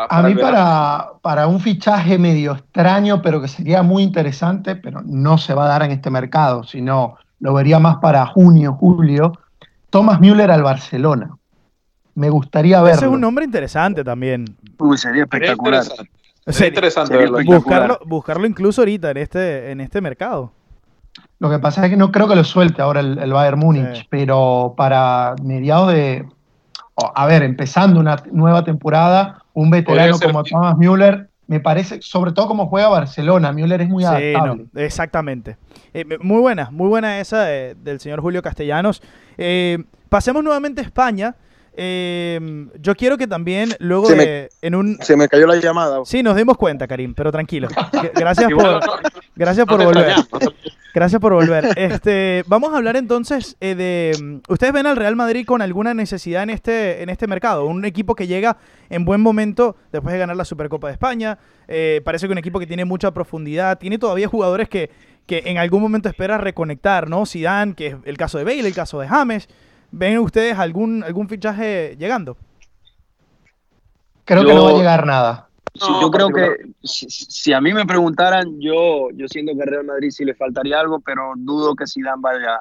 a 0.10 0.24
mí 0.24 0.36
para, 0.36 1.12
para 1.22 1.48
un 1.48 1.60
fichaje 1.60 2.18
medio 2.18 2.54
extraño, 2.54 3.22
pero 3.22 3.42
que 3.42 3.48
sería 3.48 3.84
muy 3.84 4.04
interesante, 4.04 4.76
pero 4.76 5.02
no 5.06 5.38
se 5.38 5.54
va 5.54 5.66
a 5.66 5.70
dar 5.70 5.84
en 5.84 5.92
este 5.92 6.10
mercado, 6.10 6.64
sino 6.64 7.18
lo 7.40 7.54
vería 7.54 7.80
más 7.80 7.98
para 7.98 8.26
junio, 8.26 8.74
julio, 8.74 9.34
Thomas 9.90 10.20
Müller 10.20 10.52
al 10.52 10.64
Barcelona. 10.64 11.38
Me 12.16 12.30
gustaría 12.30 12.82
verlo. 12.82 12.98
Ese 12.98 13.06
es 13.06 13.12
un 13.12 13.22
nombre 13.22 13.46
interesante 13.46 14.04
también. 14.04 14.46
Uy, 14.80 14.98
sería 14.98 15.24
espectacular. 15.24 15.84
Sería 16.48 16.68
interesante 16.70 17.28
buscarlo, 17.44 18.00
buscarlo 18.06 18.46
incluso 18.46 18.82
ahorita 18.82 19.12
en 19.12 19.18
este, 19.18 19.72
en 19.72 19.82
este 19.82 20.00
mercado. 20.00 20.52
Lo 21.40 21.50
que 21.50 21.60
pasa 21.60 21.84
es 21.84 21.90
que 21.90 21.98
no 21.98 22.12
creo 22.12 22.28
que 22.28 22.36
lo 22.36 22.44
suelte 22.44 22.82
ahora 22.82 23.02
el, 23.02 23.34
Bayern 23.34 23.60
Múnich, 23.60 24.08
pero 24.10 24.74
para 24.78 25.36
mediados 25.44 25.92
de. 25.92 26.26
a 26.96 27.26
ver, 27.26 27.44
empezando 27.44 28.00
una 28.00 28.24
nueva 28.32 28.64
temporada, 28.64 29.44
un 29.54 29.70
veterano 29.70 30.18
como 30.20 30.44
Thomas 30.44 30.78
Müller, 30.78 31.30
me 31.48 31.60
parece, 31.60 32.02
sobre 32.02 32.32
todo 32.32 32.48
como 32.48 32.68
juega 32.68 32.88
Barcelona, 32.90 33.52
Müller 33.52 33.82
es 33.82 33.90
muy 33.90 34.04
adaptable. 34.06 34.66
exactamente. 34.76 35.58
Eh, 35.94 36.06
muy 36.22 36.40
buena, 36.40 36.70
muy 36.72 36.88
buena 36.88 37.20
esa 37.20 37.44
del 37.44 38.00
señor 38.00 38.22
Julio 38.22 38.42
Castellanos. 38.42 39.02
Eh, 39.38 39.84
pasemos 40.10 40.44
nuevamente 40.44 40.82
a 40.82 40.84
España. 40.86 41.36
Eh, 41.78 42.68
yo 42.80 42.96
quiero 42.96 43.18
que 43.18 43.28
también 43.28 43.76
luego 43.80 44.08
de, 44.08 44.50
en 44.62 44.76
un 44.76 44.98
se 45.02 45.18
me 45.18 45.28
cayó 45.28 45.48
la 45.48 45.58
llamada. 45.58 46.00
Sí, 46.06 46.24
nos 46.24 46.36
dimos 46.36 46.58
cuenta, 46.58 46.88
Karim, 46.88 47.14
pero 47.14 47.32
tranquilo. 47.32 47.68
Gracias 48.14 48.52
por 48.56 48.80
gracias 49.36 49.66
por 49.66 49.84
volver. 49.84 50.16
Gracias 50.94 51.20
por 51.20 51.34
volver. 51.34 51.68
Este, 51.76 52.46
vamos 52.48 52.74
a 52.74 52.78
hablar 52.78 52.96
entonces 52.96 53.58
eh, 53.60 53.76
de 53.76 54.42
ustedes 54.48 54.72
ven 54.72 54.86
al 54.86 54.96
Real 54.96 55.16
Madrid 55.18 55.46
con 55.46 55.62
alguna 55.62 55.94
necesidad 55.94 56.44
en 56.44 56.50
este 56.50 57.04
en 57.04 57.10
este 57.10 57.28
mercado, 57.28 57.66
un 57.66 57.84
equipo 57.84 58.16
que 58.16 58.28
llega 58.28 58.58
en 58.90 59.04
buen 59.04 59.20
momento 59.20 59.76
después 59.92 60.14
de 60.14 60.20
ganar 60.20 60.38
la 60.38 60.46
Supercopa 60.46 60.88
de 60.88 60.94
España. 60.94 61.38
Eh, 61.68 62.02
parece 62.06 62.28
que 62.28 62.32
un 62.32 62.38
equipo 62.38 62.60
que 62.60 62.68
tiene 62.68 62.86
mucha 62.86 63.12
profundidad, 63.12 63.78
tiene 63.78 63.98
todavía 63.98 64.28
jugadores 64.28 64.70
que 64.70 64.90
que 65.26 65.44
en 65.46 65.58
algún 65.58 65.82
momento 65.82 66.08
espera 66.08 66.38
reconectar, 66.38 67.10
¿no? 67.10 67.26
Zidane, 67.26 67.74
que 67.74 67.88
es 67.88 67.96
el 68.06 68.18
caso 68.18 68.38
de 68.38 68.44
Bale, 68.44 68.68
el 68.68 68.76
caso 68.76 69.00
de 69.00 69.08
James. 69.08 69.50
¿Ven 69.98 70.18
ustedes 70.20 70.60
algún, 70.60 71.04
algún 71.04 71.30
fichaje 71.30 71.96
llegando? 71.98 72.36
Creo 74.26 74.46
que 74.46 74.54
no 74.54 74.66
va 74.66 74.72
a 74.72 74.74
llegar 74.74 75.06
nada. 75.06 75.48
yo 75.74 76.12
creo 76.12 76.28
que 76.32 76.74
si, 76.84 77.54
a 77.54 77.62
mí 77.62 77.74
me 77.74 77.86
preguntaran, 77.86 78.60
yo, 78.60 79.08
yo 79.14 79.28
siento 79.30 79.54
que 79.58 79.64
Real 79.64 79.86
Madrid 79.86 80.10
sí 80.12 80.26
le 80.26 80.34
faltaría 80.34 80.82
algo, 80.82 81.00
pero 81.00 81.32
dudo 81.38 81.76
que 81.76 81.88
Zidane 81.88 82.22
vaya 82.22 82.60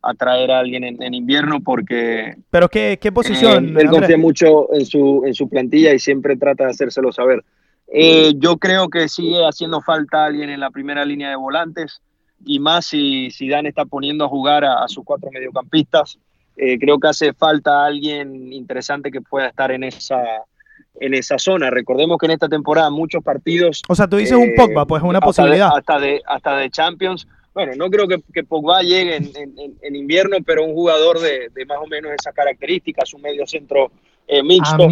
a 0.00 0.14
traer 0.14 0.52
a 0.52 0.60
alguien 0.60 0.84
en, 0.84 1.12
invierno 1.12 1.60
porque... 1.60 2.36
¿Pero 2.50 2.68
qué, 2.68 3.00
qué 3.02 3.10
posición? 3.10 3.76
Eh, 3.76 3.80
él 3.80 3.90
confía 3.90 4.16
mucho 4.16 4.72
en 4.72 4.86
su, 4.86 5.24
en 5.26 5.34
su 5.34 5.48
plantilla 5.48 5.92
y 5.92 5.98
siempre 5.98 6.36
trata 6.36 6.66
de 6.66 6.70
hacérselo 6.70 7.10
saber. 7.10 7.44
Eh, 7.88 8.34
yo 8.36 8.58
creo 8.58 8.88
que 8.90 9.08
sigue 9.08 9.44
haciendo 9.44 9.80
falta 9.80 10.24
alguien 10.24 10.50
en 10.50 10.60
la 10.60 10.70
primera 10.70 11.04
línea 11.04 11.30
de 11.30 11.36
volantes 11.36 12.00
y 12.44 12.60
más 12.60 12.86
si 12.86 13.28
Zidane 13.32 13.70
está 13.70 13.86
poniendo 13.86 14.26
a 14.26 14.28
jugar 14.28 14.64
a 14.64 14.86
sus 14.86 15.04
cuatro 15.04 15.30
mediocampistas. 15.32 16.20
Eh, 16.56 16.78
creo 16.78 16.98
que 16.98 17.08
hace 17.08 17.32
falta 17.34 17.84
alguien 17.84 18.52
interesante 18.52 19.10
que 19.10 19.20
pueda 19.20 19.48
estar 19.48 19.70
en 19.70 19.84
esa, 19.84 20.22
en 21.00 21.14
esa 21.14 21.38
zona. 21.38 21.70
Recordemos 21.70 22.18
que 22.18 22.26
en 22.26 22.32
esta 22.32 22.48
temporada 22.48 22.90
muchos 22.90 23.22
partidos... 23.22 23.82
O 23.88 23.94
sea, 23.94 24.08
tú 24.08 24.16
dices 24.16 24.36
un 24.36 24.54
Pogba, 24.56 24.86
pues 24.86 25.02
es 25.02 25.08
una 25.08 25.20
posibilidad. 25.20 25.70
hasta, 25.76 25.98
de, 25.98 26.22
hasta 26.26 26.56
de 26.56 26.70
Champions. 26.70 27.28
Bueno, 27.52 27.72
no 27.76 27.90
creo 27.90 28.06
que, 28.06 28.22
que 28.32 28.44
Pogba 28.44 28.82
llegue 28.82 29.16
en, 29.16 29.32
en, 29.82 29.96
invierno, 29.96 30.36
pero 30.44 30.64
un 30.64 30.74
jugador 30.74 31.20
de, 31.20 31.48
de, 31.54 31.64
más 31.64 31.78
o 31.78 31.86
menos 31.86 32.12
esas 32.12 32.34
características, 32.34 33.14
un 33.14 33.22
medio 33.22 33.46
centro 33.46 33.90
eh, 34.26 34.42
mixto. 34.42 34.88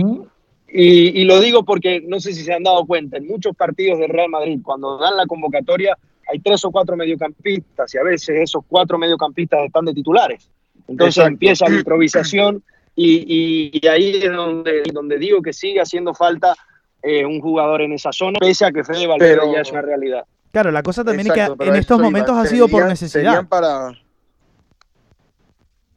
Y, 0.67 1.21
y, 1.21 1.25
lo 1.25 1.41
digo 1.41 1.65
porque 1.65 2.01
no 2.01 2.21
sé 2.21 2.33
si 2.33 2.43
se 2.43 2.53
han 2.53 2.63
dado 2.63 2.85
cuenta, 2.87 3.19
en 3.19 3.27
muchos 3.27 3.55
partidos 3.55 3.99
de 3.99 4.09
Real 4.09 4.31
Madrid, 4.31 4.61
cuando 4.63 4.99
dan 4.99 5.17
la 5.17 5.27
convocatoria, 5.27 5.97
hay 6.27 6.39
tres 6.41 6.65
o 6.65 6.71
cuatro 6.71 6.97
mediocampistas 6.97 7.95
y 7.95 7.99
a 7.99 8.03
veces 8.03 8.31
esos 8.41 8.65
cuatro 8.67 8.99
mediocampistas 8.99 9.61
están 9.67 9.85
de 9.85 9.95
titulares. 9.95 10.51
Entonces 10.89 11.25
empieza 11.27 11.69
la 11.69 11.77
improvisación 11.77 12.63
y, 12.97 13.87
ahí 13.89 14.23
es 14.23 14.33
donde, 14.33 14.83
donde 14.93 15.19
digo 15.19 15.43
que 15.43 15.53
sigue 15.53 15.81
haciendo 15.81 16.15
falta 16.15 16.55
eh, 17.03 17.25
un 17.25 17.41
jugador 17.41 17.83
en 17.83 17.93
esa 17.93 18.13
zona, 18.13 18.39
pese 18.39 18.65
a 18.65 18.73
que 18.73 18.85
Fede 18.85 19.07
Valverde 19.07 19.53
ya 19.53 19.61
es 19.61 19.71
una 19.71 19.83
realidad. 19.83 20.25
Claro, 20.53 20.71
la 20.71 20.83
cosa 20.83 21.03
también 21.03 21.27
es 21.27 21.33
que 21.33 21.65
en 21.65 21.75
estos 21.75 22.01
momentos 22.01 22.37
ha 22.37 22.47
sido 22.47 22.69
por 22.69 22.87
necesidad. 22.87 23.47
Para, 23.49 23.93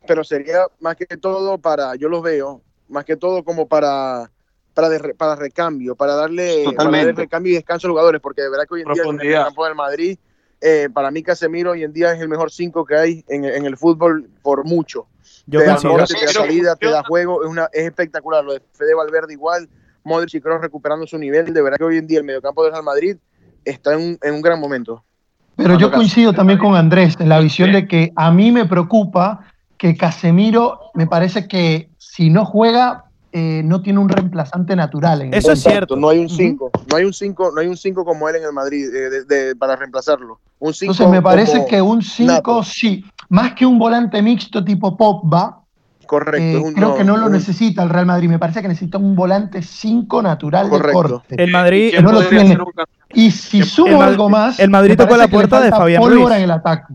pero 0.08 0.24
sería 0.24 0.62
más 0.80 0.96
que 0.96 1.06
todo 1.18 1.58
para, 1.60 1.96
yo 1.96 2.10
lo 2.10 2.22
veo, 2.22 2.62
más 2.88 3.06
que 3.06 3.16
todo 3.16 3.44
como 3.44 3.68
para 3.68 4.32
para, 4.74 4.90
para 5.18 5.36
recambio, 5.36 5.96
para 5.96 6.14
darle, 6.14 6.66
recambio 7.16 7.52
y 7.52 7.56
descanso 7.56 7.88
a 7.88 7.90
los 7.90 7.94
jugadores, 7.96 8.22
porque 8.22 8.44
de 8.44 8.50
verdad 8.50 8.66
que 8.68 8.76
hoy 8.76 8.82
en 8.82 8.94
día 8.94 9.04
en 9.04 9.22
el 9.22 9.44
campo 9.46 9.66
del 9.66 9.76
Madrid 9.76 10.20
eh, 10.62 10.90
para 10.92 11.12
mí 11.12 11.22
Casemiro 11.22 11.72
hoy 11.72 11.84
en 11.84 11.94
día 11.94 12.14
es 12.14 12.22
el 12.22 12.30
mejor 12.30 12.52
5 12.52 12.86
que 12.86 12.96
hay 12.96 13.26
en, 13.28 13.46
el 13.46 13.78
fútbol 13.78 14.30
por 14.42 14.66
mucho. 14.66 15.08
Yo 15.46 15.60
te 15.60 15.66
da 15.66 15.78
salida, 15.78 16.76
te 16.76 16.90
da 16.90 17.04
juego, 17.04 17.44
es, 17.44 17.50
una, 17.50 17.70
es 17.72 17.86
espectacular. 17.86 18.44
Lo 18.44 18.54
de 18.54 18.62
Fede 18.74 18.96
Valverde 18.96 19.34
igual, 19.34 19.70
Modric 20.04 20.34
y 20.34 20.42
Kroos 20.42 20.62
recuperando 20.62 21.06
su 21.06 21.18
nivel. 21.18 21.54
De 21.54 21.62
verdad 21.62 21.78
que 21.78 21.84
hoy 21.84 21.98
en 21.98 22.08
día 22.08 22.20
el 22.20 22.26
mediocampo 22.26 22.64
de 22.64 22.72
Real 22.72 22.84
Madrid 22.84 23.18
está 23.64 23.94
en 23.94 24.18
un, 24.22 24.42
gran 24.42 24.60
momento. 24.60 25.04
Pero 25.56 25.78
yo 25.78 25.92
coincido 25.92 26.34
también 26.34 26.60
con 26.60 26.76
Andrés 26.76 27.16
en 27.20 27.30
la 27.30 27.40
visión 27.40 27.72
de 27.72 27.88
que 27.88 28.12
a 28.16 28.32
mí 28.32 28.52
me 28.52 28.66
preocupa 28.66 29.46
que 29.78 29.96
Casemiro 29.96 30.80
me 30.96 31.08
parece 31.08 31.48
que 31.48 31.90
si 31.98 32.30
no 32.30 32.46
juega 32.46 33.06
eh, 33.32 33.62
no 33.64 33.82
tiene 33.82 34.00
un 34.00 34.10
reemplazante 34.10 34.76
natural. 34.76 35.22
En 35.22 35.34
Eso 35.34 35.52
es 35.52 35.62
cierto. 35.62 35.96
No 35.96 36.10
hay 36.10 36.20
un 36.20 36.30
5, 36.30 36.72
no 36.90 36.98
hay 36.98 37.04
un 37.04 37.14
5, 37.14 37.52
no 37.54 37.62
hay 37.62 37.68
un 37.68 37.78
5 37.78 38.06
como 38.06 38.30
él 38.30 38.38
en 38.38 38.44
el 38.44 38.54
Madrid 38.54 38.88
eh, 38.94 39.54
para 39.60 39.76
reemplazarlo. 39.76 40.40
Un 40.60 40.74
Entonces 40.80 41.08
me 41.10 41.22
parece 41.22 41.66
que 41.66 41.82
un 41.82 42.02
5 42.02 42.64
sí, 42.64 43.06
más 43.30 43.54
que 43.54 43.66
un 43.66 43.78
volante 43.78 44.22
mixto 44.22 44.64
tipo 44.64 44.98
Pogba. 44.98 45.62
Correcto. 46.06 46.70
Eh, 46.70 46.74
creo 46.74 46.96
que 46.96 47.04
no 47.04 47.18
lo 47.18 47.30
necesita 47.30 47.84
el 47.84 47.90
Real 47.90 48.06
Madrid. 48.06 48.30
Me 48.30 48.40
parece 48.40 48.62
que 48.62 48.68
necesita 48.68 48.98
un 48.98 49.16
volante 49.16 49.62
5 49.62 50.22
natural 50.22 50.70
de 50.70 50.92
corte. 50.92 51.36
El 51.44 51.52
Madrid 51.52 51.94
no 52.02 52.12
lo 52.12 52.24
tiene. 52.24 52.58
Y 53.14 53.32
si 53.32 53.64
sumo 53.64 54.02
algo 54.02 54.30
más, 54.30 54.60
el 54.60 54.70
Madrid 54.70 54.96
tocó 54.96 55.18
la 55.18 55.28
puerta 55.28 55.60
de 55.62 55.70
Fabián 55.70 56.02
Ruiz. 56.04 56.32
en 56.32 56.42
el 56.42 56.52
ataque. 56.52 56.94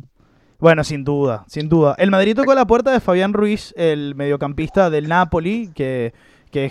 Bueno, 0.58 0.84
sin 0.84 1.02
duda, 1.02 1.44
sin 1.48 1.68
duda. 1.68 1.94
El 1.98 2.10
Madrid 2.10 2.36
tocó 2.36 2.54
la 2.54 2.66
puerta 2.66 2.92
de 2.92 3.00
Fabián 3.00 3.32
Ruiz, 3.32 3.74
el 3.76 4.14
mediocampista 4.14 4.90
del 4.90 5.08
Napoli, 5.08 5.70
que 5.74 6.14
que 6.52 6.70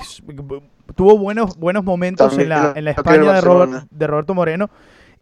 tuvo 0.96 1.18
buenos, 1.18 1.58
buenos 1.58 1.84
momentos 1.84 2.38
en 2.38 2.48
la, 2.50 2.72
en 2.76 2.86
la 2.86 2.92
España 2.92 3.34
de, 3.34 4.08
Roberto 4.08 4.34
Moreno, 4.34 4.70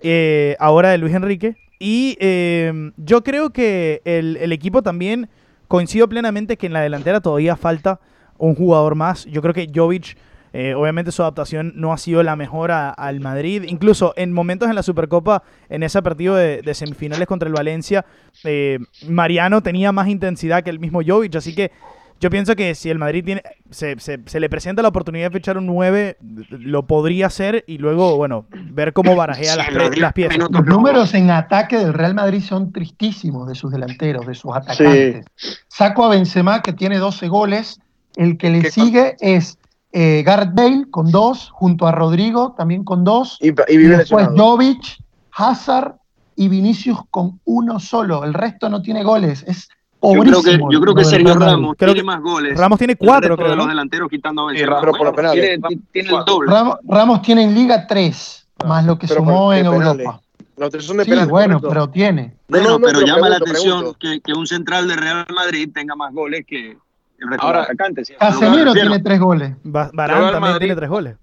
eh, 0.01 0.55
ahora 0.59 0.89
de 0.89 0.97
Luis 0.97 1.13
Enrique. 1.13 1.55
Y 1.79 2.17
eh, 2.19 2.91
yo 2.97 3.23
creo 3.23 3.51
que 3.51 4.01
el, 4.03 4.51
equipo 4.51 4.81
también 4.81 5.29
coincido 5.67 6.09
plenamente 6.09 6.57
que 6.57 6.67
en 6.67 6.73
la 6.73 6.81
delantera 6.81 7.21
todavía 7.21 7.55
falta 7.55 7.99
un 8.37 8.55
jugador 8.55 8.95
más. 8.95 9.25
Yo 9.25 9.41
creo 9.41 9.53
que 9.53 9.69
Jovic 9.73 10.17
Eh, 10.51 10.73
obviamente 10.73 11.11
su 11.11 11.21
adaptación 11.21 11.73
no 11.75 11.93
ha 11.93 11.97
sido 11.97 12.23
la 12.23 12.35
mejor 12.35 12.71
al 12.71 13.19
Madrid. 13.19 13.65
Incluso 13.67 14.13
en 14.17 14.33
momentos 14.33 14.69
en 14.69 14.75
la 14.75 14.83
Supercopa, 14.83 15.43
en 15.69 15.83
ese 15.83 16.01
partido 16.01 16.35
de, 16.35 16.73
semifinales 16.73 17.27
contra 17.27 17.47
el 17.47 17.53
Valencia, 17.53 18.05
eh, 18.43 18.79
Mariano 19.07 19.61
tenía 19.61 19.91
más 19.91 20.07
intensidad 20.07 20.63
que 20.63 20.69
el 20.69 20.79
mismo 20.79 21.01
Jovic. 21.05 21.35
Así 21.35 21.53
que 21.53 21.71
yo 22.19 22.29
pienso 22.29 22.55
que 22.55 22.75
si 22.75 22.89
el 22.89 22.99
Madrid 22.99 23.23
tiene, 23.23 23.43
se, 23.69 23.97
se, 23.99 24.39
le 24.39 24.49
presenta 24.49 24.81
la 24.81 24.89
oportunidad 24.89 25.29
de 25.31 25.37
fichar 25.37 25.57
un 25.57 25.67
9, 25.67 26.17
lo 26.49 26.85
podría 26.85 27.27
hacer 27.27 27.63
y 27.67 27.77
luego, 27.77 28.17
bueno, 28.17 28.45
ver 28.51 28.93
cómo 28.93 29.15
barajea 29.15 29.55
las, 29.55 29.97
las, 29.97 30.13
piezas. 30.13 30.37
Los 30.37 30.65
números 30.65 31.13
en 31.13 31.31
ataque 31.31 31.77
del 31.77 31.93
Real 31.93 32.15
Madrid 32.15 32.41
son 32.41 32.73
tristísimos 32.73 33.47
de 33.47 33.55
sus 33.55 33.71
delanteros, 33.71 34.27
de 34.27 34.35
sus 34.35 34.53
atacantes. 34.53 35.25
Saco 35.67 36.05
a 36.05 36.09
Benzema, 36.09 36.61
que 36.61 36.73
tiene 36.73 36.97
12 36.97 37.27
goles. 37.27 37.79
El 38.15 38.37
que 38.37 38.49
le 38.49 38.69
sigue 38.69 39.15
es 39.21 39.57
eh, 39.91 40.23
Gareth 40.25 40.53
Bale 40.53 40.85
con 40.91 41.11
dos, 41.11 41.49
junto 41.51 41.87
a 41.87 41.91
Rodrigo 41.91 42.53
también 42.57 42.83
con 42.83 43.03
dos. 43.03 43.37
Y, 43.39 43.51
después 43.51 44.27
Jovic, 44.35 44.97
Hazard 45.31 45.95
y 46.35 46.49
Vinicius 46.49 46.99
con 47.11 47.39
uno 47.45 47.79
solo. 47.79 48.23
El 48.23 48.33
resto 48.33 48.69
no 48.69 48.81
tiene 48.81 49.03
goles. 49.03 49.43
Es 49.47 49.69
yo 50.01 50.21
creo 50.21 50.41
que, 50.41 50.59
yo 50.71 50.81
creo 50.81 50.95
que 50.95 51.03
Sergio 51.05 51.33
Ramos 51.35 51.75
tiene 51.77 52.03
más 52.03 52.21
goles. 52.21 52.57
Ramos 52.57 52.77
tiene 52.77 52.95
cuatro, 52.95 53.35
creo. 53.35 53.49
De 53.49 53.55
los 53.55 53.67
delanteros 53.67 54.09
quitando 54.09 54.47
a 54.47 54.53
Tiene, 54.53 55.59
tiene 55.91 56.09
el 56.09 56.25
doble. 56.25 56.53
Ramos, 56.87 57.21
tiene 57.21 57.43
en 57.43 57.53
Liga 57.53 57.85
tres, 57.87 58.47
más 58.65 58.85
lo 58.85 58.97
que 58.97 59.07
sumó 59.07 59.53
en 59.53 59.65
Europa. 59.65 60.21
Los 60.55 60.71
tres 60.71 60.85
son 60.85 60.97
de 60.97 61.05
sí, 61.05 61.11
bueno, 61.29 61.61
pero 61.61 61.89
tiene. 61.89 62.35
Bueno, 62.49 62.79
pero 62.79 62.99
llama 63.01 63.29
la 63.29 63.37
atención 63.37 63.93
que, 63.97 64.19
que, 64.19 64.33
un 64.33 64.45
central 64.45 64.89
de 64.89 64.95
Real 64.97 65.25
Madrid 65.33 65.69
tenga 65.73 65.95
más 65.95 66.13
goles 66.13 66.45
que 66.45 66.71
el 66.71 67.29
resto 67.29 67.45
Ahora, 67.45 67.59
de 67.59 67.63
atacantes. 67.65 68.13
Casemiro 68.19 68.73
tiene 68.73 68.99
tres 68.99 69.19
goles. 69.19 69.53
Barán 69.63 70.31
también 70.31 70.57
tiene 70.59 70.75
tres 70.75 70.89
goles. 70.89 71.15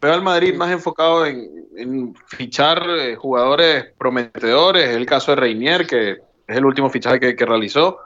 Veo 0.00 0.12
al 0.12 0.22
Madrid 0.22 0.54
más 0.54 0.70
enfocado 0.70 1.24
en, 1.24 1.48
en 1.76 2.14
fichar 2.26 2.82
eh, 2.86 3.16
jugadores 3.16 3.86
prometedores. 3.96 4.90
El 4.90 5.06
caso 5.06 5.32
de 5.32 5.36
Reinier, 5.36 5.86
que 5.86 6.18
es 6.46 6.56
el 6.56 6.64
último 6.64 6.90
fichaje 6.90 7.18
que, 7.20 7.46
realizó, 7.46 7.98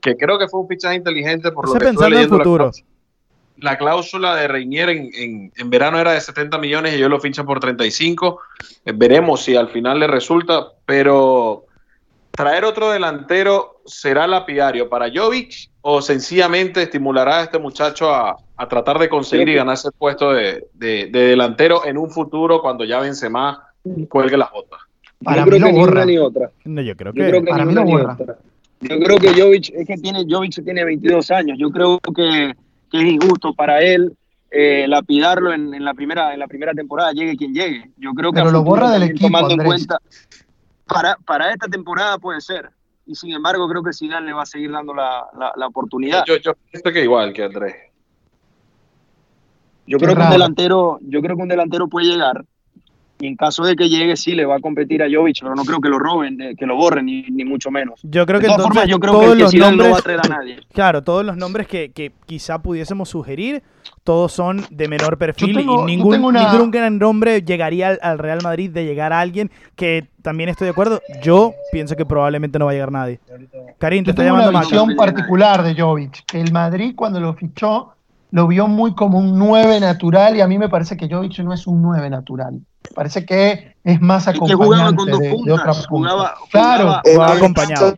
que 0.00 0.16
creo 0.16 0.38
que 0.38 0.48
fue 0.48 0.60
un 0.60 0.68
fichaje 0.68 0.96
inteligente 0.96 1.52
por 1.52 1.68
lo 1.68 1.74
que 1.74 1.78
pensando 1.78 2.18
en 2.18 2.28
futuro. 2.28 2.70
La, 3.56 3.76
cláusula 3.76 4.34
de 4.36 4.48
Reinier 4.48 4.88
en, 4.88 5.70
verano 5.70 5.98
era 5.98 6.12
de 6.12 6.20
70 6.20 6.58
millones 6.58 6.94
y 6.94 6.98
yo 6.98 7.08
lo 7.08 7.20
fichan 7.20 7.46
por 7.46 7.60
35. 7.60 8.40
Eh, 8.84 8.92
veremos 8.94 9.42
si 9.42 9.54
al 9.54 9.68
final 9.68 10.00
le 10.00 10.06
resulta, 10.06 10.68
pero 10.86 11.66
traer 12.30 12.64
otro 12.64 12.90
delantero 12.90 13.82
será 13.84 14.26
lapidario 14.26 14.88
para 14.88 15.10
Jovic 15.12 15.70
o 15.82 16.00
sencillamente 16.00 16.82
estimulará 16.82 17.40
a 17.40 17.42
este 17.42 17.58
muchacho 17.58 18.14
a, 18.14 18.36
tratar 18.68 18.98
de 18.98 19.08
conseguir 19.08 19.48
y 19.48 19.54
ganarse 19.54 19.88
el 19.88 19.94
puesto 19.94 20.32
de, 20.32 20.68
delantero 20.74 21.86
en 21.86 21.96
un 21.96 22.10
futuro 22.10 22.60
cuando 22.60 22.84
ya 22.84 23.00
vence 23.00 23.30
más 23.30 23.58
cuelgue 24.08 24.36
las 24.36 24.50
botas. 24.50 24.80
Para 25.22 25.44
yo 25.44 25.46
creo 25.46 25.66
que 25.66 25.72
ni 25.72 25.82
una 25.82 26.04
ni 26.04 26.18
otra. 26.18 26.50
No, 26.64 26.80
yo 26.80 26.96
creo 26.96 27.12
que, 27.12 27.20
yo 27.20 27.28
creo 27.28 27.42
que 27.42 27.50
para 27.50 27.64
mí 27.64 27.74
no 27.74 27.84
borra. 27.84 28.16
Yo 28.80 28.98
creo 28.98 29.18
que 29.18 29.28
Jovic, 29.38 29.70
es 29.74 29.86
que 29.86 29.96
tiene, 29.98 30.24
Jovic 30.28 30.64
tiene 30.64 30.84
22 30.84 31.30
años. 31.30 31.58
Yo 31.58 31.70
creo 31.70 31.98
que, 32.00 32.54
que 32.90 32.98
es 32.98 33.04
injusto 33.04 33.52
para 33.54 33.82
él 33.82 34.16
eh, 34.50 34.86
lapidarlo 34.88 35.52
en, 35.52 35.74
en, 35.74 35.84
la 35.84 35.92
primera, 35.92 36.32
en 36.32 36.40
la 36.40 36.48
primera 36.48 36.72
temporada, 36.72 37.12
llegue 37.12 37.36
quien 37.36 37.52
llegue. 37.52 37.90
Yo 37.98 38.12
creo 38.14 38.32
que 38.32 38.40
Pero 38.40 38.50
lo 38.50 38.64
borra 38.64 38.90
del 38.90 39.04
equipo, 39.04 39.26
tomando 39.26 39.50
en 39.50 39.64
cuenta, 39.64 39.98
para, 40.86 41.16
para 41.26 41.52
esta 41.52 41.68
temporada 41.68 42.18
puede 42.18 42.40
ser. 42.40 42.70
Y 43.06 43.14
sin 43.14 43.32
embargo, 43.32 43.68
creo 43.68 43.82
que 43.82 43.92
Zidane 43.92 44.26
le 44.26 44.32
va 44.32 44.42
a 44.42 44.46
seguir 44.46 44.72
dando 44.72 44.94
la, 44.94 45.24
la, 45.56 45.66
oportunidad. 45.66 46.24
Yo, 46.26 46.36
yo 46.36 46.54
pienso 46.70 46.90
que 46.90 47.02
igual 47.02 47.32
que 47.32 47.44
Andrés. 47.44 47.74
Yo 49.86 49.98
creo 49.98 50.14
que 50.14 50.22
un 50.22 50.30
delantero, 50.30 50.98
yo 51.02 51.20
creo 51.20 51.36
que 51.36 51.42
un 51.42 51.48
delantero 51.48 51.88
puede 51.88 52.06
llegar 52.06 52.44
y 53.20 53.26
en 53.26 53.36
caso 53.36 53.64
de 53.64 53.76
que 53.76 53.88
llegue, 53.88 54.16
sí 54.16 54.32
le 54.32 54.46
va 54.46 54.56
a 54.56 54.60
competir 54.60 55.02
a 55.02 55.06
Jovic, 55.10 55.40
pero 55.42 55.54
no 55.54 55.64
creo 55.64 55.80
que 55.80 55.88
lo 55.88 55.98
roben, 55.98 56.38
que 56.56 56.66
lo 56.66 56.76
borren, 56.76 57.06
ni, 57.06 57.22
ni 57.22 57.44
mucho 57.44 57.70
menos. 57.70 58.00
Yo 58.02 58.24
creo 58.24 58.40
que 58.40 58.48
de 58.48 58.56
todas 58.56 58.88
yo 58.88 58.98
creo 58.98 59.20
que, 59.20 59.34
los 59.36 59.54
nombres, 59.54 59.88
no 59.88 59.92
va 59.92 59.98
a 59.98 60.02
traer 60.02 60.20
a 60.24 60.28
nadie. 60.28 60.60
Claro, 60.72 61.02
todos 61.02 61.24
los 61.24 61.36
nombres 61.36 61.66
que, 61.66 61.90
que 61.92 62.12
quizá 62.26 62.62
pudiésemos 62.62 63.08
sugerir, 63.10 63.62
todos 64.02 64.32
son 64.32 64.64
de 64.70 64.88
menor 64.88 65.18
perfil 65.18 65.60
y 65.60 65.66
ningún, 65.66 66.32
ningún 66.32 66.70
gran 66.70 66.98
nombre 66.98 67.42
llegaría 67.42 67.98
al, 68.00 68.18
Real 68.18 68.38
Madrid 68.42 68.70
de 68.70 68.84
llegar 68.84 69.12
a 69.12 69.20
alguien 69.20 69.50
que 69.76 70.08
también 70.22 70.48
estoy 70.48 70.66
de 70.66 70.70
acuerdo. 70.70 71.02
Yo 71.22 71.52
pienso 71.72 71.96
que 71.96 72.06
probablemente 72.06 72.58
no 72.58 72.64
va 72.64 72.70
a 72.70 72.74
llegar 72.74 72.92
nadie. 72.92 73.20
Karim, 73.78 74.04
te 74.04 74.10
está 74.10 74.24
llamando 74.24 74.50
una 74.50 74.60
visión 74.60 74.96
particular 74.96 75.62
de 75.62 75.80
Jovic. 75.80 76.24
El 76.32 76.52
Madrid 76.52 76.94
cuando 76.96 77.20
lo 77.20 77.34
fichó 77.34 77.94
lo 78.30 78.46
vio 78.46 78.68
muy 78.68 78.94
como 78.94 79.18
un 79.18 79.38
9 79.38 79.80
natural 79.80 80.36
y 80.36 80.40
a 80.40 80.46
mí 80.46 80.56
me 80.56 80.68
parece 80.68 80.96
que 80.96 81.08
Jovic 81.08 81.38
no 81.40 81.52
es 81.52 81.66
un 81.66 81.82
9 81.82 82.08
natural. 82.10 82.60
Parece 82.94 83.24
que 83.24 83.76
es 83.84 84.00
más 84.00 84.26
acompañante 84.26 85.04
de, 85.04 85.52
otra 85.52 85.72
punta. 85.88 86.34
claro, 86.50 87.00
jugaba 87.04 87.34
acompañado. 87.34 87.96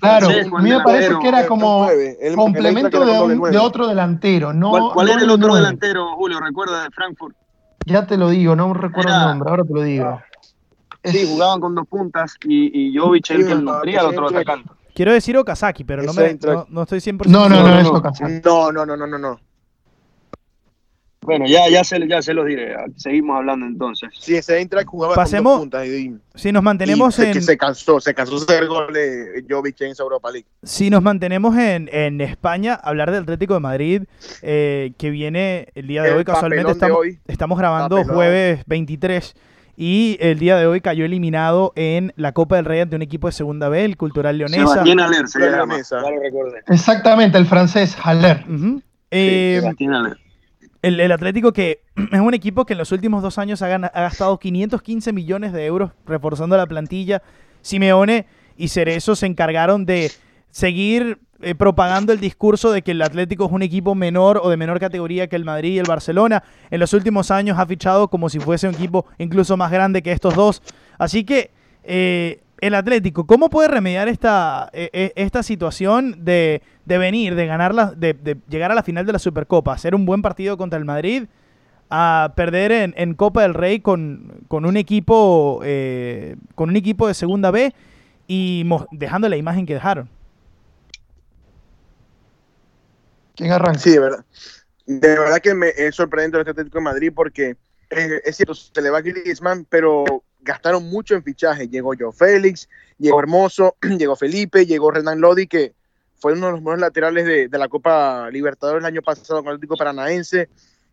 claro, 0.00 0.28
a 0.28 0.62
mí 0.62 0.70
me 0.70 0.80
parece 0.80 1.18
que 1.20 1.28
era 1.28 1.46
como 1.46 1.88
complemento 2.34 3.04
de, 3.04 3.58
otro 3.58 3.88
delantero. 3.88 4.52
No, 4.52 4.92
¿Cuál, 4.94 5.08
es 5.10 5.22
el 5.22 5.30
otro 5.30 5.54
delantero, 5.54 6.16
Julio? 6.16 6.40
¿Recuerda 6.40 6.84
de 6.84 6.90
Frankfurt? 6.90 7.36
Ya 7.84 8.06
te 8.06 8.16
lo 8.16 8.30
digo, 8.30 8.54
no 8.54 8.72
recuerdo 8.74 9.12
el 9.12 9.20
nombre, 9.20 9.50
ahora 9.50 9.64
te 9.64 9.74
lo 9.74 9.82
digo. 9.82 10.22
Sí, 11.04 11.26
jugaban 11.28 11.60
con 11.60 11.74
dos 11.74 11.86
puntas 11.88 12.36
y, 12.44 12.90
y 12.90 12.96
Jovic 12.96 13.28
el 13.30 13.46
que 13.46 13.54
nutría 13.56 14.00
al 14.00 14.06
otro 14.06 14.28
atacante. 14.28 14.70
Quiero 14.94 15.12
decir 15.12 15.36
Okazaki, 15.36 15.84
pero 15.84 16.02
no, 16.02 16.12
me, 16.12 16.34
no, 16.34 16.66
no, 16.68 16.82
estoy 16.82 17.00
100% 17.00 17.26
No, 17.26 17.48
no, 17.48 17.62
no. 17.62 17.82
No, 18.44 18.72
no, 18.72 18.96
no, 18.96 19.06
no, 19.06 19.18
no. 19.18 19.40
Bueno, 21.24 21.46
ya, 21.46 21.68
ya, 21.68 21.84
se, 21.84 22.06
ya 22.08 22.20
se 22.20 22.34
los 22.34 22.46
diré. 22.46 22.74
Seguimos 22.96 23.36
hablando 23.36 23.64
entonces. 23.64 24.10
Sí, 24.18 24.34
ese 24.34 24.58
Eintracht 24.58 24.88
jugaba 24.88 25.14
Pasemos, 25.14 25.52
con 25.52 25.60
puntas 25.62 25.86
y, 25.86 26.16
si 26.34 26.50
nos 26.50 26.64
mantenemos 26.64 27.16
en... 27.20 27.40
se 27.40 27.56
cansó, 27.56 28.00
se 28.00 28.12
cansó 28.12 28.44
de 28.44 28.54
hacer 28.54 28.66
goles 28.66 29.44
Jovic 29.48 29.80
en 29.82 29.94
Europa 29.96 30.32
League. 30.32 30.46
Si 30.64 30.90
nos 30.90 31.02
mantenemos 31.02 31.56
en, 31.56 31.88
en 31.92 32.20
España, 32.20 32.74
hablar 32.74 33.12
del 33.12 33.22
Atlético 33.22 33.54
de 33.54 33.60
Madrid, 33.60 34.02
eh, 34.42 34.92
que 34.98 35.10
viene 35.10 35.68
el 35.76 35.86
día 35.86 36.02
de 36.02 36.12
hoy, 36.12 36.24
casualmente 36.24 36.72
estamos, 36.72 36.98
estamos 37.28 37.58
grabando 37.58 38.02
jueves 38.04 38.64
23 38.66 39.34
y 39.76 40.18
el 40.20 40.40
día 40.40 40.56
de 40.56 40.66
hoy 40.66 40.80
cayó 40.80 41.04
eliminado 41.04 41.72
en 41.76 42.12
la 42.16 42.32
Copa 42.32 42.56
del 42.56 42.64
Rey 42.64 42.80
ante 42.80 42.96
un 42.96 43.02
equipo 43.02 43.28
de 43.28 43.32
segunda 43.32 43.68
B, 43.68 43.84
el 43.84 43.96
Cultural 43.96 44.36
Leonesa. 44.36 44.82
Haller, 44.82 45.28
se 45.28 45.38
llama, 45.38 45.76
Exactamente, 46.66 47.38
el 47.38 47.46
francés 47.46 47.96
Haller. 48.02 48.44
Eh, 49.10 49.60
el, 50.82 51.12
Atlético 51.12 51.52
que 51.52 51.80
es 52.12 52.20
un 52.20 52.34
equipo 52.34 52.66
que 52.66 52.74
en 52.74 52.78
los 52.78 52.92
últimos 52.92 53.22
dos 53.22 53.38
años 53.38 53.62
ha, 53.62 53.68
gastado 53.68 54.38
515 54.38 55.12
millones 55.12 55.52
de 55.52 55.64
euros 55.64 55.92
reforzando 56.06 56.56
la 56.56 56.66
plantilla. 56.66 57.22
Simeone 57.62 58.26
y 58.56 58.68
Cerezo 58.68 59.14
se 59.14 59.26
encargaron 59.26 59.86
de 59.86 60.10
seguir 60.50 61.18
eh, 61.40 61.54
propagando 61.54 62.12
el 62.12 62.20
discurso 62.20 62.72
de 62.72 62.82
que 62.82 62.90
el 62.90 63.02
Atlético 63.02 63.46
es 63.46 63.52
un 63.52 63.62
equipo 63.62 63.94
menor 63.94 64.40
o 64.42 64.50
de 64.50 64.56
menor 64.56 64.80
categoría 64.80 65.28
que 65.28 65.36
el 65.36 65.44
Madrid 65.44 65.74
y 65.74 65.78
el 65.78 65.86
Barcelona. 65.86 66.42
En 66.70 66.80
los 66.80 66.92
últimos 66.92 67.30
años 67.30 67.58
ha 67.58 67.66
fichado 67.66 68.08
como 68.08 68.28
si 68.28 68.40
fuese 68.40 68.68
un 68.68 68.74
equipo 68.74 69.06
incluso 69.18 69.56
más 69.56 69.70
grande 69.70 70.02
que 70.02 70.12
estos 70.12 70.34
dos. 70.34 70.62
Así 70.98 71.24
que 71.24 71.50
eh, 71.84 72.40
el 72.62 72.76
Atlético, 72.76 73.26
¿cómo 73.26 73.50
puede 73.50 73.66
remediar 73.66 74.06
esta, 74.06 74.70
e, 74.72 74.88
e, 74.92 75.12
esta 75.16 75.42
situación 75.42 76.24
de, 76.24 76.62
venir, 76.86 77.34
de 77.34 77.46
ganar 77.46 77.74
de, 77.96 78.38
llegar 78.48 78.70
a 78.70 78.76
la 78.76 78.84
final 78.84 79.04
de 79.04 79.12
la 79.12 79.18
Supercopa, 79.18 79.72
hacer 79.72 79.96
un 79.96 80.06
buen 80.06 80.22
partido 80.22 80.56
contra 80.56 80.78
el 80.78 80.84
Madrid, 80.84 81.24
a 81.90 82.32
perder 82.36 82.92
en, 82.94 83.14
Copa 83.14 83.42
del 83.42 83.54
Rey 83.54 83.80
con, 83.80 84.46
un 84.48 84.76
equipo 84.76 85.60
eh, 85.64 86.36
con 86.54 86.70
un 86.70 86.76
equipo 86.76 87.08
de 87.08 87.14
segunda 87.14 87.50
B 87.50 87.74
y 88.28 88.64
dejando 88.92 89.28
la 89.28 89.36
imagen 89.36 89.66
que 89.66 89.74
dejaron? 89.74 90.08
¿Quién 93.34 93.50
arranca? 93.50 93.80
Sí, 93.80 93.90
de 93.90 93.98
verdad. 93.98 94.24
De 94.86 95.08
verdad 95.18 95.40
que 95.40 95.54
me 95.54 95.70
es 95.76 95.96
sorprendente 95.96 96.38
el 96.38 96.48
Atlético 96.48 96.78
de 96.78 96.84
Madrid 96.84 97.12
porque 97.12 97.56
eh, 97.90 98.20
es 98.24 98.36
cierto, 98.36 98.54
se 98.54 98.80
le 98.80 98.90
va 98.90 98.98
a 98.98 99.02
Griezmann, 99.02 99.66
pero 99.68 100.22
gastaron 100.42 100.88
mucho 100.88 101.14
en 101.14 101.22
fichajes. 101.22 101.70
Llegó 101.70 101.92
Joe 101.98 102.12
Félix, 102.12 102.68
llegó 102.98 103.20
Hermoso, 103.20 103.76
llegó 103.98 104.16
Felipe, 104.16 104.66
llegó 104.66 104.90
Renan 104.90 105.20
Lodi, 105.20 105.46
que 105.46 105.74
fue 106.16 106.34
uno 106.34 106.46
de 106.46 106.52
los 106.52 106.60
mejores 106.60 106.80
laterales 106.80 107.50
de, 107.50 107.58
la 107.58 107.68
Copa 107.68 108.30
Libertadores 108.30 108.80
el 108.80 108.86
año 108.86 109.02
pasado 109.02 109.40
con 109.40 109.48
el 109.48 109.54
Atlético 109.54 109.76
Paranaense. 109.76 110.48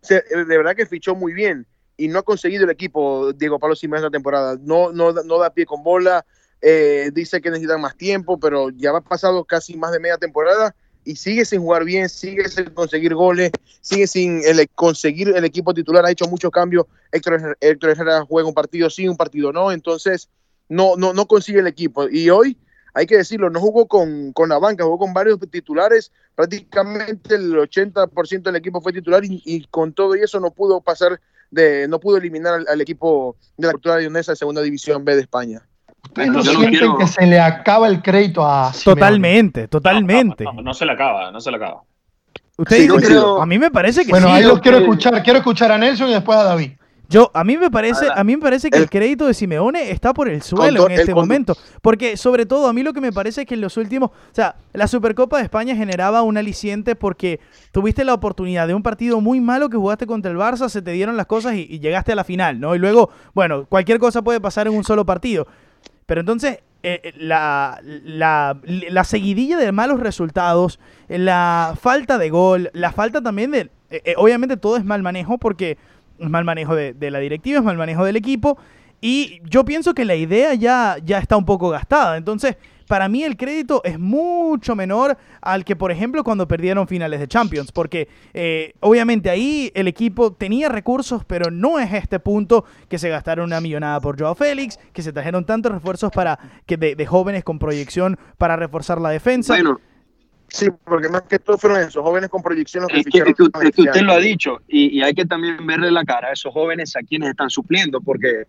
Eh, 0.10 0.24
de 0.32 0.58
verdad 0.58 0.76
que 0.76 0.86
fichó 0.86 1.14
muy 1.16 1.34
bien 1.34 1.68
y 1.98 2.08
no 2.08 2.20
ha 2.20 2.24
conseguido 2.24 2.64
el 2.64 2.70
equipo 2.70 3.34
Diego 3.34 3.60
Pablo 3.60 3.76
Simeone 3.76 4.00
esta 4.00 4.12
temporada. 4.12 4.58
No, 4.62 4.92
no, 4.92 5.12
no 5.12 5.38
da 5.38 5.54
pie 5.54 5.66
con 5.66 5.84
bola, 5.84 6.26
eh, 6.62 7.12
dice 7.14 7.42
que 7.42 7.50
necesitan 7.50 7.82
más 7.82 7.96
tiempo, 7.96 8.40
pero 8.40 8.70
ya 8.70 8.92
ha 8.92 9.02
pasado 9.02 9.44
casi 9.46 9.76
más 9.78 9.92
de 9.92 10.00
media 10.00 10.18
temporada 10.18 10.74
y 11.10 11.16
sigue 11.16 11.44
sin 11.44 11.62
jugar 11.62 11.86
bien, 11.86 12.08
sigue 12.08 12.48
sin 12.50 12.66
conseguir 12.66 13.16
goles, 13.16 13.52
sigue 13.82 14.06
sin 14.06 14.44
conseguir 14.76 15.30
el 15.30 15.44
equipo 15.44 15.74
titular, 15.74 16.06
ha 16.06 16.12
hecho 16.12 16.28
muchos 16.28 16.52
cambios. 16.52 16.86
Héctor, 17.12 17.58
Héctor 17.60 17.90
Herrera 17.90 18.26
juega 18.30 18.48
un 18.48 18.54
partido 18.54 18.92
sí, 18.92 19.08
un 19.08 19.18
partido 19.18 19.52
no, 19.52 19.72
entonces 19.72 20.30
no, 20.68 20.98
no, 20.98 21.12
no 21.14 21.28
consigue 21.28 21.62
el 21.62 21.68
equipo. 21.68 22.08
Y 22.08 22.30
hoy 22.30 22.56
hay 22.94 23.08
que 23.08 23.18
decirlo, 23.18 23.50
no 23.50 23.60
jugó 23.60 23.88
con, 23.88 24.34
con 24.34 24.50
la 24.50 24.60
banca, 24.60 24.84
jugó 24.84 25.00
con 25.00 25.12
varios 25.12 25.40
titulares, 25.50 26.12
prácticamente 26.36 27.34
el 27.34 27.54
80% 27.56 28.44
del 28.44 28.58
equipo 28.58 28.80
fue 28.80 28.94
titular 28.94 29.24
y, 29.26 29.66
con 29.72 29.94
todo 29.94 30.16
y 30.16 30.22
eso 30.22 30.40
no 30.40 30.52
pudo 30.52 30.80
pasar 30.80 31.20
de, 31.50 31.88
no 31.88 32.00
pudo 32.00 32.18
eliminar 32.18 32.66
al, 32.68 32.82
equipo 32.82 33.36
de 33.58 33.66
la 33.66 33.74
cultura 33.74 33.98
leonesa 33.98 34.34
de 34.34 34.36
segunda 34.36 34.62
división 34.62 35.04
B 35.04 35.16
de 35.16 35.22
España. 35.22 35.68
¿Ustedes 36.04 36.30
no 36.30 36.44
sienten 36.44 36.98
que 36.98 37.08
se 37.08 37.26
le 37.26 37.40
acaba 37.40 37.88
el 37.88 38.02
crédito 38.02 38.46
a 38.46 38.72
Totalmente, 38.84 39.68
totalmente. 39.68 40.46
No, 40.64 40.74
se 40.74 40.86
le 40.86 40.94
acaba, 40.94 41.32
no 41.32 41.40
se 41.40 41.52
le 41.52 41.58
acaba. 41.58 41.84
Usted 42.58 42.90
a 43.40 43.46
mí 43.46 43.58
me 43.58 43.72
parece 43.72 44.06
que 44.06 44.12
bueno, 44.12 44.28
sí. 44.28 44.34
Bueno, 44.34 44.48
ahí 44.48 44.56
lo 44.56 44.62
quiero 44.62 44.80
escuchar, 44.80 45.24
quiero 45.24 45.40
escuchar 45.40 45.72
a 45.72 45.78
Nelson 45.78 46.10
y 46.10 46.14
después 46.14 46.38
a 46.38 46.44
David. 46.44 46.72
Yo, 47.10 47.32
a 47.34 47.44
mí 47.44 47.58
me 47.58 47.72
parece, 47.72 48.06
a 48.14 48.24
mí 48.24 48.36
me 48.36 48.42
parece 48.42 48.70
que 48.70 48.78
el, 48.78 48.88
crédito 48.88 49.26
de 49.26 49.34
Simeone 49.34 49.90
está 49.90 50.14
por 50.14 50.30
el 50.30 50.44
suelo 50.44 50.88
en 50.88 50.92
este 50.92 51.16
momento. 51.16 51.58
Porque, 51.82 52.16
sobre 52.18 52.46
todo, 52.46 52.68
a 52.68 52.74
mí 52.74 52.84
lo 52.84 52.94
que 52.94 53.02
me 53.02 53.12
parece 53.12 53.42
es 53.42 53.48
que 53.48 53.56
en 53.56 53.62
los 53.62 53.78
últimos. 53.78 54.12
O 54.12 54.34
sea, 54.34 54.58
la 54.74 54.88
Supercopa 54.88 55.38
de 55.38 55.44
España 55.44 55.76
generaba 55.76 56.22
un 56.22 56.38
aliciente 56.38 56.96
porque 56.96 57.40
tuviste 57.72 58.06
la 58.06 58.14
oportunidad 58.14 58.68
de 58.68 58.76
un 58.76 58.84
partido 58.84 59.22
muy 59.22 59.42
malo 59.42 59.70
que 59.70 59.78
jugaste 59.78 60.06
contra 60.06 60.30
el 60.30 60.38
Barça, 60.38 60.70
se 60.70 60.84
te 60.84 60.92
dieron 60.92 61.18
las 61.18 61.26
cosas 61.26 61.56
y, 61.56 61.80
llegaste 61.80 62.12
a 62.12 62.16
la 62.16 62.24
final, 62.24 62.60
¿no? 62.60 62.76
Y 62.76 62.78
luego, 62.78 63.10
bueno, 63.34 63.66
cualquier 63.66 63.98
cosa 63.98 64.22
puede 64.22 64.40
pasar 64.40 64.68
en 64.68 64.76
un 64.76 64.84
solo 64.84 65.04
partido. 65.04 65.48
Pero 66.10 66.22
entonces, 66.22 66.58
eh, 66.82 67.02
eh, 67.04 67.14
la, 67.18 67.80
la, 67.84 68.58
la, 68.64 69.04
seguidilla 69.04 69.58
de 69.58 69.72
malos 69.72 70.00
resultados, 70.00 70.80
la 71.08 71.78
falta 71.80 72.18
de 72.18 72.32
gol, 72.32 72.72
la 72.74 72.92
falta 72.92 73.22
también 73.22 73.52
de. 73.52 73.70
Eh, 73.92 74.16
obviamente 74.18 74.58
todo 74.58 74.76
es 74.76 74.84
mal 74.84 75.04
manejo 75.04 75.38
porque 75.38 75.78
es 76.18 76.28
mal 76.28 76.46
manejo 76.46 76.74
de, 76.74 77.12
la 77.12 77.20
directiva, 77.20 77.60
es 77.60 77.64
mal 77.64 77.78
manejo 77.78 78.06
del 78.06 78.16
equipo. 78.16 78.58
Y 79.00 79.40
yo 79.44 79.66
pienso 79.66 79.94
que 79.94 80.04
la 80.04 80.16
idea 80.16 80.56
ya, 80.56 80.98
ya 81.06 81.20
está 81.20 81.38
un 81.38 81.46
poco 81.46 81.70
gastada. 81.70 82.18
Entonces, 82.18 82.58
para 82.90 83.08
mí 83.08 83.24
el 83.24 83.38
crédito 83.38 83.84
es 83.86 84.00
mucho 84.00 84.76
menor 84.76 85.16
al 85.42 85.64
que, 85.64 85.76
por 85.76 85.92
ejemplo, 85.92 86.24
cuando 86.24 86.48
perdieron 86.48 86.88
finales 86.88 87.20
de 87.20 87.28
Champions. 87.28 87.72
Porque 87.72 88.10
eh, 88.34 88.74
obviamente 88.80 89.30
ahí 89.30 89.72
el 89.76 89.88
equipo 89.88 90.34
tenía 90.34 90.70
recursos, 90.70 91.24
pero 91.24 91.52
no 91.52 91.80
es 91.80 91.94
este 91.94 92.20
punto 92.20 92.66
que 92.90 92.98
se 92.98 93.08
gastaron 93.10 93.46
una 93.46 93.62
millonada 93.62 94.02
por 94.02 94.20
Joao 94.20 94.34
Félix, 94.34 94.80
que 94.92 95.04
se 95.04 95.14
trajeron 95.14 95.46
tantos 95.46 95.72
refuerzos 95.72 96.12
para 96.12 96.40
que 96.66 96.78
de, 96.78 97.06
jóvenes 97.06 97.44
con 97.44 97.60
proyección 97.60 98.18
para 98.40 98.56
reforzar 98.56 99.00
la 99.00 99.12
defensa. 99.12 99.56
Sí, 100.48 100.70
porque 100.84 101.10
más 101.10 101.22
que 101.22 101.38
todo 101.38 101.60
fueron 101.60 101.82
esos 101.82 102.02
jóvenes 102.02 102.32
con 102.32 102.42
proyección. 102.42 102.88
es, 102.90 103.06
que, 103.06 103.22
usted 103.44 104.02
lo 104.02 104.14
ha 104.14 104.20
dicho 104.20 104.62
y, 104.68 105.00
hay 105.04 105.14
que 105.14 105.26
también 105.26 105.64
verle 105.68 105.92
la 105.92 106.04
cara 106.04 106.30
a 106.30 106.32
esos 106.32 106.52
jóvenes 106.52 106.96
a 106.96 107.02
quienes 107.02 107.30
están 107.30 107.52
supliendo, 107.52 108.02
porque 108.02 108.48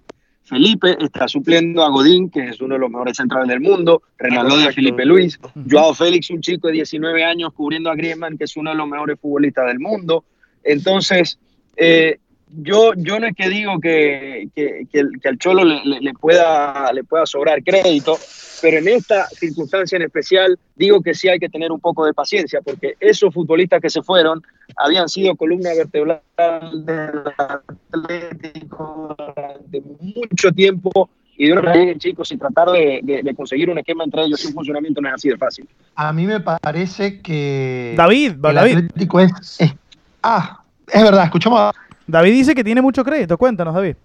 Felipe 0.50 0.96
está 0.98 1.28
supliendo 1.28 1.84
a 1.84 1.90
Godín, 1.90 2.28
que 2.28 2.48
es 2.48 2.60
uno 2.60 2.74
de 2.74 2.80
los 2.80 2.90
mejores 2.90 3.16
centrales 3.16 3.46
del 3.46 3.60
mundo, 3.60 4.02
Renaldo 4.18 4.56
de 4.56 4.72
Felipe 4.72 5.04
Luis, 5.04 5.38
Joao 5.70 5.94
Félix, 5.94 6.28
un 6.30 6.40
chico 6.40 6.66
de 6.66 6.72
19 6.74 7.22
años 7.22 7.52
cubriendo 7.54 7.88
a 7.88 7.94
Griezmann, 7.94 8.36
que 8.36 8.44
es 8.44 8.56
uno 8.56 8.70
de 8.70 8.76
los 8.76 8.88
mejores 8.88 9.16
futbolistas 9.20 9.68
del 9.68 9.78
mundo. 9.78 10.24
Entonces, 10.64 11.38
eh, 11.76 12.18
yo, 12.48 12.94
yo 12.96 13.20
no 13.20 13.28
es 13.28 13.36
que 13.36 13.48
digo 13.48 13.78
que, 13.78 14.48
que, 14.52 14.88
que, 14.92 15.28
al 15.28 15.38
Cholo 15.38 15.64
le, 15.64 16.00
le, 16.00 16.12
pueda, 16.14 16.92
le 16.92 17.04
pueda 17.04 17.26
sobrar 17.26 17.62
crédito, 17.62 18.18
pero 18.60 18.78
en 18.78 18.88
esta 18.88 19.26
circunstancia 19.28 19.96
en 19.96 20.02
especial 20.02 20.58
digo 20.76 21.00
que 21.02 21.14
sí 21.14 21.28
hay 21.28 21.38
que 21.38 21.48
tener 21.48 21.72
un 21.72 21.80
poco 21.80 22.04
de 22.04 22.14
paciencia, 22.14 22.60
porque 22.62 22.94
esos 23.00 23.32
futbolistas 23.32 23.80
que 23.80 23.90
se 23.90 24.02
fueron 24.02 24.42
habían 24.76 25.08
sido 25.08 25.34
columna 25.36 25.70
vertebral 25.74 26.20
del 26.84 27.22
Atlético 27.36 29.14
durante 29.18 29.82
mucho 30.00 30.52
tiempo 30.52 31.10
y 31.36 31.46
de 31.46 31.52
una 31.54 31.72
vez, 31.72 31.96
chicos, 31.98 32.30
y 32.32 32.36
tratar 32.36 32.70
de, 32.70 33.34
conseguir 33.34 33.70
un 33.70 33.78
esquema 33.78 34.04
entre 34.04 34.24
ellos 34.24 34.44
y 34.44 34.48
un 34.48 34.52
funcionamiento 34.52 35.00
no 35.00 35.08
es 35.08 35.14
así 35.14 35.30
de 35.30 35.38
fácil. 35.38 35.66
A 35.94 36.12
mí 36.12 36.26
me 36.26 36.40
parece 36.40 37.22
que 37.22 37.94
David, 37.96 38.32
el 38.44 38.58
Atlético 38.58 39.20
es, 39.20 39.30
Ah, 40.22 40.62
es 40.86 41.02
verdad, 41.02 41.24
escuchamos 41.24 41.72
David 42.06 42.32
dice 42.32 42.54
que 42.54 42.64
tiene 42.64 42.82
mucho 42.82 43.04
crédito, 43.04 43.38
cuéntanos, 43.38 43.74
David. 43.74 43.96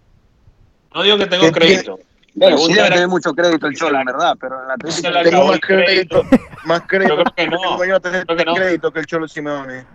No 0.94 1.04
digo 1.04 1.18
que 1.18 1.26
tengo 1.26 1.52
crédito. 1.52 2.00
Bueno, 2.36 2.58
sí 2.58 2.74
debe 2.74 2.90
tener 2.90 3.08
mucho 3.08 3.34
crédito 3.34 3.66
el 3.68 3.76
Cholo, 3.76 3.94
la 3.94 4.04
verdad, 4.04 4.36
pero 4.40 4.62
en 4.62 4.68
la 4.68 4.74
Atlético 4.74 5.10
tengo 5.24 5.48
más 5.48 5.60
crédito, 5.62 6.24
más 6.66 6.82
crédito. 6.82 7.16
Yo 7.16 7.24
creo 7.24 7.36
que 7.36 7.48
no. 7.48 7.86
Yo 7.86 8.02
creo 8.02 8.38
que 8.38 8.46
no. 8.46 8.54
crédito 8.56 8.92
que 8.92 9.00
el 9.00 9.06
Cholo 9.06 9.28
Simeone. 9.28 9.86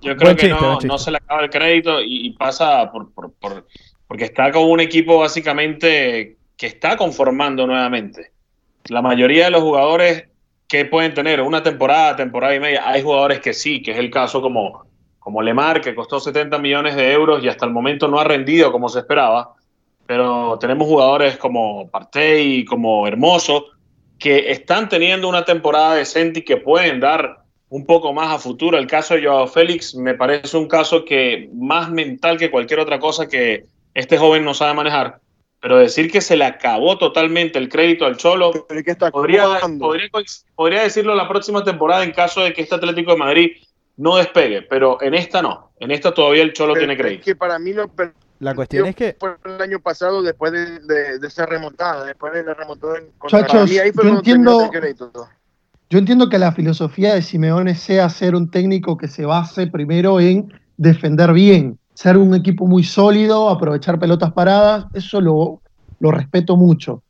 Yo 0.00 0.16
creo 0.16 0.36
que 0.36 0.48
no, 0.48 0.78
no 0.80 0.98
se 0.98 1.10
le 1.10 1.16
acaba 1.16 1.42
el 1.42 1.50
crédito 1.50 2.00
y, 2.00 2.30
pasa 2.30 2.90
por, 2.92 3.12
por, 3.12 3.32
por, 3.32 3.66
porque 4.06 4.24
está 4.24 4.52
con 4.52 4.70
un 4.70 4.78
equipo 4.78 5.18
básicamente 5.18 6.36
que 6.56 6.66
está 6.66 6.96
conformando 6.96 7.66
nuevamente. 7.66 8.30
La 8.86 9.02
mayoría 9.02 9.46
de 9.46 9.50
los 9.50 9.62
jugadores 9.62 10.28
que 10.68 10.84
pueden 10.84 11.12
tener 11.12 11.40
una 11.40 11.64
temporada, 11.64 12.14
temporada 12.14 12.54
y 12.54 12.60
media, 12.60 12.88
hay 12.88 13.02
jugadores 13.02 13.40
que 13.40 13.52
sí, 13.52 13.82
que 13.82 13.90
es 13.90 13.98
el 13.98 14.10
caso 14.10 14.40
como, 14.40 14.84
como 15.18 15.42
Lemar, 15.42 15.80
que 15.80 15.96
costó 15.96 16.20
70 16.20 16.56
millones 16.58 16.94
de 16.94 17.12
euros 17.12 17.42
y 17.42 17.48
hasta 17.48 17.66
el 17.66 17.72
momento 17.72 18.06
no 18.06 18.20
ha 18.20 18.24
rendido 18.24 18.70
como 18.70 18.88
se 18.88 19.00
esperaba 19.00 19.54
pero 20.10 20.58
tenemos 20.58 20.88
jugadores 20.88 21.36
como 21.36 21.88
Partey, 21.88 22.64
como 22.64 23.06
Hermoso, 23.06 23.66
que 24.18 24.50
están 24.50 24.88
teniendo 24.88 25.28
una 25.28 25.44
temporada 25.44 25.94
decente 25.94 26.40
y 26.40 26.42
que 26.42 26.56
pueden 26.56 26.98
dar 26.98 27.44
un 27.68 27.86
poco 27.86 28.12
más 28.12 28.34
a 28.34 28.40
futuro. 28.40 28.76
El 28.76 28.88
caso 28.88 29.14
de 29.14 29.24
Joao 29.24 29.46
Félix 29.46 29.94
me 29.94 30.14
parece 30.14 30.56
un 30.56 30.66
caso 30.66 31.04
que 31.04 31.48
más 31.54 31.92
mental 31.92 32.38
que 32.38 32.50
cualquier 32.50 32.80
otra 32.80 32.98
cosa 32.98 33.28
que 33.28 33.66
este 33.94 34.18
joven 34.18 34.44
no 34.44 34.52
sabe 34.52 34.74
manejar. 34.74 35.20
Pero 35.60 35.78
decir 35.78 36.10
que 36.10 36.20
se 36.20 36.36
le 36.36 36.44
acabó 36.44 36.98
totalmente 36.98 37.60
el 37.60 37.68
crédito 37.68 38.04
al 38.04 38.16
Cholo, 38.16 38.50
podría, 38.50 38.96
podría, 39.78 40.10
podría, 40.56 40.82
decirlo 40.82 41.14
la 41.14 41.28
próxima 41.28 41.62
temporada 41.62 42.02
en 42.02 42.10
caso 42.10 42.40
de 42.40 42.52
que 42.52 42.62
este 42.62 42.74
Atlético 42.74 43.12
de 43.12 43.16
Madrid 43.16 43.50
no 43.96 44.16
despegue, 44.16 44.62
pero 44.62 45.00
en 45.02 45.14
esta 45.14 45.40
no. 45.40 45.70
En 45.78 45.92
esta 45.92 46.12
todavía 46.12 46.42
el 46.42 46.52
Cholo 46.52 46.74
tiene 46.74 46.96
crédito. 46.96 47.20
Es 47.20 47.26
que 47.26 47.36
para 47.36 47.60
mí 47.60 47.72
lo 47.72 47.88
la 48.40 48.54
cuestión 48.54 48.86
es 48.86 48.96
que. 48.96 49.16
el 49.44 49.62
año 49.62 49.80
pasado, 49.80 50.22
después 50.22 50.50
de, 50.52 50.80
de, 51.18 51.26
esa 51.26 51.44
remontada, 51.44 52.06
después 52.06 52.32
de 52.32 52.42
la 52.42 52.54
remontada 52.54 52.98
en 52.98 53.04
Chachos, 53.28 53.70
yo 53.70 54.08
entiendo, 54.08 54.70
yo 55.90 55.98
entiendo 55.98 56.28
que 56.30 56.38
la 56.38 56.52
filosofía 56.52 57.14
de 57.14 57.22
Simeone 57.22 57.74
sea 57.74 58.08
ser 58.08 58.34
un 58.34 58.50
técnico 58.50 58.96
que 58.96 59.08
se 59.08 59.26
base 59.26 59.66
primero 59.66 60.20
en 60.20 60.50
defender 60.78 61.34
bien, 61.34 61.78
ser 61.92 62.16
un 62.16 62.34
equipo 62.34 62.66
muy 62.66 62.82
sólido, 62.82 63.50
aprovechar 63.50 63.98
pelotas 63.98 64.32
paradas, 64.32 64.86
eso 64.94 65.20
lo, 65.20 65.60
lo 65.98 66.10
respeto 66.10 66.56
mucho. 66.56 67.02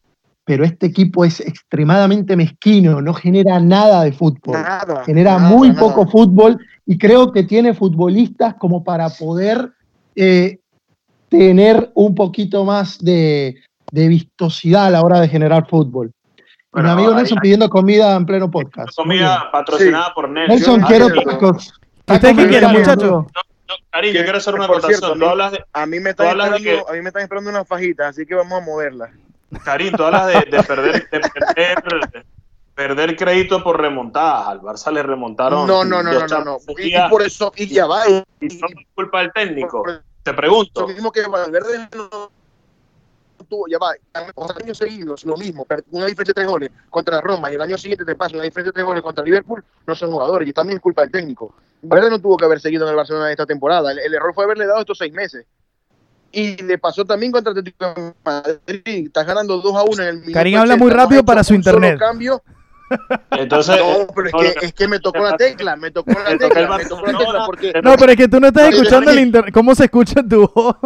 Pero 0.45 0.65
este 0.65 0.87
equipo 0.87 1.25
es 1.25 1.39
extremadamente 1.39 2.35
mezquino, 2.35 3.01
no 3.01 3.15
genera 3.15 3.61
nada 3.61 4.03
de 4.03 4.13
fútbol. 4.13 4.57
genera 5.07 5.39
muy 5.39 5.71
poco 5.75 6.09
fútbol 6.09 6.59
y 6.87 6.99
creo 6.99 7.31
que 7.31 7.45
tiene 7.45 7.73
futbolistas 7.73 8.55
como 8.55 8.83
para 8.83 9.09
poder 9.11 9.75
eh, 10.17 10.59
tener 11.31 11.91
un 11.95 12.15
poquito 12.15 12.65
más 12.65 12.99
de, 12.99 13.55
vistosidad 13.93 14.87
a 14.87 14.91
la 14.91 15.03
hora 15.03 15.21
de 15.21 15.29
generar 15.29 15.67
fútbol. 15.69 16.13
Mi 16.73 16.89
amigo 16.89 17.15
Nelson 17.15 17.39
pidiendo 17.41 17.69
comida 17.69 18.15
en 18.15 18.27
pleno 18.27 18.51
podcast. 18.51 18.95
Comida 18.95 19.49
patrocinada 19.51 20.13
por 20.15 20.29
Nelson. 20.29 20.81
Nelson, 20.81 20.81
quiero 20.83 21.09
tacos. 21.23 21.73
¿Usted 22.07 22.37
qué 22.37 22.49
quiere, 22.49 22.69
muchacho? 22.69 23.27
Cariño, 23.91 24.15
yo 24.15 24.23
quiero 24.23 24.39
hacer 24.39 24.55
una 24.55 24.65
acotación. 24.65 25.19
Tú 25.19 25.25
hablas 25.25 25.53
de, 25.53 25.65
a, 25.73 25.87
mí 25.87 26.01
me 26.01 26.11
están 26.11 26.29
esperando, 26.29 26.59
que, 26.59 26.83
a 26.89 26.93
mí 26.93 27.03
me 27.03 27.09
están 27.09 27.23
esperando 27.23 27.51
una 27.51 27.65
fajita, 27.65 28.09
así 28.09 28.27
que 28.27 28.35
vamos 28.35 28.61
a 28.61 28.65
moverla. 28.65 29.11
Karim, 29.65 29.93
tú 29.95 30.05
hablas 30.05 30.27
de, 30.27 30.51
de 30.51 30.63
perder, 30.63 31.09
de 31.11 31.21
perder, 31.21 32.27
perder 32.75 33.17
crédito 33.17 33.63
por 33.63 33.81
remontadas. 33.81 34.49
Al 34.49 34.61
Barça 34.61 34.93
le 34.93 35.03
remontaron. 35.03 35.67
No, 35.67 35.85
no, 35.85 36.03
no, 36.03 36.13
no, 36.13 36.27
no, 36.27 36.45
no. 36.45 36.59
Y, 36.79 36.93
por 37.09 37.23
eso, 37.23 37.53
y 37.57 37.69
ya 37.69 37.87
va. 37.87 38.09
Y, 38.09 38.47
y 38.47 38.59
no 38.59 38.67
es 38.69 38.87
culpa 38.95 39.21
del 39.21 39.33
técnico. 39.33 39.85
Te 40.23 40.35
pregunto. 40.35 40.83
Lo 40.83 40.89
mismo 40.89 41.11
que 41.11 41.27
Valverde 41.27 41.89
no 41.95 42.31
tuvo, 43.49 43.67
ya 43.69 43.79
va, 43.79 43.95
años 44.63 44.79
seguidos, 44.79 45.25
lo 45.25 45.37
mismo, 45.37 45.67
una 45.91 46.07
diferencia 46.07 46.31
de 46.31 46.35
tres 46.35 46.47
goles 46.47 46.71
contra 46.89 47.21
Roma 47.21 47.51
y 47.51 47.55
el 47.55 47.63
año 47.63 47.79
siguiente 47.79 48.05
te 48.05 48.15
pasa 48.15 48.35
una 48.35 48.45
diferencia 48.45 48.71
de 48.71 48.75
tres 48.75 48.87
goles 48.87 49.03
contra 49.03 49.25
Liverpool, 49.25 49.65
no 49.87 49.95
son 49.95 50.11
jugadores 50.11 50.49
y 50.49 50.53
también 50.53 50.77
es 50.77 50.83
culpa 50.83 51.03
del 51.03 51.11
técnico. 51.11 51.55
Valverde 51.83 52.11
no 52.11 52.21
tuvo 52.21 52.37
que 52.37 52.45
haber 52.45 52.61
seguido 52.61 52.85
en 52.85 52.91
el 52.91 52.97
Barcelona 52.97 53.31
esta 53.31 53.47
temporada, 53.47 53.93
el, 53.93 54.15
error 54.15 54.35
fue 54.35 54.45
haberle 54.45 54.67
dado 54.67 54.81
estos 54.81 54.99
seis 54.99 55.13
meses. 55.13 55.47
Y 56.33 56.63
le 56.63 56.79
pasó 56.79 57.05
también 57.05 57.33
contra 57.33 57.51
Atlético 57.51 57.93
de 57.93 58.15
Madrid, 58.25 59.07
estás 59.07 59.27
ganando 59.27 59.59
2 59.59 59.75
a 59.75 59.83
1 59.83 60.03
en 60.03 60.09
el 60.09 60.15
minuto. 60.17 60.33
Karim 60.33 60.59
habla 60.59 60.77
muy 60.77 60.91
rápido 60.91 61.25
para 61.25 61.43
su 61.43 61.55
internet. 61.55 61.99
Cambio, 61.99 62.41
entonces, 63.31 63.77
no, 63.79 64.07
pero 64.15 64.29
es 64.29 64.55
que, 64.55 64.67
es 64.67 64.73
que 64.73 64.89
me 64.89 64.99
tocó 65.01 65.19
la 65.21 65.37
tecla, 65.37 65.77
me 65.77 65.91
tocó 65.91 66.13
la 66.13 66.37
tecla, 66.37 66.77
me 66.77 66.85
tocó 66.85 67.07
la 67.07 67.19
tecla 67.19 67.47
porque... 67.47 67.73
No, 67.83 67.97
pero 67.97 68.13
es 68.13 68.19
que 68.19 68.29
tú 68.29 68.41
no 68.41 68.49
estás 68.49 68.73
escuchando 68.75 69.11
el 69.11 69.21
internet, 69.21 69.55
cómo 69.55 69.75
se 69.75 69.85
escucha 69.85 70.23
tu 70.23 70.49
voz 70.49 70.77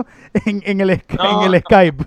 en, 0.46 0.62
en, 0.64 0.80
el, 0.80 0.90
en 0.90 1.54
el 1.54 1.60
Skype. 1.60 2.04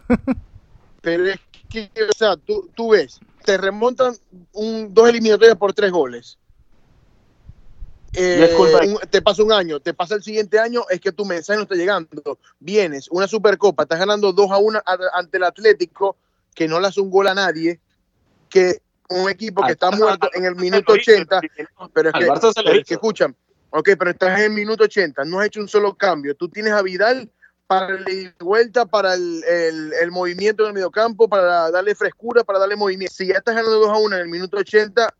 Pero 1.01 1.27
es 1.27 1.39
que, 1.69 1.89
o 2.09 2.13
sea, 2.15 2.35
tú, 2.37 2.69
tú 2.75 2.91
ves, 2.91 3.19
te 3.43 3.57
remontan 3.57 4.13
un, 4.53 4.93
dos 4.93 5.09
eliminatorias 5.09 5.57
por 5.57 5.73
tres 5.73 5.91
goles. 5.91 6.37
Eh, 8.13 8.49
te 9.09 9.21
pasa 9.21 9.43
un 9.43 9.51
año, 9.51 9.79
te 9.79 9.93
pasa 9.93 10.15
el 10.15 10.23
siguiente 10.23 10.59
año, 10.59 10.83
es 10.89 10.99
que 10.99 11.11
tu 11.11 11.23
mensaje 11.23 11.57
no 11.57 11.63
está 11.63 11.75
llegando. 11.75 12.39
Vienes, 12.59 13.07
una 13.09 13.27
supercopa, 13.27 13.83
estás 13.83 13.99
ganando 13.99 14.33
2 14.33 14.51
a 14.51 14.57
1 14.57 14.81
ante 15.13 15.37
el 15.37 15.43
Atlético, 15.43 16.17
que 16.55 16.67
no 16.67 16.79
le 16.79 16.87
hace 16.87 16.99
un 16.99 17.11
gol 17.11 17.27
a 17.27 17.35
nadie, 17.35 17.79
que 18.49 18.81
un 19.09 19.29
equipo 19.29 19.65
que 19.65 19.73
está 19.73 19.91
muerto 19.91 20.29
en 20.33 20.45
el 20.45 20.55
minuto 20.55 20.93
80, 20.93 21.41
pero 21.93 22.09
es 22.09 22.15
que, 22.15 22.83
que 22.83 22.93
escuchan, 22.95 23.35
ok, 23.69 23.89
pero 23.97 24.11
estás 24.11 24.39
en 24.39 24.45
el 24.45 24.51
minuto 24.51 24.83
80, 24.83 25.23
no 25.25 25.39
has 25.39 25.47
hecho 25.47 25.59
un 25.59 25.67
solo 25.67 25.95
cambio, 25.95 26.35
tú 26.35 26.49
tienes 26.49 26.73
a 26.73 26.81
Vidal 26.81 27.29
para 27.67 27.99
la 27.99 28.33
vuelta, 28.39 28.85
para 28.85 29.13
el, 29.13 29.43
el, 30.01 30.11
movimiento 30.11 30.63
en 30.63 30.69
el 30.69 30.73
mediocampo, 30.73 31.27
para 31.27 31.69
darle 31.69 31.95
frescura, 31.95 32.43
para 32.45 32.59
darle 32.59 32.77
movimiento. 32.77 33.13
Si 33.13 33.27
ya 33.27 33.35
estás 33.35 33.55
ganando 33.55 33.77
2 33.79 33.89
a 33.89 33.97
1 33.97 34.15
en 34.15 34.21
el 34.21 34.29
minuto 34.29 34.57
80, 34.57 35.13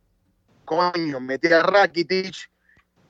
coño, 0.63 1.19
mete 1.19 1.53
a 1.53 1.61
Rakitic, 1.61 2.49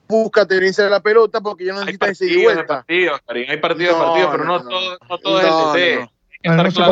busca 0.07 0.43
tenerse 0.45 0.89
la 0.89 1.01
pelota 1.01 1.39
porque 1.39 1.65
ya 1.65 1.73
no 1.73 1.81
necesitas 1.81 2.19
ese 2.19 2.41
vuelta. 2.41 2.65
Partidos, 2.65 3.21
hay 3.27 3.57
partidos, 3.57 3.97
no, 3.97 4.05
partidos, 4.05 4.31
pero 4.31 4.43
no, 4.43 4.63
todo, 4.63 4.97
no 5.07 5.17
todo 5.19 5.39
es 5.39 5.45
el 5.45 6.55
no, 6.55 6.71
sé 6.71 6.83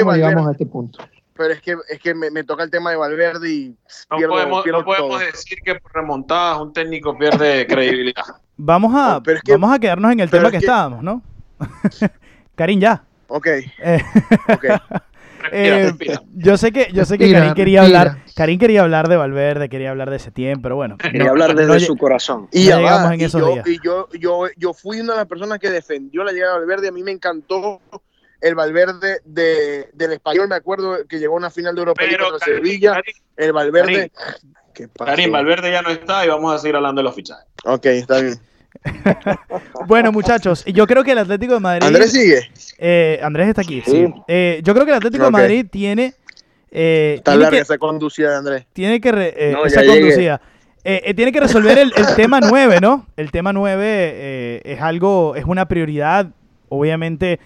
cómo, 0.00 0.12
llegamos 0.12 0.48
a 0.48 0.52
este 0.52 0.66
punto. 0.66 0.98
Pero 1.34 1.54
es 1.54 1.62
que, 1.62 1.76
es 1.88 1.98
que 1.98 2.14
me, 2.14 2.30
me 2.30 2.44
toca 2.44 2.62
el 2.62 2.70
tema 2.70 2.90
de 2.90 2.96
Valverde 2.96 3.50
y 3.50 3.76
no 4.10 4.28
podemos, 4.28 4.66
no 4.66 4.84
podemos 4.84 5.20
decir 5.20 5.58
que 5.64 5.74
por 5.76 5.92
remontadas 5.94 6.60
un 6.60 6.72
técnico 6.72 7.16
pierde 7.16 7.66
credibilidad. 7.68 8.24
Vamos 8.56 8.94
a, 8.94 9.20
vamos 9.48 9.72
a 9.72 9.78
quedarnos 9.78 10.12
en 10.12 10.20
el 10.20 10.30
tema 10.30 10.50
que, 10.50 10.58
estábamos, 10.58 11.02
¿no? 11.02 11.22
Karim, 12.54 12.80
ya. 12.80 13.02
Ok. 13.28 13.46
Eh, 13.46 14.02
okay. 14.54 14.70
Eh, 15.50 15.92
yo 16.36 16.56
sé 16.56 16.70
que, 16.70 16.88
yo 16.92 17.04
sé 17.04 17.18
que 17.18 17.30
Karim 17.32 17.54
quería 17.54 17.82
hablar, 17.82 18.18
Karim 18.36 18.60
quería 18.60 18.82
hablar 18.82 19.08
de 19.08 19.16
Valverde, 19.16 19.68
quería 19.68 19.90
hablar 19.90 20.08
de 20.08 20.16
ese 20.16 20.30
tiempo, 20.30 20.62
pero 20.62 20.76
bueno. 20.76 20.96
Quería 20.98 21.30
hablar 21.30 21.56
desde 21.56 21.80
su 21.80 21.96
corazón. 21.96 22.48
Y, 22.52 22.66
llegamos 22.66 23.12
en 23.12 23.20
esos 23.20 23.40
yo, 23.40 23.52
días. 23.52 23.66
y 23.66 23.78
yo, 23.84 24.08
yo, 24.12 24.46
yo 24.56 24.72
fui 24.72 25.00
una 25.00 25.14
de 25.14 25.18
las 25.18 25.26
personas 25.26 25.58
que 25.58 25.68
defendió 25.70 26.22
la 26.22 26.32
llegada 26.32 26.54
de 26.54 26.60
Valverde. 26.60 26.88
A 26.88 26.92
mí 26.92 27.02
me 27.02 27.10
encantó 27.10 27.80
el 28.42 28.54
Valverde 28.56 29.20
de, 29.24 29.88
del 29.92 30.12
español, 30.12 30.48
me 30.48 30.56
acuerdo 30.56 31.06
que 31.08 31.18
llegó 31.18 31.34
a 31.34 31.38
una 31.38 31.50
final 31.50 31.74
de 31.74 31.80
Europa 31.80 32.02
contra 32.04 32.44
Sevilla. 32.44 33.00
el 33.36 33.52
Valverde. 33.52 34.10
Karim, 34.98 35.30
Valverde 35.30 35.70
ya 35.70 35.82
no 35.82 35.90
está 35.90 36.24
y 36.24 36.28
vamos 36.28 36.52
a 36.54 36.58
seguir 36.58 36.76
hablando 36.76 37.00
de 37.00 37.04
los 37.04 37.14
fichajes. 37.14 37.46
Ok, 37.64 37.86
está 37.86 38.20
bien. 38.20 38.40
bueno, 39.86 40.10
muchachos, 40.10 40.64
yo 40.64 40.86
creo 40.86 41.04
que 41.04 41.12
el 41.12 41.18
Atlético 41.18 41.54
de 41.54 41.60
Madrid. 41.60 41.86
¿Andrés 41.86 42.10
sigue? 42.10 42.50
Eh, 42.78 43.20
Andrés 43.22 43.48
está 43.48 43.62
aquí, 43.62 43.80
sí. 43.86 44.12
Eh, 44.26 44.60
yo 44.64 44.74
creo 44.74 44.84
que 44.84 44.90
el 44.90 44.96
Atlético 44.96 45.24
de 45.24 45.30
Madrid 45.30 45.66
tiene. 45.70 46.14
Eh, 46.70 47.14
está 47.18 47.36
larga 47.36 47.58
esa 47.58 47.78
conducida 47.78 48.30
de 48.30 48.36
Andrés. 48.36 48.66
Tiene 48.72 49.00
que. 49.00 49.54
esa 49.66 49.84
conducida. 49.84 50.40
tiene 50.82 51.30
que 51.30 51.40
resolver 51.40 51.78
el, 51.78 51.92
el, 51.94 52.16
tema 52.16 52.40
9, 52.40 52.80
¿no? 52.80 53.06
El 53.16 53.30
tema 53.30 53.52
9 53.52 54.62
es 54.64 54.80
algo. 54.80 55.36
Es 55.36 55.44
una 55.44 55.68
prioridad. 55.68 56.28
Obviamente, 56.70 57.38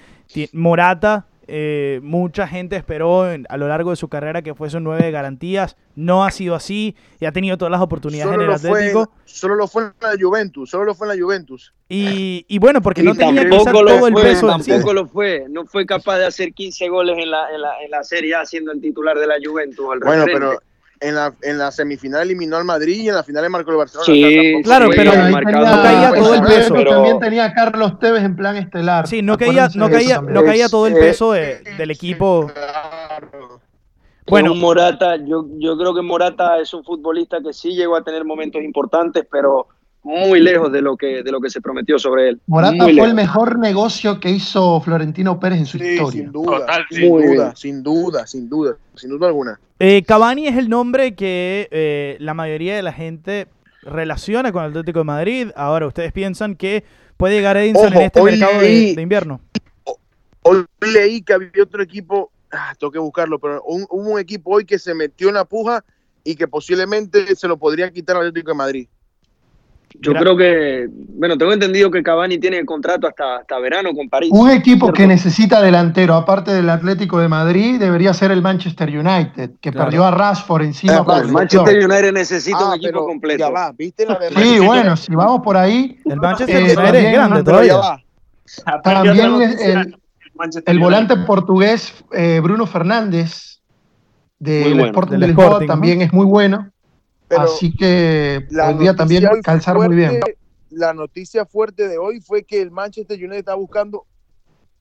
Morata 0.52 1.26
eh, 1.48 2.00
mucha 2.02 2.48
gente 2.48 2.74
esperó 2.74 3.22
a 3.22 3.56
lo 3.56 3.68
largo 3.68 3.90
de 3.90 3.96
su 3.96 4.08
carrera 4.08 4.42
que 4.42 4.54
fuese 4.54 4.78
un 4.78 4.84
9 4.84 5.04
de 5.04 5.10
garantías. 5.10 5.76
No 5.94 6.24
ha 6.24 6.30
sido 6.30 6.54
así 6.54 6.96
y 7.20 7.24
ha 7.24 7.32
tenido 7.32 7.56
todas 7.56 7.70
las 7.70 7.80
oportunidades 7.80 8.34
en 8.34 8.40
el 8.40 8.52
Atlético. 8.52 9.10
solo 9.24 9.54
lo 9.54 9.68
fue 9.68 9.84
en 9.84 9.92
la 10.00 10.14
Juventus, 10.20 10.70
solo 10.70 10.84
lo 10.84 10.94
fue 10.94 11.06
en 11.08 11.16
la 11.16 11.24
Juventus. 11.24 11.72
Y, 11.88 12.58
bueno, 12.58 12.82
porque 12.82 13.02
no 13.02 13.14
tenía 13.14 13.48
quizás 13.48 13.72
todo 13.72 14.08
el 14.08 14.14
peso 14.14 14.48
Tampoco 14.48 14.92
lo 14.92 15.06
fue, 15.06 15.46
no 15.48 15.64
fue 15.66 15.86
capaz 15.86 16.18
de 16.18 16.26
hacer 16.26 16.52
15 16.52 16.88
goles 16.88 17.16
en 17.16 17.30
la, 17.30 17.54
en 17.54 17.60
la, 17.60 17.80
en 17.84 17.90
la 17.92 18.02
Serie 18.02 18.34
A 18.34 18.44
siendo 18.44 18.72
el 18.72 18.80
titular 18.80 19.16
de 19.16 19.26
la 19.26 19.36
Juventus. 19.42 19.86
bueno, 20.04 20.24
pero 20.26 20.58
en 21.00 21.14
la, 21.14 21.32
en 21.42 21.58
la 21.58 21.70
semifinal 21.70 22.22
eliminó 22.22 22.56
al 22.56 22.64
Madrid 22.64 23.02
y 23.02 23.08
en 23.08 23.14
la 23.14 23.22
final 23.22 23.42
le 23.42 23.48
marcó 23.48 23.70
el 23.70 23.76
Barcelona. 23.76 24.06
Sí, 24.06 24.60
claro, 24.64 24.88
pero 24.94 25.12
no 25.14 25.82
caía 25.82 26.12
todo 26.14 26.34
el 26.34 26.42
peso. 26.42 26.74
Pero... 26.74 26.90
También 26.90 27.20
tenía 27.20 27.44
a 27.44 27.52
Carlos 27.52 27.98
Tevez 27.98 28.24
en 28.24 28.36
plan 28.36 28.56
estelar. 28.56 29.06
Sí, 29.06 29.22
no 29.22 29.36
caía, 29.36 29.68
no 29.74 29.90
caía, 29.90 30.20
no 30.20 30.44
caía 30.44 30.68
todo 30.68 30.86
el 30.86 30.94
peso 30.94 31.32
del 31.32 31.90
equipo. 31.90 32.50
Bueno, 34.28 34.54
Morata, 34.54 35.16
yo, 35.16 35.46
yo 35.58 35.78
creo 35.78 35.94
que 35.94 36.02
Morata 36.02 36.58
es 36.58 36.74
un 36.74 36.82
futbolista 36.82 37.38
que 37.40 37.52
sí 37.52 37.74
llegó 37.74 37.94
a 37.94 38.02
tener 38.02 38.24
momentos 38.24 38.60
importantes, 38.62 39.24
pero 39.30 39.68
muy 40.06 40.40
lejos 40.40 40.70
de 40.70 40.82
lo 40.82 40.96
que 40.96 41.24
de 41.24 41.32
lo 41.32 41.40
que 41.40 41.50
se 41.50 41.60
prometió 41.60 41.98
sobre 41.98 42.28
él. 42.28 42.40
Morata 42.46 42.84
fue 42.84 43.04
el 43.04 43.14
mejor 43.14 43.58
negocio 43.58 44.20
que 44.20 44.30
hizo 44.30 44.80
Florentino 44.80 45.40
Pérez 45.40 45.58
en 45.58 45.66
su 45.66 45.78
historia. 45.78 46.22
Sin 46.22 46.32
duda, 46.32 46.66
sin, 46.88 47.10
duda 47.10 47.56
sin 47.56 47.82
duda, 47.82 48.26
sin 48.26 48.48
duda, 48.48 48.76
sin 48.94 49.10
duda 49.10 49.26
alguna. 49.26 49.58
Eh, 49.80 50.04
Cavani 50.06 50.46
es 50.46 50.56
el 50.56 50.68
nombre 50.68 51.16
que 51.16 51.68
eh, 51.72 52.16
la 52.20 52.34
mayoría 52.34 52.76
de 52.76 52.82
la 52.82 52.92
gente 52.92 53.48
relaciona 53.82 54.52
con 54.52 54.62
el 54.62 54.70
Atlético 54.70 55.00
de 55.00 55.04
Madrid. 55.04 55.48
Ahora, 55.56 55.88
¿ustedes 55.88 56.12
piensan 56.12 56.54
que 56.54 56.84
puede 57.16 57.34
llegar 57.34 57.56
Edinson 57.56 57.92
en 57.92 58.02
este 58.02 58.22
mercado 58.22 58.60
de, 58.60 59.02
invierno? 59.02 59.40
Hoy 60.42 60.64
leí 60.80 61.20
que 61.20 61.32
había 61.32 61.50
otro 61.60 61.82
equipo, 61.82 62.30
ah, 62.52 62.74
tengo 62.78 62.92
que 62.92 63.00
buscarlo, 63.00 63.40
pero 63.40 63.60
hubo 63.66 64.12
un, 64.12 64.20
equipo 64.20 64.52
hoy 64.52 64.64
que 64.64 64.78
se 64.78 64.94
metió 64.94 65.28
en 65.28 65.34
la 65.34 65.44
puja 65.44 65.84
y 66.22 66.36
que 66.36 66.46
posiblemente 66.46 67.34
se 67.34 67.48
lo 67.48 67.56
podría 67.56 67.90
quitar 67.90 68.16
al 68.16 68.28
Atlético 68.28 68.52
de 68.52 68.56
Madrid. 68.56 68.88
Yo 70.00 70.12
creo 70.14 70.36
que, 70.36 70.88
bueno, 70.90 71.36
tengo 71.38 71.52
entendido 71.52 71.90
que 71.90 72.02
Cavani 72.02 72.38
tiene 72.38 72.64
contrato 72.64 73.06
hasta, 73.06 73.36
hasta 73.36 73.58
verano 73.58 73.90
con 73.94 74.08
París. 74.08 74.30
Un 74.32 74.50
equipo 74.50 74.92
que 74.92 75.06
necesita 75.06 75.62
delantero, 75.62 76.14
aparte 76.14 76.52
del 76.52 76.68
Atlético 76.68 77.18
de 77.18 77.28
Madrid, 77.28 77.78
debería 77.78 78.12
ser 78.12 78.30
el 78.30 78.42
Manchester 78.42 78.88
United, 78.88 79.52
que 79.60 79.72
perdió 79.72 80.04
a 80.04 80.10
Rashford 80.10 80.62
encima. 80.62 80.96
Eh, 80.96 81.20
el 81.22 81.32
Manchester 81.32 81.76
United 81.84 82.12
necesita 82.12 82.66
un 82.66 82.72
ah, 82.72 82.76
equipo 82.76 83.06
completo. 83.06 83.52
sí, 84.36 84.58
bueno, 84.60 84.96
si 84.96 85.14
vamos 85.14 85.40
por 85.42 85.56
ahí. 85.56 85.98
El 86.04 86.16
Manchester 86.16 86.56
eh, 86.56 86.76
United 86.76 86.94
es 86.94 87.12
grande 87.12 87.44
todavía. 87.44 87.80
También 88.82 89.42
el, 89.42 89.96
el, 90.66 90.78
volante 90.78 91.16
portugués 91.16 91.92
eh, 92.12 92.40
Bruno 92.42 92.66
Fernández 92.66 93.60
del 94.38 94.80
Sporting 94.80 95.18
de 95.18 95.26
Lisboa 95.28 95.66
también 95.66 96.02
es 96.02 96.12
muy 96.12 96.26
bueno. 96.26 96.70
Así 97.30 97.74
que 97.74 98.46
podría 98.48 98.94
también 98.94 99.24
calzar 99.42 99.76
muy 99.76 99.96
bien. 99.96 100.20
La 100.70 100.92
noticia 100.92 101.46
fuerte 101.46 101.88
de 101.88 101.98
hoy 101.98 102.20
fue 102.20 102.44
que 102.44 102.60
el 102.60 102.70
Manchester 102.70 103.18
United 103.18 103.38
está 103.38 103.54
buscando 103.54 104.06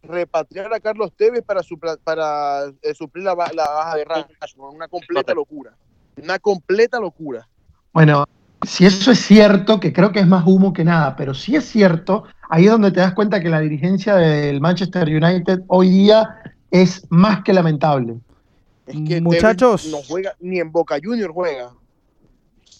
repatriar 0.03 0.73
a 0.73 0.79
Carlos 0.79 1.11
Tevez 1.15 1.43
para, 1.43 1.61
para 2.03 2.65
eh, 2.81 2.93
suplir 2.93 3.23
la, 3.23 3.33
baja 3.33 3.95
de 3.95 4.05
Rashford. 4.05 4.73
Una 4.73 4.87
completa 4.87 5.33
locura. 5.33 5.75
Una 6.21 6.39
completa 6.39 6.99
locura. 6.99 7.47
Bueno, 7.93 8.25
si 8.65 8.85
eso 8.85 9.11
es 9.11 9.19
cierto, 9.19 9.79
que 9.79 9.93
creo 9.93 10.11
que 10.11 10.19
es 10.19 10.27
más 10.27 10.45
humo 10.45 10.73
que 10.73 10.83
nada, 10.83 11.15
pero 11.15 11.33
si 11.33 11.55
es 11.55 11.65
cierto, 11.65 12.25
ahí 12.49 12.65
es 12.65 12.71
donde 12.71 12.91
te 12.91 12.99
das 12.99 13.13
cuenta 13.13 13.41
que 13.41 13.49
la 13.49 13.59
dirigencia 13.59 14.15
del 14.15 14.61
Manchester 14.61 15.07
United 15.07 15.61
hoy 15.67 15.89
día 15.89 16.37
es 16.71 17.05
más 17.09 17.43
que 17.43 17.53
lamentable. 17.53 18.19
Es 18.87 18.97
que 19.07 19.21
muchachos, 19.21 19.87
no 19.87 19.97
juega 20.07 20.35
ni 20.39 20.59
en 20.59 20.71
Boca 20.71 20.97
Junior 21.01 21.31
juega 21.31 21.71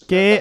que 0.06 0.40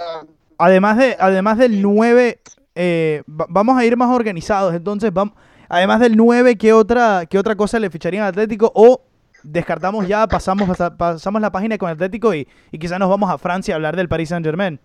además, 0.57 0.97
de, 0.97 1.15
además 1.19 1.57
del 1.57 1.81
9, 1.81 2.39
eh, 2.75 3.23
vamos 3.25 3.77
a 3.77 3.85
ir 3.85 3.97
más 3.97 4.09
organizados. 4.09 4.73
Entonces, 4.73 5.11
vamos, 5.13 5.35
además 5.69 5.99
del 5.99 6.15
9, 6.15 6.57
¿qué 6.57 6.73
otra, 6.73 7.25
qué 7.25 7.37
otra 7.37 7.55
cosa 7.55 7.79
le 7.79 7.89
ficharían 7.89 8.23
al 8.23 8.29
Atlético? 8.29 8.71
O 8.75 9.01
descartamos 9.43 10.07
ya, 10.07 10.27
pasamos, 10.27 10.77
pasamos 10.97 11.41
la 11.41 11.51
página 11.51 11.77
con 11.77 11.89
Atlético 11.89 12.33
y, 12.33 12.47
y 12.71 12.79
quizás 12.79 12.99
nos 12.99 13.09
vamos 13.09 13.29
a 13.29 13.37
Francia 13.37 13.73
a 13.73 13.77
hablar 13.77 13.95
del 13.95 14.09
Paris 14.09 14.29
Saint 14.29 14.45
Germain. 14.45 14.79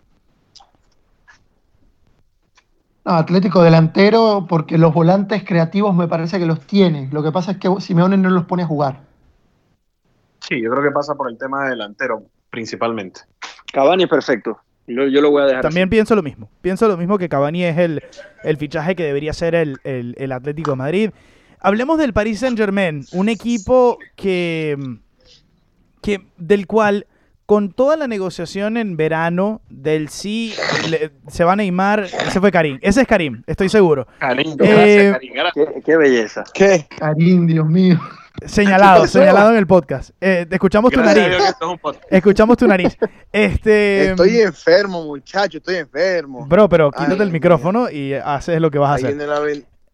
Atlético 3.03 3.63
delantero, 3.63 4.45
porque 4.47 4.77
los 4.77 4.93
volantes 4.93 5.43
creativos 5.43 5.95
me 5.95 6.07
parece 6.07 6.37
que 6.37 6.45
los 6.45 6.59
tiene. 6.61 7.09
Lo 7.11 7.23
que 7.23 7.31
pasa 7.31 7.51
es 7.51 7.57
que 7.57 7.69
Simeone 7.79 8.17
no 8.17 8.29
los 8.29 8.45
pone 8.45 8.63
a 8.63 8.67
jugar. 8.67 9.01
Sí, 10.39 10.61
yo 10.61 10.69
creo 10.69 10.83
que 10.83 10.91
pasa 10.91 11.15
por 11.15 11.29
el 11.29 11.37
tema 11.37 11.63
de 11.63 11.71
delantero, 11.71 12.23
principalmente. 12.49 13.21
Cavani 13.73 14.03
es 14.03 14.09
perfecto. 14.09 14.59
Yo, 14.87 15.05
lo 15.21 15.31
voy 15.31 15.43
a 15.43 15.45
dejar. 15.45 15.61
También 15.61 15.89
pienso 15.89 16.15
lo 16.15 16.23
mismo. 16.23 16.49
Pienso 16.61 16.87
lo 16.87 16.97
mismo 16.97 17.17
que 17.17 17.29
Cavani 17.29 17.63
es 17.63 17.77
el, 17.77 18.57
fichaje 18.57 18.95
que 18.95 19.03
debería 19.03 19.33
ser 19.33 19.55
el, 19.55 20.31
Atlético 20.31 20.71
de 20.71 20.77
Madrid. 20.77 21.09
Hablemos 21.59 21.97
del 21.99 22.13
Paris 22.13 22.39
Saint 22.39 22.57
Germain, 22.57 23.05
un 23.11 23.29
equipo 23.29 23.99
que, 24.15 24.77
que 26.01 26.21
del 26.37 26.65
cual 26.65 27.05
con 27.45 27.73
toda 27.73 27.97
la 27.97 28.07
negociación 28.07 28.77
en 28.77 28.95
verano 28.95 29.61
del 29.69 30.07
sí 30.09 30.53
se 31.27 31.43
va 31.43 31.53
a 31.53 31.55
Neymar, 31.57 32.05
ese 32.05 32.39
fue 32.39 32.49
Karim, 32.49 32.79
ese 32.81 33.01
es 33.01 33.07
Karim, 33.07 33.43
estoy 33.45 33.67
seguro. 33.67 34.07
Karim, 34.19 34.55
eh, 34.61 35.13
Qué, 35.53 35.81
qué, 35.85 35.97
belleza. 35.97 36.45
¿Qué? 36.53 36.87
Karim, 36.97 37.47
Dios 37.47 37.67
mío. 37.67 37.99
Señalado, 38.45 39.07
señalado 39.07 39.51
en 39.51 39.57
el 39.57 39.67
podcast. 39.67 40.11
Eh, 40.19 40.47
escuchamos 40.49 40.91
tu 40.91 41.01
nariz. 41.01 41.37
Escuchamos 42.09 42.57
tu 42.57 42.67
nariz. 42.67 42.97
Este, 43.31 44.09
estoy 44.09 44.41
enfermo, 44.41 45.05
muchacho, 45.05 45.59
estoy 45.59 45.75
enfermo. 45.77 46.45
Bro, 46.45 46.67
pero 46.67 46.91
quítate 46.91 47.23
el 47.23 47.31
micrófono 47.31 47.89
y 47.89 48.13
haces 48.13 48.59
lo 48.59 48.69
que 48.69 48.77
vas 48.77 48.91
a 48.91 48.93
hacer. 48.95 49.15
Viene 49.15 49.25
la 49.25 49.39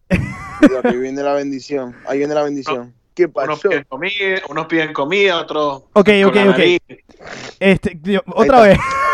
Ahí 0.84 0.96
viene 0.96 1.22
la 1.22 1.34
bendición. 1.34 1.94
Ahí 2.06 2.18
viene 2.18 2.34
la 2.34 2.42
bendición. 2.42 2.94
¿Qué 3.14 3.28
pasó? 3.28 3.46
Unos 3.46 3.60
piden 3.60 3.84
comida, 3.88 4.40
unos 4.48 4.66
piden 4.66 4.92
comida 4.92 5.36
otros. 5.38 5.84
Ok, 5.92 6.08
ok, 6.26 6.36
ok. 6.50 6.60
Este, 7.60 8.00
otra 8.26 8.60
vez. 8.62 8.78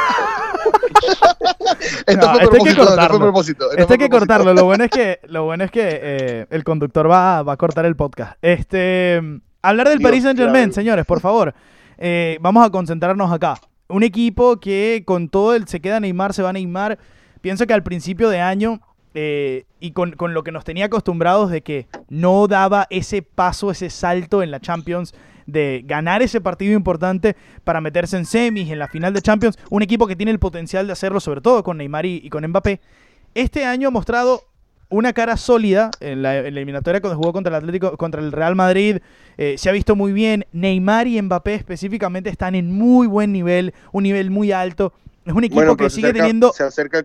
esto, 2.07 2.31
fue 2.31 2.59
hay 2.59 2.65
que 2.65 2.77
cortarlo. 2.77 3.41
Esto, 3.77 3.93
hay 3.93 3.99
que 3.99 4.09
cortarlo. 4.09 4.55
Lo 4.55 4.65
bueno 4.65 4.85
es 4.85 4.91
que, 4.91 5.21
lo 5.29 5.45
bueno 5.45 5.65
es 5.65 5.71
que 5.71 5.83
eh, 6.03 6.47
el 6.51 6.65
conductor 6.65 7.11
va, 7.11 7.43
va, 7.43 7.53
a 7.55 7.57
cortar 7.57 7.87
el 7.87 7.97
podcast. 7.97 8.37
Este, 8.43 9.21
hablar 9.63 9.89
del 9.89 10.01
Paris 10.01 10.25
Saint 10.25 10.39
Germain, 10.39 10.73
señores, 10.73 11.05
por 11.07 11.21
favor. 11.21 11.55
eh, 11.99 12.39
vamos 12.41 12.67
a 12.67 12.71
concentrarnos 12.71 13.33
acá. 13.33 13.59
Un 13.89 14.03
equipo 14.03 14.59
que 14.59 15.03
con 15.07 15.29
todo 15.29 15.55
el 15.55 15.69
se 15.69 15.81
queda 15.81 16.01
Neymar, 16.01 16.33
se 16.33 16.43
va 16.43 16.51
a 16.51 16.53
Neymar. 16.55 16.99
Pienso 17.41 17.67
que 17.67 17.75
al 17.75 17.83
principio 17.83 18.31
de 18.31 18.41
año 18.41 18.81
eh, 19.13 19.67
y 19.79 19.93
con, 19.93 20.13
con, 20.13 20.35
lo 20.35 20.43
que 20.43 20.51
nos 20.51 20.65
tenía 20.65 20.87
acostumbrados 20.87 21.51
de 21.51 21.63
que 21.63 21.87
no 22.09 22.49
daba 22.49 22.87
ese 22.91 23.23
paso, 23.23 23.71
ese 23.71 23.91
salto 23.91 24.43
en 24.43 24.51
la 24.51 24.61
Champions 24.61 25.15
de 25.47 25.83
ganar 25.85 26.23
ese 26.23 26.41
partido 26.41 26.75
importante 26.75 27.37
para 27.65 27.81
meterse 27.81 28.17
en 28.17 28.25
semis, 28.25 28.71
en 28.71 28.79
la 28.79 28.89
final 28.89 29.13
de 29.13 29.23
Champions, 29.23 29.59
un 29.71 29.83
equipo 29.83 30.07
que 30.07 30.17
tiene 30.17 30.33
el 30.33 30.39
potencial 30.39 30.87
de 30.87 30.93
hacerlo, 30.93 31.21
sobre 31.21 31.41
todo 31.41 31.63
con 31.63 31.79
Neymar 31.79 32.07
y, 32.07 32.29
con 32.31 32.47
Mbappé. 32.47 32.81
Este 33.35 33.65
año 33.65 33.89
ha 33.89 33.91
mostrado 33.91 34.43
una 34.89 35.13
cara 35.13 35.37
sólida 35.37 35.91
en 36.01 36.23
la, 36.23 36.37
eliminatoria 36.37 37.01
cuando 37.01 37.17
jugó 37.17 37.33
contra 37.33 37.51
el 37.51 37.57
Atlético, 37.57 37.97
contra 37.97 38.21
el 38.21 38.33
Real 38.33 38.55
Madrid. 38.55 38.99
Eh, 39.37 39.57
se 39.59 39.69
ha 39.69 39.73
visto 39.73 39.97
muy 39.97 40.13
bien. 40.13 40.47
Neymar 40.53 41.07
y 41.07 41.21
Mbappé 41.21 41.55
específicamente 41.55 42.31
están 42.31 42.55
en 42.55 42.71
muy 42.71 43.07
buen 43.07 43.33
nivel, 43.33 43.75
un 43.93 44.05
nivel 44.05 44.31
muy 44.31 44.53
alto. 44.53 44.93
Es 45.25 45.33
un 45.33 45.45
equipo 45.45 45.77
que 45.77 45.91
sigue 45.91 46.13
teniendo. 46.13 46.53
Se 46.53 46.65
acerca, 46.65 47.05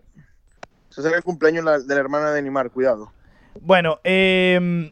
se 0.89 1.01
acerca 1.01 1.17
el 1.17 1.23
cumpleaños 1.23 1.87
de 1.87 1.95
la 1.95 1.99
hermana 1.99 2.31
de 2.31 2.41
Neymar, 2.41 2.69
cuidado. 2.69 3.11
Bueno, 3.61 3.99
eh, 4.03 4.91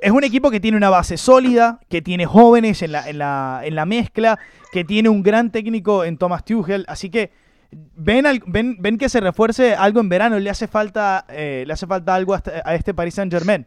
es 0.00 0.10
un 0.10 0.24
equipo 0.24 0.50
que 0.50 0.60
tiene 0.60 0.76
una 0.76 0.90
base 0.90 1.16
sólida, 1.16 1.80
que 1.88 2.02
tiene 2.02 2.26
jóvenes 2.26 2.82
en 2.82 2.92
la, 2.92 3.08
en 3.08 3.18
la, 3.18 3.60
en 3.64 3.74
la 3.74 3.86
mezcla, 3.86 4.38
que 4.72 4.84
tiene 4.84 5.08
un 5.08 5.22
gran 5.22 5.50
técnico 5.50 6.04
en 6.04 6.18
Thomas 6.18 6.44
Tuchel, 6.44 6.84
así 6.88 7.10
que 7.10 7.30
ven, 7.70 8.24
ven, 8.46 8.76
ven 8.80 8.98
que 8.98 9.08
se 9.08 9.20
refuerce 9.20 9.74
algo 9.74 10.00
en 10.00 10.08
verano, 10.08 10.38
le 10.38 10.50
hace 10.50 10.68
falta, 10.68 11.24
eh, 11.28 11.64
le 11.66 11.72
hace 11.72 11.86
falta 11.86 12.14
algo 12.14 12.34
a 12.34 12.74
este 12.74 12.94
Paris 12.94 13.14
Saint 13.14 13.32
Germain. 13.32 13.66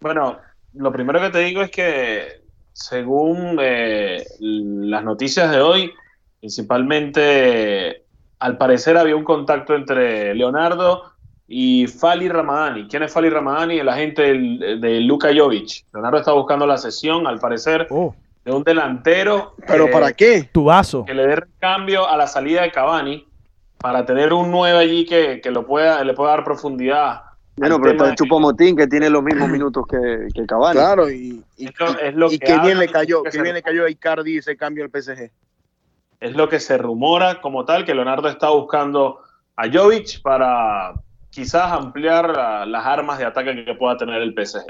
Bueno, 0.00 0.38
lo 0.74 0.92
primero 0.92 1.20
que 1.20 1.30
te 1.30 1.40
digo 1.40 1.62
es 1.62 1.70
que 1.70 2.42
según 2.72 3.58
eh, 3.60 4.24
las 4.38 5.02
noticias 5.02 5.50
de 5.50 5.60
hoy, 5.60 5.92
principalmente 6.40 8.04
al 8.38 8.56
parecer 8.56 8.96
había 8.96 9.16
un 9.16 9.24
contacto 9.24 9.74
entre 9.74 10.34
Leonardo 10.34 11.07
y 11.50 11.86
Fali 11.86 12.28
Ramadani. 12.28 12.86
¿Quién 12.88 13.02
es 13.02 13.12
Fali 13.12 13.30
Ramadani? 13.30 13.78
El 13.78 13.88
agente 13.88 14.22
de 14.22 15.00
Luka 15.00 15.30
Jovic. 15.34 15.86
Leonardo 15.94 16.18
está 16.18 16.32
buscando 16.32 16.66
la 16.66 16.76
sesión, 16.76 17.26
al 17.26 17.40
parecer, 17.40 17.86
oh. 17.90 18.14
de 18.44 18.52
un 18.52 18.62
delantero. 18.62 19.54
¿Pero 19.66 19.90
para 19.90 20.12
qué? 20.12 20.50
Tu 20.52 20.64
vaso. 20.64 21.06
Que 21.06 21.14
le 21.14 21.26
dé 21.26 21.42
cambio 21.58 22.06
a 22.06 22.18
la 22.18 22.26
salida 22.26 22.62
de 22.62 22.70
Cavani 22.70 23.26
para 23.78 24.04
tener 24.04 24.34
un 24.34 24.50
9 24.50 24.78
allí 24.78 25.06
que, 25.06 25.40
lo 25.46 25.66
pueda, 25.66 26.04
le 26.04 26.12
pueda 26.12 26.32
dar 26.32 26.44
profundidad. 26.44 27.22
Bueno, 27.56 27.78
pero 27.80 27.92
está 27.92 28.10
el 28.10 28.14
Chupomotín 28.14 28.76
que 28.76 28.86
tiene 28.86 29.08
los 29.08 29.22
mismos 29.22 29.48
minutos 29.48 29.84
que, 29.88 30.28
que 30.34 30.46
Cavani. 30.46 30.74
Claro, 30.74 31.10
y, 31.10 31.42
que, 31.56 32.58
bien 32.60 32.78
le 32.78 32.88
cayó, 32.88 33.22
que, 33.22 33.40
bien 33.40 33.54
le 33.54 33.62
cayó 33.62 33.86
a 33.86 33.90
Icardi 33.90 34.36
ese 34.36 34.54
cambio 34.56 34.84
al 34.84 34.90
PSG. 34.90 35.30
Es 36.20 36.36
lo 36.36 36.48
que 36.48 36.60
se 36.60 36.76
rumora 36.76 37.40
como 37.40 37.64
tal, 37.64 37.86
que 37.86 37.94
Leonardo 37.94 38.28
está 38.28 38.50
buscando 38.50 39.20
a 39.56 39.68
Jovic 39.72 40.20
para, 40.22 40.94
quizás 41.38 41.70
ampliar 41.70 42.66
las 42.66 42.84
armas 42.84 43.16
de 43.18 43.24
ataque 43.24 43.64
que 43.64 43.74
pueda 43.74 43.96
tener 43.96 44.20
el 44.22 44.34
PSG. 44.34 44.66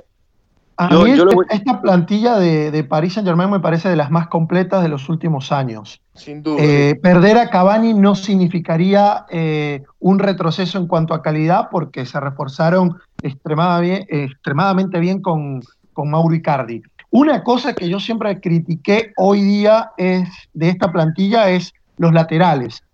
A 0.76 0.88
mí 0.90 1.14
esta 1.48 1.80
plantilla 1.80 2.38
de, 2.38 2.70
de, 2.70 2.84
Paris 2.84 3.14
Saint 3.14 3.26
Germain 3.26 3.50
me 3.50 3.58
parece 3.58 3.88
de 3.88 3.96
las 3.96 4.10
más 4.10 4.28
completas 4.28 4.82
de 4.82 4.90
los 4.90 5.08
últimos 5.08 5.50
años. 5.50 6.02
Sin 6.12 6.42
duda. 6.42 6.62
Eh, 6.62 6.94
perder 7.02 7.38
a 7.38 7.48
Cavani 7.48 7.94
no 7.94 8.14
significaría 8.14 9.24
eh, 9.30 9.82
un 9.98 10.18
retroceso 10.18 10.76
en 10.78 10.86
cuanto 10.86 11.14
a 11.14 11.22
calidad 11.22 11.68
porque 11.70 12.04
se 12.04 12.20
reforzaron 12.20 12.98
extremadamente 13.22 15.00
bien 15.00 15.22
con, 15.22 15.62
con 15.94 16.10
Mauro 16.10 16.34
Icardi. 16.34 16.82
Una 17.10 17.42
cosa 17.42 17.74
que 17.74 17.88
yo 17.88 17.98
siempre 17.98 18.38
critiqué 18.40 19.12
hoy 19.16 19.40
día 19.40 19.92
es, 19.96 20.28
de 20.52 20.68
esta 20.68 20.92
plantilla 20.92 21.48
es 21.48 21.72
los 21.96 22.12
laterales. 22.12 22.84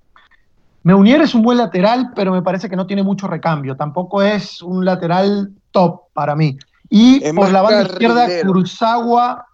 Meunier 0.85 1.23
es 1.23 1.35
un 1.35 1.43
buen 1.43 1.57
lateral, 1.57 2.13
pero 2.15 2.31
me 2.31 2.43
parece 2.43 2.69
que 2.69 2.77
no 2.77 2.87
tiene 2.87 3.03
mucho 3.03 3.27
recambio. 3.27 3.75
Tampoco 3.75 4.23
es 4.23 4.61
un 4.61 4.85
lateral 4.85 5.51
top 5.71 6.03
para 6.13 6.37
mí. 6.37 6.59
Y 6.91 7.21
por 7.33 7.51
la 7.51 7.63
banda 7.63 7.83
izquierda, 7.85 8.29
Cruzagua 8.43 9.47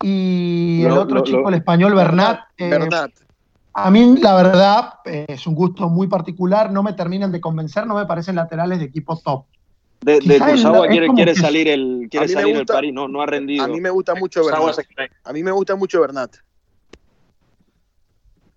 y 0.00 0.84
el 0.84 0.92
otro 0.92 1.22
chico, 1.24 1.48
el 1.48 1.56
español, 1.56 1.94
Bernat. 1.94 2.40
Eh, 2.56 2.70
Bernat. 2.70 3.10
A 3.74 3.90
mí, 3.90 4.16
la 4.18 4.34
verdad, 4.36 4.94
eh, 5.04 5.26
es 5.28 5.48
un 5.48 5.56
gusto 5.56 5.88
muy 5.88 6.06
particular. 6.06 6.70
No 6.70 6.84
me 6.84 6.92
terminan 6.92 7.32
de 7.32 7.40
convencer, 7.40 7.84
no 7.84 7.96
me 7.96 8.06
parecen 8.06 8.36
laterales 8.36 8.78
de 8.78 8.84
equipo 8.84 9.18
top. 9.18 9.46
De, 10.00 10.20
Cruzagua 10.20 10.86
quiere, 10.86 11.34
salir 11.34 11.66
el, 11.66 12.06
quiere 12.08 12.28
salir 12.28 12.56
el 12.56 12.66
París, 12.66 12.94
no, 12.94 13.08
no 13.08 13.20
ha 13.20 13.26
rendido. 13.26 13.64
A 13.64 13.68
mí 13.68 13.80
me 13.80 13.90
gusta 13.90 14.14
mucho 14.14 14.44
Bernat. 14.46 14.78
A 15.24 15.32
mí 15.32 15.42
me 15.42 15.50
gusta 15.50 15.74
mucho 15.74 16.00
Bernat. 16.00 16.36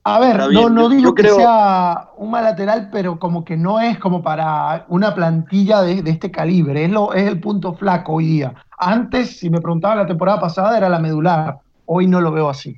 A 0.03 0.19
ver, 0.19 0.51
no, 0.51 0.69
no 0.69 0.89
digo 0.89 1.13
que 1.13 1.27
sea 1.27 2.09
un 2.17 2.31
mal 2.31 2.43
lateral, 2.43 2.89
pero 2.91 3.19
como 3.19 3.45
que 3.45 3.55
no 3.55 3.79
es 3.79 3.99
como 3.99 4.23
para 4.23 4.85
una 4.89 5.13
plantilla 5.13 5.81
de, 5.81 6.01
este 6.09 6.31
calibre. 6.31 6.85
Es, 6.85 6.91
lo, 6.91 7.13
es 7.13 7.27
el 7.27 7.39
punto 7.39 7.73
flaco 7.73 8.13
hoy 8.13 8.25
día. 8.25 8.53
Antes, 8.79 9.37
si 9.37 9.51
me 9.51 9.61
preguntaba 9.61 9.95
la 9.95 10.07
temporada 10.07 10.39
pasada, 10.39 10.75
era 10.75 10.89
la 10.89 10.97
medular. 10.97 11.57
Hoy 11.85 12.07
no 12.07 12.19
lo 12.19 12.31
veo 12.31 12.49
así. 12.49 12.75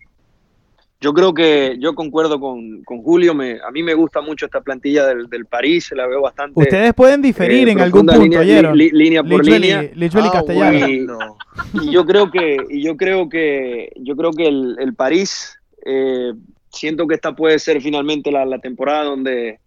Yo 0.99 1.13
creo 1.13 1.33
que 1.33 1.77
yo 1.79 1.95
concuerdo 1.95 2.41
con, 2.41 2.83
Julio. 2.83 3.33
Me, 3.33 3.57
a 3.65 3.71
mí 3.71 3.83
me 3.83 3.93
gusta 3.93 4.19
mucho 4.19 4.45
esta 4.45 4.59
plantilla 4.59 5.05
del, 5.05 5.29
del 5.29 5.45
París, 5.45 5.93
la 5.95 6.07
veo 6.07 6.21
bastante. 6.21 6.59
Ustedes 6.59 6.93
pueden 6.93 7.21
diferir 7.21 7.69
en 7.69 7.79
algún 7.79 8.05
punto, 8.05 8.21
línea, 8.21 8.73
línea 8.73 9.23
por 9.23 9.45
línea. 9.45 9.91
Ah, 10.13 10.29
Castellano. 10.31 11.37
Y, 11.73 11.91
yo 11.91 12.05
creo 12.05 12.31
que, 12.31 12.57
y 12.69 12.83
yo 12.83 12.97
creo 12.97 13.29
que, 13.29 13.91
yo 13.97 14.15
creo 14.15 14.31
que 14.31 14.47
el, 14.47 14.77
el 14.79 14.93
París 14.93 15.57
eh, 15.85 16.33
siento 16.73 17.07
que 17.07 17.15
esta 17.15 17.33
puede 17.33 17.59
ser 17.59 17.81
finalmente 17.81 18.31
la, 18.31 18.59
temporada 18.59 19.05
donde, 19.05 19.59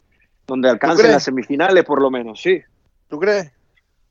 donde 0.47 0.69
alcance 0.69 1.09
las 1.09 1.23
semifinales, 1.23 1.85
por 1.85 2.03
lo 2.03 2.11
menos, 2.11 2.43
sí. 2.43 2.61
¿Tú 3.09 3.19
crees? 3.19 3.53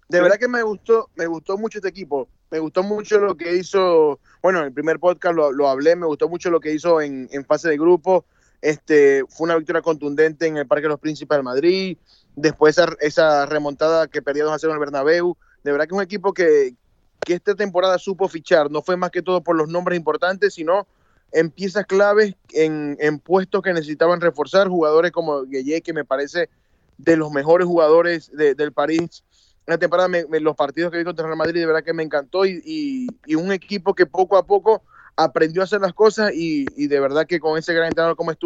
De 0.08 0.22
verdad 0.22 0.38
que 0.38 0.48
me 0.48 0.64
gustó, 0.64 1.10
me 1.16 1.28
gustó 1.28 1.58
mucho 1.58 1.80
este 1.80 1.89
equipo. 1.89 2.30
Me 2.52 2.60
gustó 2.60 2.84
mucho 2.84 3.20
lo 3.20 3.36
que 3.36 3.56
hizo, 3.56 4.20
bueno, 4.41 4.60
en 4.60 4.66
el 4.66 4.74
primer 4.74 5.00
podcast 5.00 5.36
lo, 5.36 5.68
hablé, 5.68 5.96
me 5.96 6.06
gustó 6.06 6.30
mucho 6.30 6.50
lo 6.50 6.60
que 6.60 6.74
hizo 6.74 7.02
en, 7.02 7.28
fase 7.46 7.70
de 7.70 7.78
grupo. 7.78 8.24
Este, 8.62 9.24
fue 9.28 9.46
una 9.46 9.58
victoria 9.58 9.82
contundente 9.82 10.48
en 10.48 10.58
el 10.58 10.68
Parque 10.68 10.84
de 10.84 10.89
los 10.89 11.00
Príncipes 11.00 11.38
de 11.38 11.43
Madrid. 11.43 11.98
Después 12.36 12.78
esa, 12.78 12.96
esa 13.02 13.46
remontada 13.46 14.08
que 14.08 14.22
perdió 14.22 14.46
2 14.46 14.54
a 14.54 14.60
0 14.60 14.72
en 14.72 14.76
el 14.76 14.80
Bernabéu. 14.80 15.36
De 15.64 15.72
verdad 15.72 15.86
que 15.86 15.96
es 15.96 15.98
un 15.98 16.04
equipo 16.04 16.34
que, 16.34 16.76
que 17.20 17.34
esta 17.34 17.56
temporada 17.56 17.98
supo 17.98 18.30
fichar. 18.30 18.72
No 18.72 18.82
fue 18.82 18.96
más 18.96 19.12
que 19.12 19.22
todo 19.22 19.41
por 19.41 19.56
los 19.56 19.68
nombres 19.68 19.98
importantes, 19.98 20.54
sino 20.54 20.88
en 21.36 21.52
piezas 21.52 21.86
claves, 21.86 22.34
en, 22.54 23.20
puestos 23.20 23.62
que 23.62 23.74
necesitaban 23.74 24.22
reforzar, 24.22 24.70
jugadores 24.70 25.12
como 25.12 25.44
Gueye, 25.44 25.82
que 25.82 25.92
me 25.92 26.06
parece 26.06 26.50
de 26.98 27.18
los 27.18 27.30
mejores 27.30 27.68
jugadores 27.68 28.32
del 28.32 28.72
París. 28.72 29.22
La 29.68 29.78
temporada, 29.78 30.08
los 30.40 30.56
partidos 30.56 30.92
que 30.92 30.98
vi 30.98 31.04
contra 31.04 31.26
Real 31.26 31.38
Madrid, 31.38 31.60
de 31.60 31.66
verdad 31.66 31.84
que 31.84 31.92
me 31.92 32.04
encantó 32.04 32.46
y, 32.46 33.10
un 33.36 33.52
equipo 33.52 33.94
que 33.94 34.06
poco 34.06 34.38
a 34.38 34.46
poco 34.46 34.84
aprendió 35.18 35.62
a 35.62 35.66
hacer 35.66 35.82
las 35.82 35.94
cosas 35.94 36.32
y, 36.34 36.88
de 36.88 37.00
verdad 37.02 37.28
que 37.28 37.42
con 37.42 37.58
ese 37.58 37.74
gran 37.74 37.88
entrenador 37.88 38.16
como 38.16 38.32
es 38.32 38.38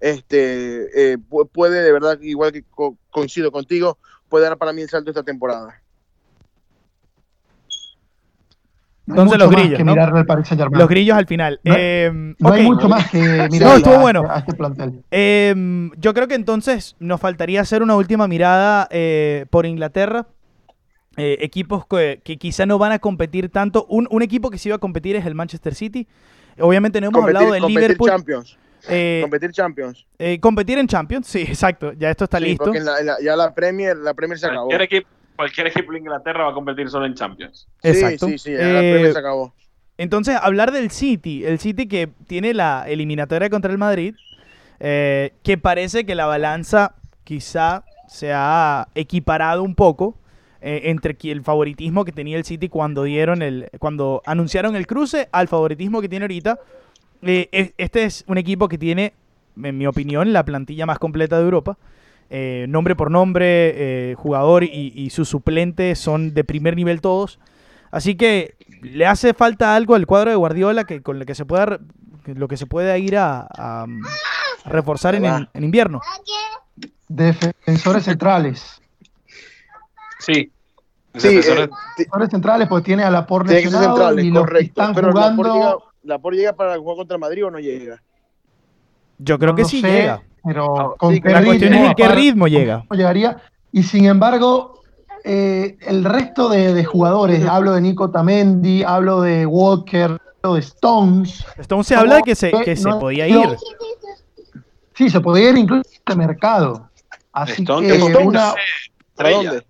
este, 0.00 1.12
eh, 1.12 1.18
puede 1.52 1.80
de 1.80 1.92
verdad, 1.92 2.20
igual 2.20 2.50
que 2.50 2.64
coincido 3.08 3.52
contigo, 3.52 3.98
puede 4.28 4.46
dar 4.46 4.58
para 4.58 4.72
mí 4.72 4.82
el 4.82 4.88
salto 4.88 5.10
esta 5.10 5.22
temporada. 5.22 5.80
Entonces 9.06 9.38
los 9.38 9.50
grillos. 9.50 9.84
¿no? 9.84 9.94
Los 10.70 10.88
grillos 10.88 11.16
al 11.16 11.26
final. 11.26 11.60
No, 11.62 11.74
eh, 11.76 12.34
hay 12.42 12.62
mucho 12.62 12.88
más 12.88 13.08
que 13.10 13.18
mirar 13.50 13.70
no, 13.70 13.76
estuvo 13.76 13.98
bueno. 13.98 14.24
a 14.28 14.38
este 14.40 14.54
plantel. 14.54 15.02
Eh, 15.10 15.90
yo 15.98 16.12
creo 16.12 16.26
que 16.26 16.34
entonces 16.34 16.96
nos 16.98 17.20
faltaría 17.20 17.60
hacer 17.60 17.82
una 17.82 17.94
última 17.96 18.26
mirada 18.26 18.88
eh, 18.90 19.46
por 19.50 19.66
Inglaterra. 19.66 20.26
equipos 21.16 21.86
que, 21.86 22.20
quizá 22.38 22.66
no 22.66 22.78
van 22.78 22.92
a 22.92 22.98
competir 22.98 23.48
tanto. 23.48 23.86
Un, 23.88 24.08
un, 24.10 24.22
equipo 24.22 24.50
que 24.50 24.58
sí 24.58 24.70
va 24.70 24.76
a 24.76 24.80
competir 24.80 25.14
es 25.16 25.24
el 25.24 25.34
Manchester 25.34 25.74
City. 25.74 26.06
Obviamente 26.58 27.00
no 27.00 27.08
hemos 27.08 27.22
hablado 27.22 27.52
del 27.52 27.64
Liverpool. 27.64 28.10
Champions. 28.10 28.58
competir 29.22 29.52
Champions. 29.52 30.06
competir 30.40 30.78
en 30.78 30.88
Champions, 30.88 31.28
sí, 31.28 31.42
exacto. 31.48 31.92
Ya 31.92 32.10
esto 32.10 32.24
está 32.24 32.40
listo. 32.40 32.72
ya 33.22 33.36
la 33.36 33.54
Premier, 33.54 33.96
la 33.96 34.14
Premier 34.14 34.38
se 34.38 34.46
acabó 34.46 34.66
cualquier 34.66 34.82
equipo 34.82 35.15
de 35.36 35.98
Inglaterra 35.98 36.44
va 36.44 36.50
a 36.50 36.54
competir 36.54 36.88
solo 36.88 37.06
en 37.06 37.14
Champions. 37.14 37.68
Exacto. 37.82 38.26
Sí, 38.26 38.38
sí, 38.38 38.50
sí, 38.50 38.54
eh, 38.58 39.10
se 39.12 39.18
acabó. 39.18 39.54
Entonces, 39.98 40.36
hablar 40.40 40.72
del 40.72 40.90
City, 40.90 41.44
el 41.44 41.58
City 41.58 41.86
que 41.86 42.08
tiene 42.26 42.52
la 42.54 42.84
eliminatoria 42.86 43.48
contra 43.48 43.72
el 43.72 43.78
Madrid, 43.78 44.14
eh, 44.78 45.32
que 45.42 45.56
parece 45.56 46.04
que 46.04 46.14
la 46.14 46.26
balanza 46.26 46.94
quizá 47.24 47.84
se 48.08 48.32
ha 48.32 48.88
equiparado 48.94 49.62
un 49.62 49.74
poco 49.74 50.16
eh, 50.60 50.82
entre 50.84 51.16
el 51.22 51.42
favoritismo 51.42 52.04
que 52.04 52.12
tenía 52.12 52.36
el 52.36 52.44
City 52.44 52.68
cuando 52.68 53.04
dieron 53.04 53.42
el, 53.42 53.70
cuando 53.78 54.22
anunciaron 54.26 54.76
el 54.76 54.86
cruce 54.86 55.28
al 55.32 55.48
favoritismo 55.48 56.00
que 56.00 56.08
tiene 56.08 56.24
ahorita. 56.24 56.58
este 57.22 58.04
es 58.04 58.24
un 58.26 58.38
equipo 58.38 58.68
que 58.68 58.76
tiene, 58.76 59.14
en 59.62 59.78
mi 59.78 59.86
opinión, 59.86 60.32
la 60.32 60.44
plantilla 60.44 60.84
más 60.84 60.98
completa 60.98 61.38
de 61.38 61.44
Europa. 61.44 61.78
Eh, 62.28 62.66
nombre 62.68 62.96
por 62.96 63.10
nombre, 63.10 64.10
eh, 64.10 64.14
jugador 64.14 64.64
y, 64.64 65.10
su 65.10 65.24
suplente 65.24 65.94
son 65.94 66.34
de 66.34 66.44
primer 66.44 66.76
nivel 66.76 67.00
todos. 67.00 67.38
Así 67.90 68.16
que 68.16 68.56
le 68.82 69.06
hace 69.06 69.32
falta 69.32 69.76
algo 69.76 69.94
al 69.94 70.06
cuadro 70.06 70.30
de 70.30 70.36
Guardiola 70.36 70.84
que 70.84 71.02
con 71.02 71.18
el 71.18 71.26
que 71.26 71.34
se 71.34 71.44
pueda 71.44 71.78
lo 72.26 72.48
que 72.48 72.56
se 72.56 72.66
puede 72.66 72.98
ir 72.98 73.16
a, 73.16 73.86
reforzar 74.64 75.14
en, 75.14 75.48
invierno. 75.54 76.00
Defensores 77.08 78.04
centrales. 78.04 78.82
Sí. 80.18 80.50
Sí, 81.14 81.36
defensores 81.36 82.28
eh, 82.28 82.30
centrales, 82.30 82.68
pues 82.68 82.82
tiene 82.84 83.04
a 83.04 83.10
la 83.10 83.26
por 83.26 83.48
centrales, 83.48 84.24
y 84.24 84.32
correcto. 84.32 84.82
están 84.82 84.94
Pero 84.94 85.12
jugando... 85.12 85.92
la, 86.02 86.18
por 86.18 86.34
llega, 86.34 86.52
para 86.52 86.74
el 86.74 86.80
juego 86.80 86.96
contra 86.98 87.16
Madrid 87.16 87.46
o 87.46 87.50
no 87.50 87.58
llega? 87.58 88.02
Yo 89.18 89.38
creo 89.38 89.54
que 89.54 89.64
sí 89.64 89.80
llega. 89.80 90.22
Pero 90.46 90.80
ah, 90.80 90.94
con 90.96 91.18
qué 91.20 91.28
la 91.28 91.44
cuestión 91.44 91.74
es 91.74 91.88
en 91.88 91.94
qué 91.94 92.08
ritmo 92.08 92.46
llega. 92.46 92.84
Llegaría. 92.90 93.36
Y 93.72 93.82
sin 93.82 94.06
embargo, 94.06 94.80
eh, 95.24 95.76
el 95.80 96.04
resto 96.04 96.48
de, 96.48 96.84
jugadores, 96.84 97.44
hablo 97.44 97.72
de 97.72 97.80
Nico 97.80 98.10
Tamendi, 98.10 98.84
hablo 98.84 99.22
de 99.22 99.44
Walker, 99.44 100.18
hablo 100.42 100.54
de 100.54 100.60
Stones. 100.60 101.44
Stones 101.58 101.86
se 101.88 101.96
habla 101.96 102.16
de 102.16 102.22
que 102.22 102.34
se, 102.36 102.52
que 102.52 102.76
se 102.76 102.88
podía 102.90 103.26
ir. 103.26 103.56
Sí, 104.94 105.10
se 105.10 105.20
podía 105.20 105.50
ir 105.50 105.58
incluso 105.58 105.90
de 106.06 106.14
mercado. 106.14 106.88
Así 107.32 107.64
que 107.64 107.72
una, 108.24 108.54
¿Para 109.14 109.30
dónde? 109.30 109.66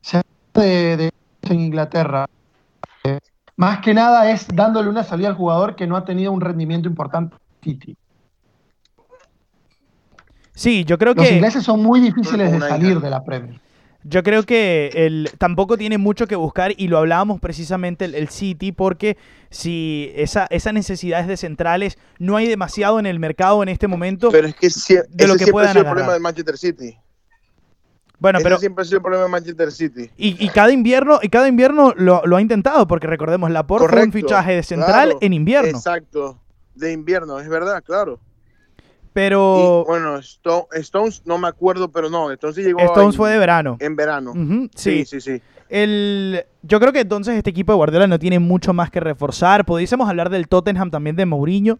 Se 0.00 0.22
de, 0.54 0.96
de, 0.96 1.12
en 1.42 1.60
Inglaterra. 1.60 2.26
más 3.56 3.80
que 3.80 3.92
nada 3.92 4.30
es 4.30 4.46
dándole 4.54 4.88
una 4.88 5.02
salida 5.02 5.28
al 5.28 5.34
jugador 5.34 5.74
que 5.74 5.86
no 5.86 5.96
ha 5.96 6.04
tenido 6.04 6.30
un 6.30 6.40
rendimiento 6.40 6.88
importante. 6.88 7.36
Sí, 10.56 10.84
yo 10.86 10.96
creo 10.96 11.14
que. 11.14 11.20
Los 11.20 11.30
ingleses 11.32 11.64
son 11.64 11.82
muy 11.82 12.00
difíciles 12.00 12.50
de 12.50 12.58
salir 12.60 12.98
de 12.98 13.10
la 13.10 13.22
Premier. 13.22 13.60
Yo 14.04 14.22
creo 14.22 14.44
que 14.44 14.90
el, 14.94 15.30
tampoco 15.36 15.76
tiene 15.76 15.98
mucho 15.98 16.26
que 16.26 16.36
buscar 16.36 16.72
y 16.76 16.88
lo 16.88 16.98
hablábamos 16.98 17.40
precisamente 17.40 18.04
el, 18.04 18.28
City 18.28 18.72
porque 18.72 19.18
si 19.50 20.12
esa, 20.14 20.46
esas 20.50 20.72
necesidades 20.72 21.26
de 21.26 21.36
centrales 21.36 21.98
no 22.18 22.36
hay 22.36 22.46
demasiado 22.46 23.00
en 23.00 23.06
el 23.06 23.18
mercado 23.18 23.64
en 23.64 23.68
este 23.68 23.88
momento 23.88 24.30
pero 24.30 24.46
es 24.46 24.54
que 24.54 24.68
de 25.10 25.26
lo 25.26 25.34
que 25.34 25.44
siempre 25.44 25.64
ha 25.64 25.72
sido 25.72 25.80
el 25.80 25.88
problema 25.88 26.12
del 26.12 26.22
Manchester 26.22 26.56
City. 26.56 26.96
Bueno, 28.20 28.38
pero 28.42 28.58
siempre 28.58 28.82
ha 28.82 28.84
sido 28.84 28.98
el 28.98 29.02
problema 29.02 29.24
de 29.24 29.30
Manchester 29.30 29.72
City. 29.72 30.10
Y, 30.16 30.48
cada 30.50 30.70
invierno 30.70 31.18
y 31.20 31.28
cada 31.28 31.48
invierno 31.48 31.92
lo, 31.96 32.36
ha 32.36 32.40
intentado 32.40 32.86
porque 32.86 33.08
recordemos 33.08 33.50
la 33.50 33.64
fue 33.64 34.04
un 34.04 34.12
fichaje 34.12 34.54
de 34.54 34.62
central 34.62 35.16
en 35.20 35.32
invierno. 35.32 35.70
Exacto, 35.70 36.38
de 36.76 36.92
invierno, 36.92 37.40
es 37.40 37.48
verdad, 37.48 37.82
claro. 37.84 38.20
Pero. 39.16 39.82
bueno, 39.86 40.18
Stones 40.18 41.22
no 41.24 41.38
me 41.38 41.48
acuerdo, 41.48 41.90
pero 41.90 42.10
no, 42.10 42.30
Stones 42.32 42.54
sí 42.54 42.62
llegó. 42.62 42.80
Stones 42.80 43.16
fue 43.16 43.30
de 43.30 43.38
verano. 43.38 43.78
En 43.80 43.96
verano. 43.96 44.34
sí, 44.74 45.06
sí, 45.06 45.22
sí. 45.22 45.40
El, 45.70 46.44
yo 46.60 46.78
creo 46.78 46.92
que 46.92 47.00
entonces 47.00 47.34
este 47.34 47.48
equipo 47.48 47.72
de 47.72 47.76
Guardiola 47.76 48.06
no 48.06 48.18
tiene 48.18 48.40
mucho 48.40 48.74
más 48.74 48.90
que 48.90 49.00
reforzar. 49.00 49.64
Pudiésemos 49.64 50.06
hablar 50.06 50.28
del 50.28 50.48
Tottenham 50.48 50.90
también 50.90 51.16
de 51.16 51.24
Mourinho. 51.24 51.78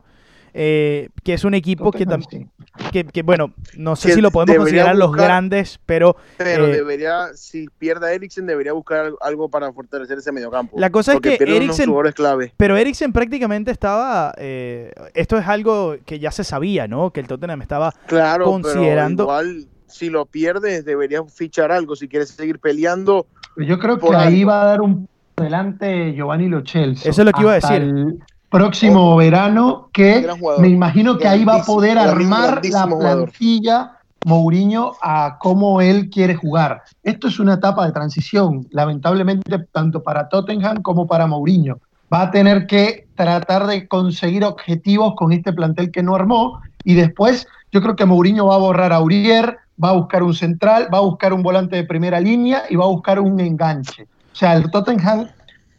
Eh, 0.58 1.10
que 1.22 1.34
es 1.34 1.44
un 1.44 1.52
equipo 1.52 1.92
que, 1.92 2.06
también 2.06 2.50
que, 2.90 3.22
bueno, 3.22 3.52
no 3.76 3.94
sé 3.94 4.14
si 4.14 4.22
lo 4.22 4.30
podemos 4.30 4.56
considerar 4.56 4.96
los 4.96 5.12
grandes, 5.12 5.78
pero... 5.84 6.16
Pero 6.38 6.66
eh, 6.66 6.76
debería, 6.76 7.26
si 7.34 7.68
pierde 7.78 8.08
a 8.08 8.12
Eriksen, 8.14 8.46
debería 8.46 8.72
buscar 8.72 9.12
algo 9.20 9.50
para 9.50 9.70
fortalecer 9.70 10.16
ese 10.16 10.32
mediocampo. 10.32 10.80
La 10.80 10.88
cosa 10.88 11.12
es 11.12 11.20
que 11.20 11.34
Eriksen... 11.34 11.92
Clave. 12.14 12.54
Pero 12.56 12.74
Eriksen 12.74 13.12
prácticamente 13.12 13.70
estaba... 13.70 14.32
Eh, 14.38 14.92
esto 15.12 15.36
es 15.36 15.46
algo 15.46 15.96
que 16.06 16.18
ya 16.18 16.30
se 16.30 16.42
sabía, 16.42 16.88
¿no? 16.88 17.10
Que 17.10 17.20
el 17.20 17.26
Tottenham 17.26 17.60
estaba 17.60 17.92
claro, 18.06 18.46
considerando... 18.46 19.26
Pero 19.26 19.42
igual, 19.42 19.66
si 19.86 20.08
lo 20.08 20.24
pierdes, 20.24 20.86
debería 20.86 21.22
fichar 21.24 21.70
algo. 21.70 21.96
Si 21.96 22.08
quieres 22.08 22.30
seguir 22.30 22.60
peleando... 22.60 23.26
Yo 23.58 23.78
creo 23.78 23.98
que 23.98 24.16
ahí 24.16 24.42
va 24.44 24.62
a 24.62 24.64
dar 24.64 24.80
un 24.80 25.06
adelante 25.36 26.14
Giovanni 26.14 26.48
Lochelso. 26.48 27.06
Eso 27.06 27.20
es 27.20 27.26
lo 27.26 27.32
que 27.32 27.42
iba 27.42 27.52
a 27.52 27.56
decir 27.56 28.16
próximo 28.50 29.16
verano, 29.16 29.88
que 29.92 30.26
me 30.58 30.68
imagino 30.68 31.18
que 31.18 31.28
ahí 31.28 31.44
va 31.44 31.56
a 31.56 31.64
poder 31.64 31.98
armar 31.98 32.60
la 32.64 32.86
plantilla 32.86 33.92
Mourinho 34.24 34.94
a 35.02 35.36
cómo 35.38 35.80
él 35.80 36.10
quiere 36.10 36.34
jugar. 36.34 36.82
Esto 37.04 37.28
es 37.28 37.38
una 37.38 37.54
etapa 37.54 37.86
de 37.86 37.92
transición, 37.92 38.66
lamentablemente, 38.70 39.66
tanto 39.70 40.02
para 40.02 40.28
Tottenham 40.28 40.82
como 40.82 41.06
para 41.06 41.26
Mourinho. 41.26 41.78
Va 42.12 42.22
a 42.22 42.30
tener 42.30 42.66
que 42.66 43.06
tratar 43.14 43.66
de 43.66 43.86
conseguir 43.86 44.44
objetivos 44.44 45.14
con 45.16 45.32
este 45.32 45.52
plantel 45.52 45.90
que 45.90 46.02
no 46.02 46.14
armó 46.14 46.60
y 46.84 46.94
después 46.94 47.46
yo 47.72 47.82
creo 47.82 47.96
que 47.96 48.04
Mourinho 48.04 48.46
va 48.46 48.54
a 48.54 48.58
borrar 48.58 48.92
a 48.92 49.00
Urier, 49.00 49.58
va 49.82 49.90
a 49.90 49.92
buscar 49.92 50.22
un 50.22 50.34
central, 50.34 50.88
va 50.92 50.98
a 50.98 51.02
buscar 51.02 51.32
un 51.32 51.42
volante 51.42 51.76
de 51.76 51.84
primera 51.84 52.20
línea 52.20 52.62
y 52.70 52.76
va 52.76 52.84
a 52.84 52.88
buscar 52.88 53.20
un 53.20 53.38
enganche. 53.40 54.04
O 54.32 54.36
sea, 54.36 54.54
el 54.54 54.70
Tottenham 54.70 55.28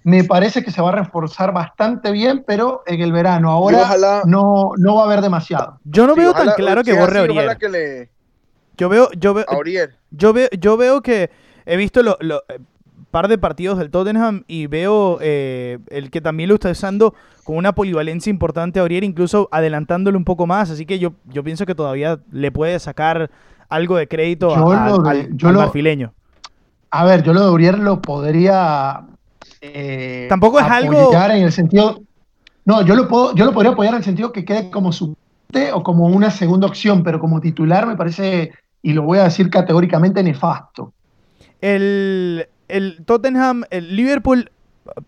me 0.08 0.24
parece 0.24 0.64
que 0.64 0.72
se 0.72 0.82
va 0.82 0.88
a 0.88 0.94
reforzar 0.94 1.52
bastante 1.52 2.12
bien, 2.12 2.46
pero 2.48 2.82
en 2.86 3.02
el 3.02 3.12
verano. 3.12 3.52
Ahora 3.52 3.90
no, 4.26 4.72
no 4.78 4.96
va 4.96 5.02
a 5.02 5.06
haber 5.06 5.20
demasiado. 5.20 5.82
Yo 5.84 6.08
no 6.08 6.16
veo 6.16 6.32
tan 6.32 6.52
claro 6.56 6.82
que 6.82 6.94
borre 6.94 7.20
a 7.20 7.22
Aurier. 7.24 8.10
Yo 8.78 8.88
veo, 8.88 9.10
yo 9.18 9.34
veo, 9.34 9.46
yo 10.12 10.32
veo, 10.32 10.48
yo 10.58 10.78
veo 10.78 11.02
que 11.02 11.30
he 11.66 11.76
visto 11.76 12.04
lo, 12.04 12.16
lo 12.22 12.42
eh, 12.48 12.58
par 13.12 13.28
de 13.28 13.38
partidos 13.38 13.80
del 13.80 13.92
Tottenham 13.92 14.46
y 14.48 14.68
veo 14.68 15.18
eh, 15.20 15.80
el 15.90 16.10
que 16.10 16.22
también 16.22 16.48
lo 16.48 16.56
está 16.56 16.72
usando 16.72 17.14
con 17.44 17.58
una 17.58 17.76
polivalencia 17.76 18.30
importante 18.30 18.80
a 18.80 18.84
Aurier, 18.84 19.04
incluso 19.04 19.50
adelantándole 19.52 20.16
un 20.16 20.24
poco 20.24 20.48
más. 20.48 20.70
Así 20.70 20.86
que 20.86 21.00
yo, 21.00 21.16
yo 21.26 21.44
pienso 21.44 21.66
que 21.66 21.76
todavía 21.76 22.18
le 22.32 22.50
puede 22.54 22.80
sacar 22.80 23.30
algo 23.68 23.98
de 23.98 24.08
crédito 24.08 24.56
al, 24.56 25.54
marfileño. 25.54 26.14
A 26.92 27.04
ver, 27.04 27.24
yo 27.24 27.34
lo 27.34 27.42
de 27.42 27.48
Aurier 27.48 27.78
lo 27.78 28.02
podría 28.02 29.06
eh, 29.62 30.28
Tampoco 30.30 30.60
es 30.60 30.66
algo. 30.66 31.12
en 31.14 31.44
el 31.44 31.52
sentido. 31.52 32.02
No, 32.66 32.82
yo 32.86 32.96
lo, 32.96 33.08
puedo, 33.08 33.34
yo 33.34 33.46
lo 33.46 33.54
podría 33.54 33.72
apoyar 33.72 33.94
en 33.94 34.00
el 34.00 34.04
sentido 34.04 34.32
que 34.34 34.44
quede 34.44 34.70
como 34.70 34.92
suplente 34.92 35.72
o 35.74 35.84
como 35.84 36.06
una 36.08 36.30
segunda 36.30 36.68
opción, 36.68 37.04
pero 37.04 37.20
como 37.20 37.40
titular 37.40 37.88
me 37.88 37.96
parece, 37.96 38.52
y 38.82 38.92
lo 38.92 39.04
voy 39.04 39.20
a 39.20 39.24
decir 39.24 39.50
categóricamente, 39.50 40.22
nefasto. 40.22 40.92
El, 41.62 42.48
el 42.68 43.06
Tottenham, 43.06 43.64
el 43.70 43.96
Liverpool, 43.96 44.52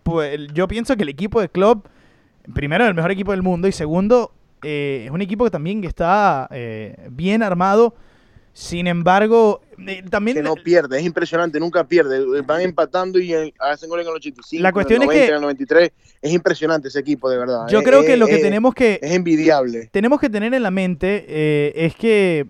pues, 0.03 0.39
yo 0.53 0.67
pienso 0.69 0.95
que 0.95 1.03
el 1.03 1.09
equipo 1.09 1.41
de 1.41 1.49
club, 1.49 1.87
primero, 2.53 2.85
es 2.85 2.89
el 2.89 2.95
mejor 2.95 3.11
equipo 3.11 3.31
del 3.31 3.43
mundo, 3.43 3.67
y 3.67 3.73
segundo, 3.73 4.31
eh, 4.63 5.03
es 5.05 5.11
un 5.11 5.21
equipo 5.21 5.43
que 5.43 5.51
también 5.51 5.83
está 5.83 6.47
eh, 6.51 7.09
bien 7.11 7.43
armado 7.43 7.93
sin 8.53 8.87
embargo, 8.87 9.61
eh, 9.87 10.03
también... 10.09 10.37
Que 10.37 10.43
no 10.43 10.55
pierde, 10.55 10.99
es 10.99 11.05
impresionante, 11.05 11.59
nunca 11.59 11.85
pierde. 11.85 12.41
Van 12.41 12.61
empatando 12.61 13.19
y 13.19 13.33
hacen 13.59 13.89
gol 13.89 14.01
en 14.01 14.07
el 14.07 14.13
85, 14.13 14.61
la 14.61 14.71
cuestión 14.71 15.01
en 15.01 15.09
el 15.09 15.15
90, 15.15 15.19
es 15.19 15.25
que, 15.25 15.29
en 15.29 15.35
el 15.35 15.41
93. 15.41 15.91
Es 16.21 16.33
impresionante 16.33 16.87
ese 16.89 16.99
equipo, 16.99 17.29
de 17.29 17.37
verdad. 17.37 17.67
Yo 17.69 17.81
creo 17.83 18.03
que 18.03 18.17
lo 18.17 18.27
que 18.27 18.39
tenemos 18.39 18.73
que... 18.73 18.99
Es 19.01 19.13
envidiable. 19.13 19.89
Tenemos 19.91 20.19
que 20.19 20.29
tener 20.29 20.53
en 20.53 20.63
la 20.63 20.71
mente 20.71 21.25
eh, 21.27 21.73
es 21.75 21.95
que 21.95 22.47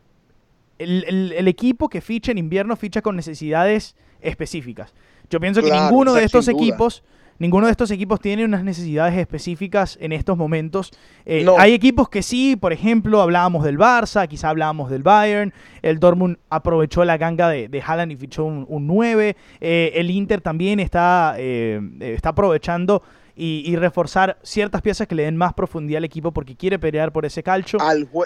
el, 0.80 1.48
equipo 1.48 1.90
que 1.90 2.02
ficha 2.02 2.32
en 2.32 2.38
invierno 2.38 2.76
ficha 2.76 3.02
con 3.02 3.16
necesidades 3.16 3.96
específicas. 4.22 4.94
Yo 5.30 5.40
pienso 5.40 5.62
que 5.62 5.72
ninguno 5.72 6.14
de 6.14 6.24
estos 6.24 6.48
equipos 6.48 7.04
ninguno 7.40 7.66
de 7.66 7.72
estos 7.72 7.90
equipos 7.90 8.20
tiene 8.20 8.46
unas 8.46 8.64
necesidades 8.64 9.18
específicas 9.18 9.98
en 10.00 10.12
estos 10.12 10.38
momentos. 10.38 10.92
Eh, 11.26 11.46
hay 11.58 11.74
equipos 11.74 12.10
que 12.10 12.22
sí, 12.22 12.56
por 12.56 12.74
ejemplo, 12.74 13.22
hablábamos 13.22 13.64
del 13.64 13.78
Barça, 13.78 14.28
quizá 14.28 14.50
hablábamos 14.50 14.92
del 14.92 15.02
Bayern, 15.02 15.54
el 15.82 16.00
Dortmund 16.00 16.38
aprovechó 16.50 17.04
la 17.06 17.18
ganga 17.18 17.50
de, 17.50 17.68
de 17.70 17.82
Haaland 17.82 18.12
y 18.12 18.16
fichó 18.18 18.46
un, 18.46 18.88
9, 18.88 19.36
eh, 19.62 19.92
el 19.96 20.12
Inter 20.12 20.42
también 20.42 20.80
está, 20.80 21.36
eh, 21.38 21.82
está 22.02 22.30
aprovechando 22.30 23.02
y, 23.36 23.74
reforzar 23.78 24.38
ciertas 24.44 24.82
piezas 24.82 25.08
que 25.08 25.16
le 25.16 25.24
den 25.24 25.38
más 25.38 25.54
profundidad 25.54 26.00
al 26.00 26.04
equipo 26.04 26.34
porque 26.34 26.58
quiere 26.58 26.78
pelear 26.78 27.14
por 27.14 27.26
ese 27.26 27.42
calcho. 27.42 27.78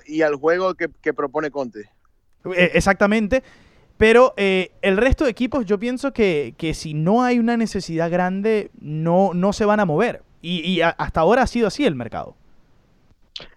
y 0.07 0.23
al 0.23 0.35
juego 0.35 0.73
que, 0.73 0.87
que 1.01 1.13
propone 1.13 1.51
Conte. 1.51 1.91
exactamente. 2.55 3.43
Pero 3.97 4.33
eh, 4.37 4.71
el 4.81 4.97
resto 4.97 5.23
de 5.23 5.31
equipos 5.31 5.65
yo 5.65 5.79
pienso 5.79 6.13
que, 6.13 6.71
si 6.73 6.93
no 6.93 7.23
hay 7.23 7.39
una 7.39 7.57
necesidad 7.57 8.09
grande, 8.11 8.71
no, 8.79 9.33
no 9.33 9.53
se 9.53 9.65
van 9.65 9.79
a 9.79 9.85
mover. 9.85 10.23
Y, 10.41 10.81
hasta 10.81 11.21
ahora 11.21 11.43
ha 11.43 11.47
sido 11.47 11.67
así 11.67 11.85
el 11.85 11.95
mercado. 11.95 12.35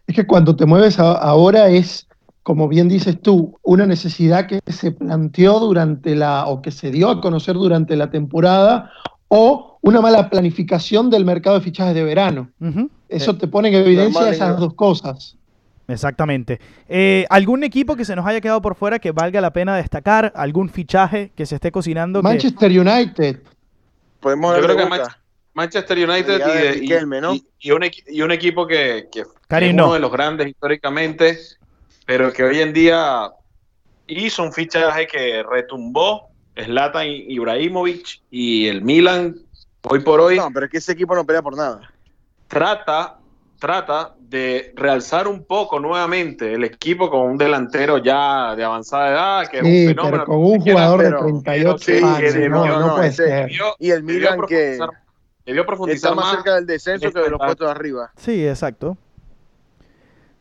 Es 0.06 0.14
que 0.14 0.26
cuando 0.26 0.54
te 0.54 0.66
mueves 0.66 1.00
ahora 1.00 1.68
es, 1.68 2.06
como 2.44 2.68
bien 2.68 2.88
dices 2.88 3.20
tú, 3.20 3.58
una 3.62 3.86
necesidad 3.86 4.46
que 4.46 4.60
se 4.66 4.92
planteó 4.92 5.58
durante 5.58 6.14
la, 6.14 6.46
o 6.46 6.62
que 6.62 6.70
se 6.70 6.92
dio 6.92 7.10
a 7.10 7.20
conocer 7.20 7.56
durante 7.56 7.96
la 7.96 8.10
temporada, 8.10 8.92
o 9.28 9.78
una 9.80 10.00
mala 10.00 10.30
planificación 10.30 11.10
del 11.10 11.24
mercado 11.24 11.58
de 11.58 11.62
fichajes 11.62 11.94
de 11.94 12.04
verano. 12.04 12.50
Eso 13.08 13.36
te 13.36 13.48
pone 13.48 13.68
en 13.68 13.74
evidencia 13.74 14.30
esas 14.30 14.60
dos 14.60 14.74
cosas. 14.74 15.36
Exactamente. 15.88 16.60
Eh, 16.88 17.26
¿Algún 17.30 17.62
equipo 17.64 17.96
que 17.96 18.04
se 18.04 18.16
nos 18.16 18.26
haya 18.26 18.40
quedado 18.40 18.60
por 18.60 18.74
fuera 18.74 18.98
que 18.98 19.12
valga 19.12 19.40
la 19.40 19.52
pena 19.52 19.76
destacar? 19.76 20.32
¿Algún 20.34 20.68
fichaje 20.68 21.30
que 21.36 21.46
se 21.46 21.56
esté 21.56 21.70
cocinando? 21.70 22.22
Manchester 22.22 22.70
United. 22.70 23.40
Podemos 24.20 24.56
Yo 24.56 24.62
creo 24.62 24.76
que 24.76 25.02
Manchester 25.54 25.96
United 25.98 26.82
y, 26.82 27.70
un, 27.70 27.82
equipo 28.32 28.66
que, 28.66 29.08
es 29.14 29.26
uno 29.72 29.94
de 29.94 30.00
los 30.00 30.12
grandes 30.12 30.48
históricamente, 30.48 31.38
pero 32.04 32.30
que 32.32 32.44
hoy 32.44 32.60
en 32.60 32.74
día 32.74 33.30
hizo 34.06 34.42
un 34.42 34.52
fichaje 34.52 35.06
que 35.06 35.42
retumbó 35.42 36.28
Zlatan 36.62 37.06
Ibrahimovic 37.08 38.20
y 38.30 38.66
el 38.66 38.82
Milan 38.82 39.36
hoy 39.82 40.00
por 40.00 40.20
hoy. 40.20 40.36
No, 40.36 40.50
pero 40.52 40.66
es 40.66 40.72
que 40.72 40.78
ese 40.78 40.92
equipo 40.92 41.14
no 41.14 41.24
pelea 41.24 41.42
por 41.42 41.56
nada. 41.56 41.80
Trata 42.48 43.18
trata 43.58 44.14
de 44.28 44.72
realzar 44.74 45.28
un 45.28 45.44
poco 45.44 45.78
nuevamente 45.78 46.52
el 46.52 46.64
equipo 46.64 47.08
con 47.10 47.22
un 47.22 47.38
delantero 47.38 47.98
ya 47.98 48.56
de 48.56 48.64
avanzada 48.64 49.10
edad, 49.10 49.50
que 49.50 49.58
es 49.58 49.62
un 49.62 49.94
fenómeno. 49.94 50.24
con 50.24 50.36
un 50.36 50.60
jugador 50.60 51.02
de 51.02 51.12
38 51.12 52.06
años, 52.06 53.16
y 53.78 53.90
el 53.90 54.02
Milan 54.02 54.40
que 54.48 54.78
debió 55.44 55.64
profundizar 55.64 56.12
está 56.12 56.14
más, 56.14 56.34
cerca 56.34 56.54
del 56.56 56.66
descenso 56.66 57.12
que 57.12 57.20
de 57.20 57.30
los 57.30 57.38
puestos 57.38 57.66
de 57.66 57.70
arriba. 57.70 58.10
Sí, 58.16 58.46
exacto. 58.46 58.96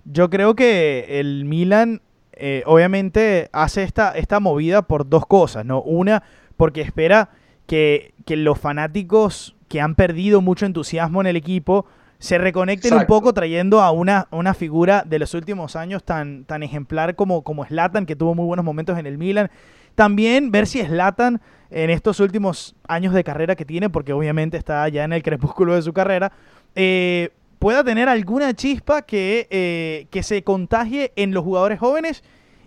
Yo 0.06 0.30
creo 0.30 0.56
que 0.56 1.20
el 1.20 1.46
Milan 1.46 2.02
eh, 2.34 2.64
obviamente 2.66 3.50
hace 3.54 3.84
esta, 3.84 4.12
esta 4.12 4.40
movida 4.40 4.82
por 4.82 5.08
dos 5.08 5.26
cosas, 5.28 5.64
¿no? 5.66 5.82
Una, 5.82 6.24
porque 6.58 6.82
espera 6.82 7.30
que, 7.68 8.14
que 8.26 8.36
los 8.36 8.58
fanáticos 8.60 9.56
que 9.68 9.80
han 9.80 9.96
perdido 9.96 10.42
mucho 10.42 10.66
entusiasmo 10.66 11.22
en 11.22 11.28
el 11.28 11.36
equipo 11.36 11.86
se 12.26 12.40
reconecten 12.40 12.96
un 12.96 13.06
poco 13.06 13.36
trayendo 13.36 13.82
a 13.82 13.92
una, 13.92 14.28
una 14.32 14.56
figura 14.56 15.04
de 15.06 15.20
los 15.20 15.36
últimos 15.36 15.76
años 15.76 16.04
tan, 16.04 16.44
tan 16.46 16.64
ejemplar 16.64 17.16
como, 17.16 17.44
como 17.44 17.66
Zlatan, 17.66 18.08
que 18.08 18.16
tuvo 18.16 18.34
muy 18.34 18.46
buenos 18.46 18.66
momentos 18.66 18.98
en 18.98 19.06
el 19.06 19.20
Milan. 19.20 19.52
También 19.94 20.50
ver 20.50 20.66
si 20.66 20.82
Zlatan 20.82 21.40
en 21.70 21.92
estos 21.92 22.20
últimos 22.20 22.76
años 22.88 23.14
de 23.14 23.24
carrera 23.24 23.56
que 23.56 23.64
tiene, 23.64 23.92
porque 23.92 24.12
obviamente 24.12 24.58
está 24.58 24.90
ya 24.90 25.04
en 25.04 25.14
el 25.14 25.22
crepúsculo 25.22 25.76
de 25.76 25.84
su 25.84 25.94
carrera, 25.94 26.32
eh, 26.74 27.30
pueda 27.60 27.84
tener 27.84 28.10
alguna 28.10 28.56
chispa 28.56 29.04
que, 29.04 29.48
eh, 29.52 30.08
que 30.10 30.24
se 30.24 30.44
contagie 30.44 31.14
en 31.16 31.32
los 31.32 31.44
jugadores 31.44 31.78
jóvenes 31.78 32.24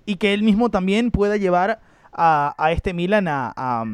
y 0.06 0.16
que 0.16 0.34
él 0.34 0.44
mismo 0.44 0.70
también 0.70 1.10
pueda 1.10 1.36
llevar 1.36 1.80
a, 2.12 2.54
este 2.70 2.94
Milan 2.94 3.26
a, 3.28 3.84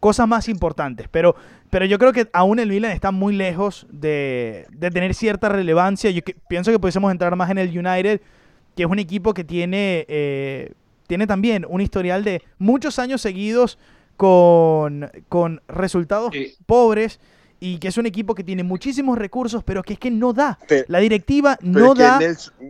cosas 0.00 0.28
más 0.28 0.50
importantes. 0.50 1.08
Pero, 1.10 1.36
pero 1.74 1.86
yo 1.86 1.98
creo 1.98 2.12
que 2.12 2.28
aún 2.32 2.60
el 2.60 2.68
Milan 2.68 2.92
está 2.92 3.10
muy 3.10 3.34
lejos 3.34 3.88
de, 3.90 4.68
tener 4.78 5.12
cierta 5.12 5.48
relevancia. 5.48 6.08
Yo 6.12 6.22
pienso 6.46 6.70
que 6.70 6.78
pudiésemos 6.78 7.10
entrar 7.10 7.34
más 7.34 7.50
en 7.50 7.58
el 7.58 7.76
United, 7.76 8.20
que 8.76 8.84
es 8.84 8.88
un 8.88 9.00
equipo 9.00 9.34
que 9.34 9.42
tiene, 9.42 10.04
eh, 10.06 10.70
tiene 11.08 11.26
también 11.26 11.66
un 11.68 11.80
historial 11.80 12.22
de 12.22 12.42
muchos 12.58 13.00
años 13.00 13.22
seguidos 13.22 13.76
con, 14.16 15.10
con 15.28 15.62
resultados 15.66 16.32
pobres 16.64 17.18
y 17.58 17.78
que 17.78 17.88
es 17.88 17.98
un 17.98 18.06
equipo 18.06 18.36
que 18.36 18.44
tiene 18.44 18.62
muchísimos 18.62 19.18
recursos, 19.18 19.64
pero 19.64 19.82
que 19.82 19.94
es 19.94 19.98
que 19.98 20.12
no 20.12 20.32
da. 20.32 20.60
la 20.86 21.00
directiva 21.00 21.58
no 21.60 21.96
da, 21.96 22.20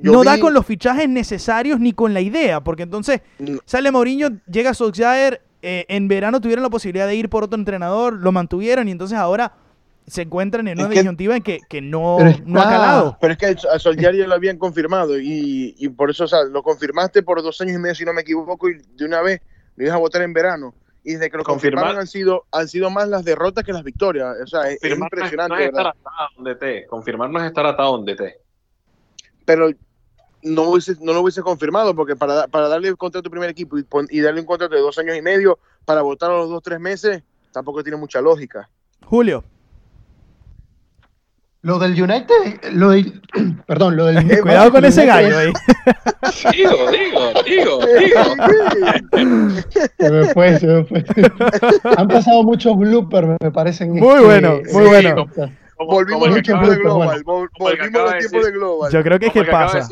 no 0.01 0.25
da 0.25 0.41
con 0.41 0.55
los 0.55 0.65
fichajes 0.65 1.11
necesarios 1.11 1.79
ni 1.79 1.93
con 1.93 2.15
la 2.15 2.23
idea, 2.23 2.65
porque 2.65 2.85
entonces 2.85 3.21
sale 3.67 3.91
Mourinho, 3.91 4.31
llega 4.51 4.73
Solskjaer, 4.73 5.43
eh, 5.65 5.87
en 5.89 6.09
verano 6.09 6.41
tuvieron 6.41 6.63
la 6.63 6.71
posibilidad 6.71 7.07
de 7.07 7.17
ir 7.17 7.29
por 7.29 7.45
otro 7.45 7.59
entrenador, 7.59 8.13
lo 8.15 8.33
mantuvieron 8.33 8.89
y 8.89 8.93
entonces 8.93 9.19
ahora 9.19 9.53
se 10.07 10.23
encuentran 10.23 10.69
en 10.69 10.79
una 10.79 10.89
disyuntiva 10.89 11.37
en 11.37 11.43
que, 11.43 11.81
no, 11.81 12.19
no, 12.45 12.61
ha 12.61 12.65
calado. 12.65 13.19
Pero 13.21 13.33
es 13.33 13.39
que 13.39 13.47
a 13.47 13.79
Solskjaer 13.79 14.15
ya 14.15 14.27
lo 14.27 14.35
habían 14.35 14.59
confirmado 14.59 15.19
y, 15.19 15.75
y, 15.79 15.89
por 15.89 16.11
eso, 16.11 16.25
o 16.25 16.29
sea, 16.29 16.45
lo 16.45 16.63
confirmaste 16.63 17.23
por 17.23 17.43
dos 17.43 17.61
años 17.63 17.77
y 17.77 17.79
medio, 17.79 17.95
si 17.95 18.05
no 18.05 18.13
me 18.13 18.21
equivoco, 18.21 18.69
y 18.69 18.83
de 18.97 19.05
una 19.07 19.23
vez 19.23 19.41
lo 19.77 19.85
ibas 19.85 19.97
a 19.97 19.99
votar 19.99 20.23
en 20.23 20.35
verano 20.35 20.75
y 21.05 21.13
desde 21.13 21.31
que 21.31 21.37
lo 21.37 21.45
confirmaron 21.45 21.99
han 21.99 22.07
sido, 22.07 22.47
han 22.51 22.67
sido 22.67 22.89
más 22.89 23.09
las 23.09 23.25
derrotas 23.25 23.63
que 23.63 23.75
las 23.75 23.85
victorias. 23.85 24.37
O 24.43 24.47
sea, 24.47 24.71
es, 24.71 24.83
impresionante. 24.83 25.55
No 25.55 25.61
es 25.61 25.69
estar 25.69 25.87
atado 25.89 26.29
donde 26.37 26.55
te. 26.57 26.87
Confirmar 26.87 27.31
no 27.31 27.41
es 27.41 27.47
estar 27.47 27.67
atado 27.67 27.93
donde 27.93 28.17
te. 28.17 28.39
Pero 29.45 29.69
no, 30.45 30.73
no 31.01 31.13
lo 31.13 31.21
hubiese 31.21 31.43
confirmado 31.43 31.95
porque 31.95 32.15
para, 32.15 32.47
para 32.47 32.69
darle 32.69 32.89
el 32.89 32.97
contrato 32.97 33.27
al 33.27 33.33
primer 33.33 33.51
equipo 33.51 33.79
y, 33.79 33.87
y, 34.11 34.21
darle 34.21 34.41
un 34.41 34.47
contrato 34.47 34.75
de 34.75 34.81
dos 34.81 34.97
años 34.99 35.17
y 35.17 35.23
medio 35.23 35.59
para 35.85 36.03
votar 36.03 36.31
a 36.31 36.37
los 36.37 36.49
dos 36.49 36.63
tres 36.63 36.79
meses 36.79 37.23
tampoco 37.53 37.83
tiene 37.83 37.97
mucha 37.97 38.21
lógica. 38.21 38.69
Julio. 39.05 39.45
Lo 41.63 41.79
del 41.79 41.93
United, 41.93 42.73
lo 42.73 42.91
del, 42.91 43.23
perdón, 43.67 43.97
lo 43.97 44.05
del... 44.05 44.41
Cuidado 44.43 44.71
con 44.71 44.85
ese 44.85 45.07
gallo 45.07 45.39
ahí. 45.39 45.53
Digo, 46.53 46.91
digo, 46.91 47.33
digo, 47.47 47.81
digo. 49.17 49.63
Se 49.99 50.11
me 50.11 50.25
fue, 50.35 50.59
se 50.59 50.67
me 50.67 50.85
fue. 50.85 51.03
Han 51.97 52.09
pasado 52.09 52.43
muchos 52.43 52.77
bloopers, 52.77 53.39
me 53.41 53.51
parecen. 53.51 53.93
Muy 53.93 54.09
este, 54.09 54.25
bueno, 54.25 54.61
muy 54.73 54.87
bueno. 54.89 55.27
volvimos 55.79 56.29
al 56.29 56.43
tiempo 56.43 56.69
de 56.69 56.77
Global. 56.77 57.23
Volvimos 57.25 58.13
al 58.13 58.19
tiempo 58.19 58.45
de 58.45 58.53
Global. 58.53 58.93
Yo 58.93 59.03
creo 59.03 59.19
que 59.19 59.27
es 59.29 59.33
que 59.33 59.45
pasa. 59.45 59.89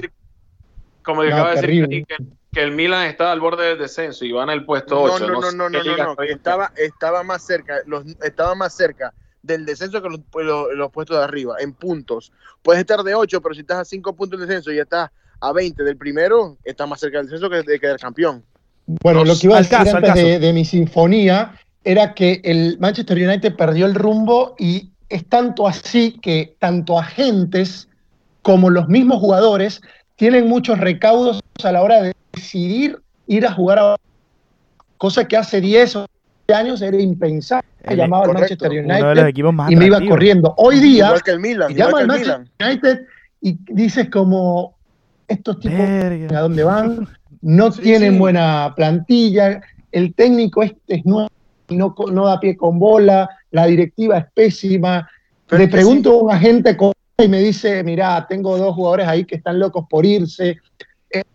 Como 1.02 1.22
que 1.22 1.32
acaba 1.32 1.54
de 1.54 1.60
decir 1.60 2.06
que, 2.06 2.16
el 2.60 2.72
Milan 2.72 3.06
está 3.06 3.32
al 3.32 3.40
borde 3.40 3.66
del 3.66 3.78
descenso 3.78 4.26
y 4.26 4.32
van 4.32 4.50
al 4.50 4.66
puesto 4.66 5.00
8. 5.00 5.18
No, 5.20 5.26
no, 5.26 5.40
no, 5.40 5.70
no, 5.70 5.82
no, 5.82 6.14
no, 6.14 6.22
Estaba, 6.22 6.70
estaba 6.76 7.22
más 7.22 7.42
cerca, 7.42 7.76
los, 7.86 8.04
estaba 8.22 8.54
más 8.54 8.74
cerca 8.74 9.14
del 9.42 9.64
descenso 9.66 10.02
que 10.02 10.08
los, 10.08 10.92
puestos 10.92 11.16
de 11.16 11.24
arriba, 11.24 11.56
en 11.60 11.72
puntos. 11.72 12.32
Puedes 12.62 12.80
estar 12.80 13.02
de 13.02 13.14
8, 13.14 13.40
pero 13.40 13.54
si 13.54 13.62
estás 13.62 13.78
a 13.78 13.84
5 13.84 14.14
puntos 14.14 14.38
del 14.38 14.48
descenso 14.48 14.72
y 14.72 14.78
estás 14.78 15.10
a 15.40 15.52
20 15.52 15.82
del 15.82 15.96
primero, 15.96 16.56
estás 16.64 16.88
más 16.88 17.00
cerca 17.00 17.18
del 17.18 17.26
descenso 17.26 17.50
que 17.50 17.62
de 17.62 17.80
quedar 17.80 17.98
campeón. 17.98 18.44
Bueno, 18.86 19.24
lo 19.24 19.34
que 19.34 19.46
iba 19.46 19.56
a 19.56 19.62
decir 19.62 19.76
antes 19.76 20.40
de, 20.40 20.52
mi 20.52 20.64
sinfonía 20.64 21.58
era 21.84 22.14
que 22.14 22.40
el 22.44 22.78
Manchester 22.78 23.16
United 23.16 23.56
perdió 23.56 23.86
el 23.86 23.94
rumbo 23.94 24.54
y 24.58 24.92
es 25.08 25.28
tanto 25.28 25.66
así 25.66 26.18
que 26.20 26.56
tanto 26.58 26.98
agentes 26.98 27.88
como 28.42 28.70
los 28.70 28.88
mismos 28.88 29.18
jugadores 29.18 29.82
tienen 30.16 30.48
muchos 30.48 30.78
recaudos 30.78 31.42
a 31.62 31.72
la 31.72 31.82
hora 31.82 32.02
de 32.02 32.14
decidir 32.32 33.00
ir 33.26 33.46
a 33.46 33.52
jugar 33.52 33.78
a 33.78 33.96
cosa 34.98 35.26
que 35.26 35.36
hace 35.36 35.60
10 35.60 35.96
o 35.96 36.06
años 36.54 36.82
era 36.82 37.00
impensable. 37.00 37.66
El, 37.82 37.96
llamaba 37.96 38.24
al 38.26 38.34
Manchester 38.34 38.70
United 38.70 39.34
y 39.68 39.76
me 39.76 39.86
iba 39.86 40.00
corriendo. 40.06 40.54
Hoy 40.56 40.78
día, 40.78 41.14
que 41.24 41.32
el 41.32 41.40
Milan, 41.40 41.74
llama 41.74 42.00
al 42.00 42.06
Manchester 42.06 42.46
United 42.60 43.00
y 43.40 43.58
dices 43.72 44.08
como, 44.10 44.76
estos 45.26 45.58
tipos 45.60 45.80
a 45.80 46.40
dónde 46.40 46.62
van, 46.62 47.08
no 47.42 47.70
tienen 47.70 48.18
buena 48.18 48.72
plantilla, 48.76 49.60
el 49.90 50.14
técnico 50.14 50.62
este 50.62 50.96
es 50.96 51.04
nuevo, 51.04 51.28
no, 51.68 51.94
no 52.12 52.26
da 52.26 52.38
pie 52.38 52.56
con 52.56 52.78
bola, 52.78 53.28
la 53.50 53.66
directiva 53.66 54.18
es 54.18 54.26
pésima. 54.32 55.08
Le 55.50 55.68
pregunto 55.68 56.12
a 56.12 56.22
un 56.22 56.30
agente 56.30 56.76
y 57.18 57.28
me 57.28 57.40
dice, 57.40 57.82
mira, 57.84 58.26
tengo 58.28 58.56
dos 58.58 58.74
jugadores 58.74 59.06
ahí 59.06 59.24
que 59.24 59.36
están 59.36 59.58
locos 59.58 59.86
por 59.88 60.04
irse, 60.06 60.58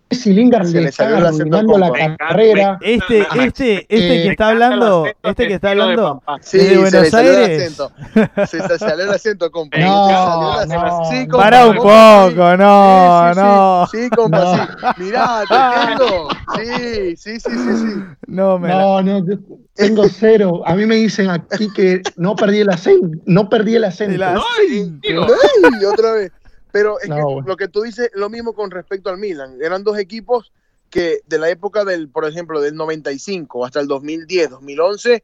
si 0.10 0.34
Lingard 0.34 0.68
le, 0.68 0.86
está 0.86 1.18
arruinando 1.18 1.78
la 1.78 2.16
carrera. 2.18 2.78
Este, 2.82 3.26
este, 3.36 3.78
este 3.90 4.24
que 4.24 4.30
está 4.30 4.50
hablando, 4.50 5.06
este 5.24 5.48
que 5.48 5.54
está 5.56 5.72
hablando 5.72 6.24
sí, 6.42 6.58
de 6.58 6.78
Buenos 6.78 7.14
Aires. 7.14 7.78
Se 8.48 8.78
salió 8.80 9.06
el 9.06 9.12
acento, 9.12 9.52
compa. 9.52 9.78
No, 9.78 10.66
no, 10.66 11.38
Para 11.38 11.68
un 11.68 11.76
poco, 11.76 12.58
no, 12.58 13.34
no. 13.34 13.88
Sí, 13.92 14.10
compa, 14.10 14.68
sí. 14.98 15.04
Mirá, 15.04 15.44
te 15.48 15.56
entiendo. 15.56 16.30
Sí, 16.56 17.18
sí, 17.18 17.40
sí, 17.40 17.50
sí, 17.52 17.78
sí. 17.78 18.04
No, 18.28 18.60
me 18.60 18.70
no, 18.70 19.02
no, 19.02 19.26
tengo 19.74 20.08
cero. 20.08 20.62
A 20.66 20.76
mí 20.76 20.86
me 20.86 20.96
dicen 20.96 21.30
aquí 21.30 21.72
que 21.74 22.02
no 22.16 22.36
perdí 22.36 22.60
el 22.60 22.70
acento. 22.70 23.10
No 23.26 23.50
perdí 23.50 23.76
el 23.76 23.84
acento. 23.84 24.24
No, 24.34 24.44
y 24.72 25.86
otra 25.86 26.14
vez. 26.14 26.32
Pero 26.78 27.00
es 27.00 27.10
que 27.10 27.50
lo 27.50 27.58
que 27.58 27.68
tú 27.68 27.82
dices, 27.82 28.12
lo 28.14 28.30
mismo 28.30 28.54
con 28.54 28.70
respecto 28.70 29.10
al 29.10 29.18
Milan. 29.18 29.58
Eran 29.64 29.84
dos 29.84 29.98
equipos 29.98 30.54
que 30.92 31.22
de 31.26 31.40
la 31.40 31.50
época 31.50 31.84
del, 31.84 32.08
por 32.08 32.24
ejemplo, 32.26 32.62
del 32.62 32.76
95 32.76 33.66
hasta 33.66 33.80
el 33.80 33.88
2010, 33.88 34.52
2011, 34.52 35.24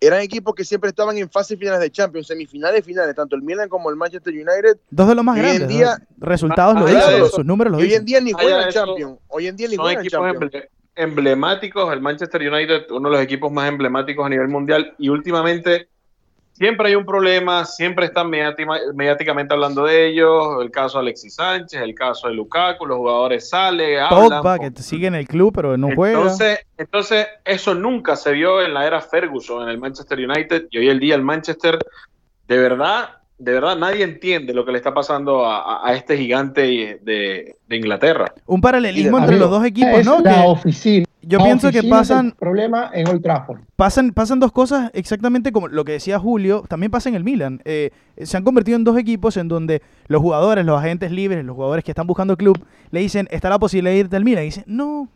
eran 0.00 0.20
equipos 0.20 0.54
que 0.54 0.64
siempre 0.64 0.90
estaban 0.90 1.18
en 1.18 1.28
fases 1.28 1.58
finales 1.58 1.80
de 1.80 1.90
Champions, 1.90 2.28
semifinales, 2.28 2.84
finales, 2.84 3.16
tanto 3.16 3.34
el 3.34 3.42
Milan 3.42 3.68
como 3.68 3.90
el 3.90 3.96
Manchester 3.96 4.32
United. 4.32 4.78
Dos 4.90 5.08
de 5.08 5.14
los 5.16 5.24
más 5.24 5.36
grandes. 5.36 5.66
día, 5.66 5.98
resultados 6.18 6.78
lo 6.78 6.86
dicen, 6.86 7.26
sus 7.30 7.44
números 7.44 7.72
lo 7.72 7.78
dicen. 7.78 7.90
Hoy 7.90 7.96
en 7.96 8.04
día 8.04 8.20
ni 8.20 8.32
juegan 8.32 8.70
Champions. 8.70 9.18
Hoy 9.26 9.48
en 9.48 9.56
día 9.56 9.68
ni 9.68 9.76
juegan 9.76 10.06
Champions. 10.06 10.52
emblemáticos, 10.94 11.92
el 11.92 12.00
Manchester 12.00 12.40
United, 12.48 12.90
uno 12.90 13.08
de 13.08 13.16
los 13.16 13.24
equipos 13.24 13.50
más 13.50 13.68
emblemáticos 13.68 14.24
a 14.24 14.28
nivel 14.28 14.46
mundial, 14.46 14.94
y 14.98 15.08
últimamente 15.08 15.88
siempre 16.62 16.90
hay 16.90 16.94
un 16.94 17.04
problema, 17.04 17.64
siempre 17.64 18.06
están 18.06 18.30
mediáticamente 18.30 19.52
hablando 19.52 19.84
de 19.84 20.06
ellos, 20.06 20.62
el 20.62 20.70
caso 20.70 20.98
de 20.98 21.02
Alexis 21.02 21.34
Sánchez, 21.34 21.80
el 21.80 21.92
caso 21.92 22.28
de 22.28 22.34
Lukaku, 22.34 22.86
los 22.86 22.98
jugadores 22.98 23.48
salen, 23.48 23.98
hablan. 23.98 24.72
que 24.72 24.80
sigue 24.80 25.08
en 25.08 25.16
el 25.16 25.26
club 25.26 25.52
pero 25.52 25.76
no 25.76 25.88
juega. 25.92 26.18
Entonces, 26.18 26.60
entonces, 26.78 27.26
eso 27.44 27.74
nunca 27.74 28.14
se 28.14 28.30
vio 28.30 28.62
en 28.62 28.74
la 28.74 28.86
era 28.86 29.00
Ferguson, 29.00 29.64
en 29.64 29.70
el 29.70 29.78
Manchester 29.78 30.16
United, 30.20 30.68
y 30.70 30.78
hoy 30.78 30.88
el 30.88 31.00
día 31.00 31.16
el 31.16 31.22
Manchester, 31.22 31.80
de 32.46 32.58
verdad, 32.58 33.21
de 33.42 33.52
verdad 33.52 33.76
nadie 33.76 34.04
entiende 34.04 34.54
lo 34.54 34.64
que 34.64 34.70
le 34.70 34.78
está 34.78 34.94
pasando 34.94 35.44
a, 35.44 35.92
este 35.94 36.16
gigante 36.16 37.00
de, 37.02 37.56
Inglaterra. 37.70 38.34
Un 38.46 38.60
paralelismo 38.60 39.18
entre 39.18 39.38
los 39.38 39.50
dos 39.50 39.64
equipos, 39.64 40.04
¿no? 40.04 40.20
La 40.20 40.44
oficina. 40.44 41.06
Yo 41.22 41.38
pienso 41.38 41.70
que 41.72 41.82
pasan. 41.82 42.32
Problema 42.38 42.90
en 42.92 43.08
Old 43.08 43.22
Trafford. 43.22 43.60
Pasan, 43.76 44.12
pasan 44.12 44.38
dos 44.38 44.52
cosas 44.52 44.90
exactamente 44.92 45.52
como 45.52 45.68
lo 45.68 45.84
que 45.84 45.92
decía 45.92 46.18
Julio, 46.18 46.64
también 46.68 46.90
pasa 46.92 47.08
en 47.08 47.14
el 47.14 47.24
Milan. 47.24 47.60
Eh, 47.64 47.90
se 48.18 48.36
han 48.36 48.44
convertido 48.44 48.76
en 48.76 48.84
dos 48.84 48.98
equipos 48.98 49.36
en 49.36 49.48
donde 49.48 49.82
los 50.06 50.20
jugadores, 50.20 50.64
los 50.66 50.78
agentes 50.78 51.10
libres, 51.10 51.44
los 51.44 51.56
jugadores 51.56 51.82
que 51.82 51.92
están 51.92 52.06
buscando 52.06 52.36
club, 52.36 52.62
le 52.90 53.00
dicen, 53.00 53.26
está 53.30 53.48
la 53.48 53.58
posibilidad 53.58 53.92
de 53.92 54.00
irte 54.00 54.16
al 54.16 54.24
Milan. 54.24 54.44
Y 54.44 54.46
dicen, 54.46 54.64
no, 54.66 55.08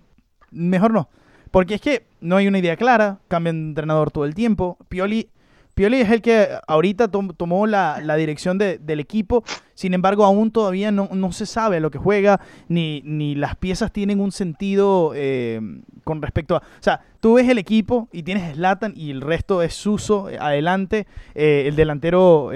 mejor 0.50 0.92
no. 0.92 1.08
Porque 1.50 1.74
es 1.74 1.80
que 1.80 2.06
no 2.20 2.36
hay 2.36 2.48
una 2.48 2.58
idea 2.58 2.76
clara, 2.76 3.18
cambian 3.28 3.56
de 3.56 3.68
entrenador 3.68 4.10
todo 4.10 4.24
el 4.24 4.34
tiempo. 4.34 4.78
Pioli 4.88 5.28
Pioli 5.76 6.00
es 6.00 6.10
el 6.10 6.22
que 6.22 6.48
ahorita 6.66 7.08
tomó 7.08 7.66
la, 7.66 8.16
dirección 8.16 8.56
del 8.56 8.98
equipo, 8.98 9.44
sin 9.74 9.92
embargo 9.92 10.24
aún 10.24 10.50
todavía 10.50 10.90
no, 10.90 11.32
se 11.32 11.44
sabe 11.44 11.76
a 11.76 11.80
lo 11.80 11.90
que 11.90 11.98
juega, 11.98 12.40
ni, 12.66 13.02
ni 13.04 13.34
las 13.34 13.56
piezas 13.56 13.92
tienen 13.92 14.18
un 14.20 14.32
sentido 14.32 15.12
eh, 15.14 15.60
con 16.02 16.22
respecto 16.22 16.56
a... 16.56 16.60
O 16.60 16.62
sea, 16.82 17.02
tú 17.20 17.34
ves 17.34 17.46
el 17.50 17.58
equipo 17.58 18.08
y 18.10 18.22
tienes 18.22 18.54
Slatan 18.54 18.94
y 18.96 19.10
el 19.10 19.20
resto 19.20 19.60
es 19.60 19.74
Suso 19.74 20.30
eh, 20.30 20.38
adelante, 20.40 21.06
eh, 21.34 21.64
el 21.66 21.76
delantero 21.76 22.50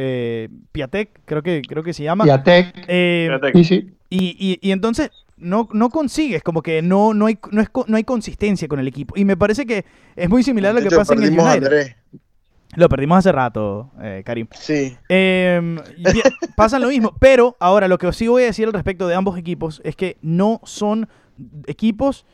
Piatek, 0.72 1.20
creo 1.26 1.42
que, 1.42 1.60
creo 1.60 1.82
que 1.82 1.92
se 1.92 2.04
llama. 2.04 2.24
Piatek. 2.24 2.74
sí. 3.62 3.90
Y, 4.08 4.58
y, 4.62 4.72
entonces 4.72 5.10
no, 5.36 5.68
no 5.74 5.90
consigues, 5.90 6.42
como 6.42 6.62
que 6.62 6.80
no, 6.80 7.12
no, 7.12 7.26
hay, 7.26 7.38
no, 7.52 7.60
es, 7.60 7.68
no 7.86 7.96
hay 7.98 8.04
consistencia 8.04 8.66
con 8.66 8.80
el 8.80 8.88
equipo. 8.88 9.14
Y 9.14 9.26
me 9.26 9.36
parece 9.36 9.66
que 9.66 9.84
es 10.16 10.28
muy 10.30 10.42
similar 10.42 10.74
a 10.74 10.80
lo 10.80 10.88
que 10.88 10.96
pasa 10.96 11.12
en 11.12 11.22
el 11.22 11.38
United. 11.38 11.96
Lo 12.76 12.88
perdimos 12.88 13.18
hace 13.18 13.32
rato, 13.32 13.90
eh, 14.00 14.22
Karim. 14.24 14.46
Sí. 14.52 14.96
Eh, 15.08 15.76
pasa 16.56 16.78
lo 16.78 16.88
mismo, 16.88 17.14
pero 17.18 17.56
ahora 17.58 17.88
lo 17.88 17.98
que 17.98 18.12
sí 18.12 18.28
voy 18.28 18.44
a 18.44 18.46
decir 18.46 18.66
al 18.66 18.72
respecto 18.72 19.08
de 19.08 19.14
ambos 19.14 19.36
equipos 19.36 19.80
es 19.84 19.96
que 19.96 20.18
no 20.22 20.60
son 20.64 21.08
equipos 21.66 22.26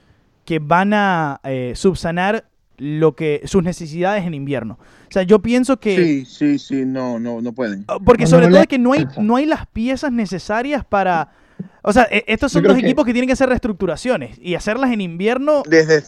que 0.44 0.58
van 0.58 0.92
a 0.92 1.40
eh, 1.44 1.72
subsanar 1.74 2.48
lo 2.76 3.16
que 3.16 3.42
sus 3.46 3.62
necesidades 3.62 4.24
en 4.24 4.34
invierno. 4.34 4.78
O 5.08 5.12
sea, 5.12 5.22
yo 5.22 5.40
pienso 5.40 5.78
que 5.78 5.96
sí, 5.96 6.24
sí, 6.26 6.58
sí, 6.58 6.84
no, 6.84 7.18
no, 7.18 7.40
no 7.40 7.52
pueden. 7.52 7.86
Porque 8.04 8.26
sobre 8.26 8.48
todo 8.48 8.60
es 8.60 8.66
que 8.66 8.78
no 8.78 8.92
hay 8.92 9.06
no 9.18 9.36
hay 9.36 9.46
las 9.46 9.66
piezas 9.66 10.12
necesarias 10.12 10.84
para 10.84 11.30
o 11.82 11.92
sea, 11.92 12.08
e, 12.10 12.24
estos 12.26 12.50
son 12.50 12.64
dos 12.64 12.76
equipos 12.76 13.04
que 13.04 13.12
tienen 13.12 13.28
que 13.28 13.34
hacer 13.34 13.48
reestructuraciones 13.48 14.38
y 14.40 14.54
hacerlas 14.54 14.90
en 14.90 15.00
invierno. 15.00 15.62
Desde, 15.66 16.02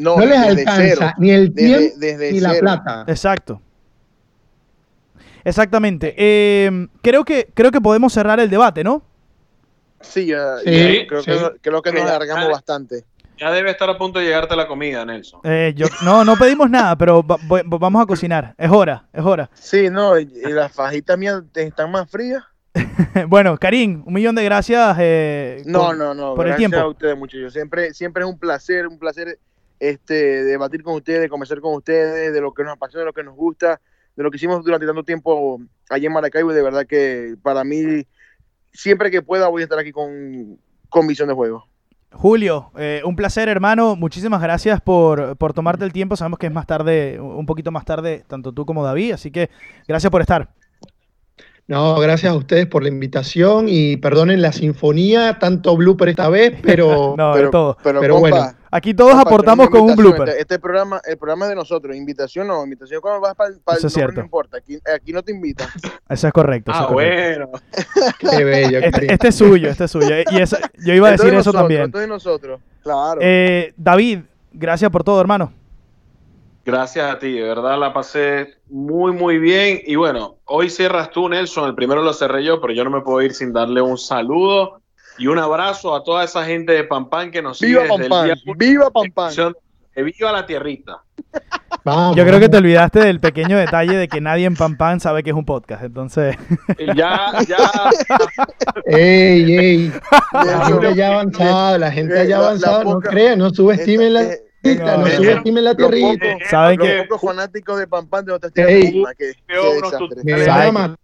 no, 0.00 0.18
les 0.18 0.38
alcanza 0.38 1.14
ni 1.18 1.30
el 1.30 1.54
tiempo 1.54 1.96
ni 1.98 2.40
la 2.40 2.54
plata. 2.54 3.04
Exacto. 3.06 3.60
Exactamente. 5.44 6.14
Em, 6.16 6.88
creo, 7.02 7.24
que, 7.24 7.50
creo 7.52 7.70
que 7.70 7.80
podemos 7.80 8.12
cerrar 8.12 8.40
el 8.40 8.50
debate, 8.50 8.84
¿no? 8.84 9.02
Sí, 10.00 10.26
ya, 10.26 10.56
creo, 10.64 11.22
Que, 11.22 11.58
creo, 11.60 11.82
que, 11.82 11.92
nos 11.92 12.02
alargamos 12.02 12.50
bastante. 12.50 13.04
Ya 13.38 13.50
debe 13.50 13.70
estar 13.70 13.88
a 13.88 13.96
punto 13.96 14.18
de 14.18 14.26
llegarte 14.26 14.54
la 14.56 14.66
comida, 14.66 15.04
Nelson. 15.04 15.40
Eh, 15.44 15.72
yo, 15.76 15.86
no, 16.04 16.24
no 16.24 16.36
pedimos 16.36 16.70
nada, 16.70 16.96
pero 16.96 17.22
vamos 17.22 18.02
a 18.02 18.06
cocinar. 18.06 18.54
Es 18.56 18.70
hora, 18.70 19.06
es 19.12 19.24
hora. 19.24 19.50
Sí, 19.54 19.88
no, 19.90 20.18
y 20.18 20.26
las 20.44 20.72
fajitas 20.72 21.18
mías 21.18 21.42
están 21.54 21.90
más 21.90 22.10
frías. 22.10 22.44
bueno, 23.28 23.58
Karim, 23.58 24.02
un 24.06 24.12
millón 24.14 24.34
de 24.34 24.44
gracias. 24.44 24.96
Eh, 25.00 25.62
no, 25.66 25.92
no, 25.92 26.14
no, 26.14 26.34
por 26.34 26.46
el 26.46 26.56
tiempo. 26.56 26.76
a 26.76 26.88
ustedes, 26.88 27.16
muchachos. 27.16 27.52
Siempre, 27.52 27.92
siempre 27.94 28.22
es 28.22 28.28
un 28.28 28.38
placer, 28.38 28.86
un 28.86 28.98
placer 28.98 29.38
este, 29.78 30.44
debatir 30.44 30.82
con 30.82 30.94
ustedes, 30.94 31.28
conversar 31.28 31.60
con 31.60 31.74
ustedes 31.74 32.32
de 32.32 32.40
lo 32.40 32.52
que 32.52 32.62
nos 32.62 32.74
apasiona, 32.74 33.00
de 33.00 33.06
lo 33.06 33.12
que 33.12 33.24
nos 33.24 33.34
gusta, 33.34 33.80
de 34.14 34.22
lo 34.22 34.30
que 34.30 34.36
hicimos 34.36 34.64
durante 34.64 34.86
tanto 34.86 35.04
tiempo 35.04 35.60
allí 35.88 36.06
en 36.06 36.12
Maracaibo. 36.12 36.52
De 36.52 36.62
verdad 36.62 36.86
que 36.86 37.34
para 37.42 37.64
mí, 37.64 38.06
siempre 38.72 39.10
que 39.10 39.22
pueda, 39.22 39.48
voy 39.48 39.62
a 39.62 39.64
estar 39.64 39.78
aquí 39.78 39.90
con, 39.90 40.58
con 40.88 41.06
visión 41.06 41.28
de 41.28 41.34
juego. 41.34 41.66
Julio, 42.12 42.72
eh, 42.76 43.02
un 43.04 43.14
placer, 43.14 43.48
hermano. 43.48 43.94
Muchísimas 43.94 44.42
gracias 44.42 44.80
por, 44.80 45.36
por 45.36 45.54
tomarte 45.54 45.84
el 45.84 45.92
tiempo. 45.92 46.16
Sabemos 46.16 46.38
que 46.38 46.46
es 46.46 46.52
más 46.52 46.66
tarde, 46.66 47.20
un 47.20 47.46
poquito 47.46 47.70
más 47.70 47.84
tarde, 47.84 48.24
tanto 48.26 48.52
tú 48.52 48.66
como 48.66 48.84
David. 48.84 49.12
Así 49.12 49.30
que 49.30 49.48
gracias 49.86 50.10
por 50.10 50.20
estar. 50.20 50.50
No, 51.70 52.00
gracias 52.00 52.32
a 52.32 52.34
ustedes 52.34 52.66
por 52.66 52.82
la 52.82 52.88
invitación 52.88 53.66
y 53.68 53.96
perdonen 53.96 54.42
la 54.42 54.50
sinfonía, 54.50 55.38
tanto 55.38 55.76
blooper 55.76 56.08
esta 56.08 56.28
vez, 56.28 56.58
pero, 56.60 57.14
no, 57.16 57.30
pero, 57.32 57.50
todo. 57.50 57.76
pero, 57.80 58.18
bueno. 58.18 58.52
Aquí 58.72 58.92
todos 58.92 59.14
aportamos 59.14 59.70
con 59.70 59.82
un 59.82 59.94
blooper. 59.94 60.30
Este, 60.30 60.40
este, 60.40 60.58
programa, 60.58 61.00
el 61.06 61.16
programa 61.16 61.44
es 61.44 61.50
de 61.50 61.54
nosotros, 61.54 61.94
invitación 61.94 62.48
no, 62.48 62.64
invitación 62.64 63.00
cuando 63.00 63.20
vas 63.20 63.36
para, 63.36 63.50
Eso 63.78 63.86
es 63.86 63.92
cierto. 63.92 64.16
no 64.16 64.22
importa, 64.22 64.56
aquí, 64.56 64.80
aquí, 64.92 65.12
no 65.12 65.22
te 65.22 65.30
invitan. 65.30 65.68
Eso 66.08 66.26
es 66.26 66.32
correcto. 66.32 66.72
ah, 66.74 66.88
bueno. 66.90 67.50
Qué 68.18 68.42
bello. 68.42 68.80
Este, 68.80 69.12
este, 69.12 69.28
es 69.28 69.34
suyo, 69.36 69.70
este 69.70 69.84
es 69.84 69.90
suyo. 69.92 70.16
Y 70.28 70.38
eso, 70.38 70.56
yo 70.84 70.92
iba 70.92 71.06
a 71.06 71.12
decir 71.12 71.32
eso 71.34 71.52
también. 71.52 71.82
Esto 71.82 72.00
es 72.00 72.08
nosotros, 72.08 72.60
claro. 72.82 73.20
Eh, 73.22 73.74
David, 73.76 74.22
gracias 74.52 74.90
por 74.90 75.04
todo, 75.04 75.20
hermano. 75.20 75.52
Gracias 76.64 77.10
a 77.10 77.18
ti, 77.18 77.32
de 77.32 77.42
verdad 77.42 77.78
la 77.78 77.92
pasé 77.92 78.58
muy, 78.68 79.12
muy 79.12 79.38
bien. 79.38 79.80
Y 79.86 79.96
bueno, 79.96 80.36
hoy 80.44 80.68
cierras 80.68 81.10
tú, 81.10 81.28
Nelson. 81.28 81.68
El 81.68 81.74
primero 81.74 82.02
lo 82.02 82.12
cerré 82.12 82.44
yo, 82.44 82.60
pero 82.60 82.72
yo 82.72 82.84
no 82.84 82.90
me 82.90 83.00
puedo 83.00 83.22
ir 83.22 83.32
sin 83.32 83.52
darle 83.52 83.80
un 83.80 83.96
saludo 83.96 84.80
y 85.18 85.26
un 85.26 85.38
abrazo 85.38 85.94
a 85.94 86.04
toda 86.04 86.24
esa 86.24 86.44
gente 86.44 86.72
de 86.72 86.84
Pampán 86.84 87.30
que 87.30 87.42
nos 87.42 87.60
viva 87.60 87.82
sigue 87.82 87.98
desde 87.98 88.14
el 88.14 88.24
día 88.24 88.54
¡Viva 88.56 88.90
Pampán! 88.90 89.32
viva 89.96 90.32
la 90.32 90.46
tierrita. 90.46 91.02
Yo 91.84 92.24
creo 92.24 92.40
que 92.40 92.48
te 92.48 92.56
olvidaste 92.56 93.00
del 93.00 93.20
pequeño 93.20 93.56
detalle 93.56 93.96
de 93.96 94.08
que 94.08 94.20
nadie 94.20 94.46
en 94.46 94.54
Pampán 94.54 95.00
sabe 95.00 95.22
que 95.22 95.30
es 95.30 95.36
un 95.36 95.44
podcast, 95.44 95.82
entonces. 95.82 96.36
Ya, 96.94 97.32
ya. 97.46 97.90
¡Ey, 98.86 99.58
ey! 99.58 99.92
La 100.32 100.66
gente 100.66 100.94
ya 100.94 101.08
avanzado, 101.08 101.78
la 101.78 101.90
gente 101.90 102.28
ya 102.28 102.38
avanzado, 102.38 102.84
no 102.84 103.00
crean, 103.00 103.38
no 103.38 103.50
subestimen 103.50 104.14
la 104.14 104.36
no, 104.62 104.98
no 104.98 105.06
subestimen 105.06 105.64
la 105.64 105.74
tierrita. 105.74 106.26
¿Saben 106.48 106.78
que 106.78 107.06
Los 107.08 107.20
fanáticos 107.20 107.78
de 107.78 107.86
Pampán 107.86 108.24
de 108.24 108.32
otras 108.32 108.52
tierras. 108.52 109.14
Que, 109.16 109.34
me 110.24 110.46
van 110.46 110.96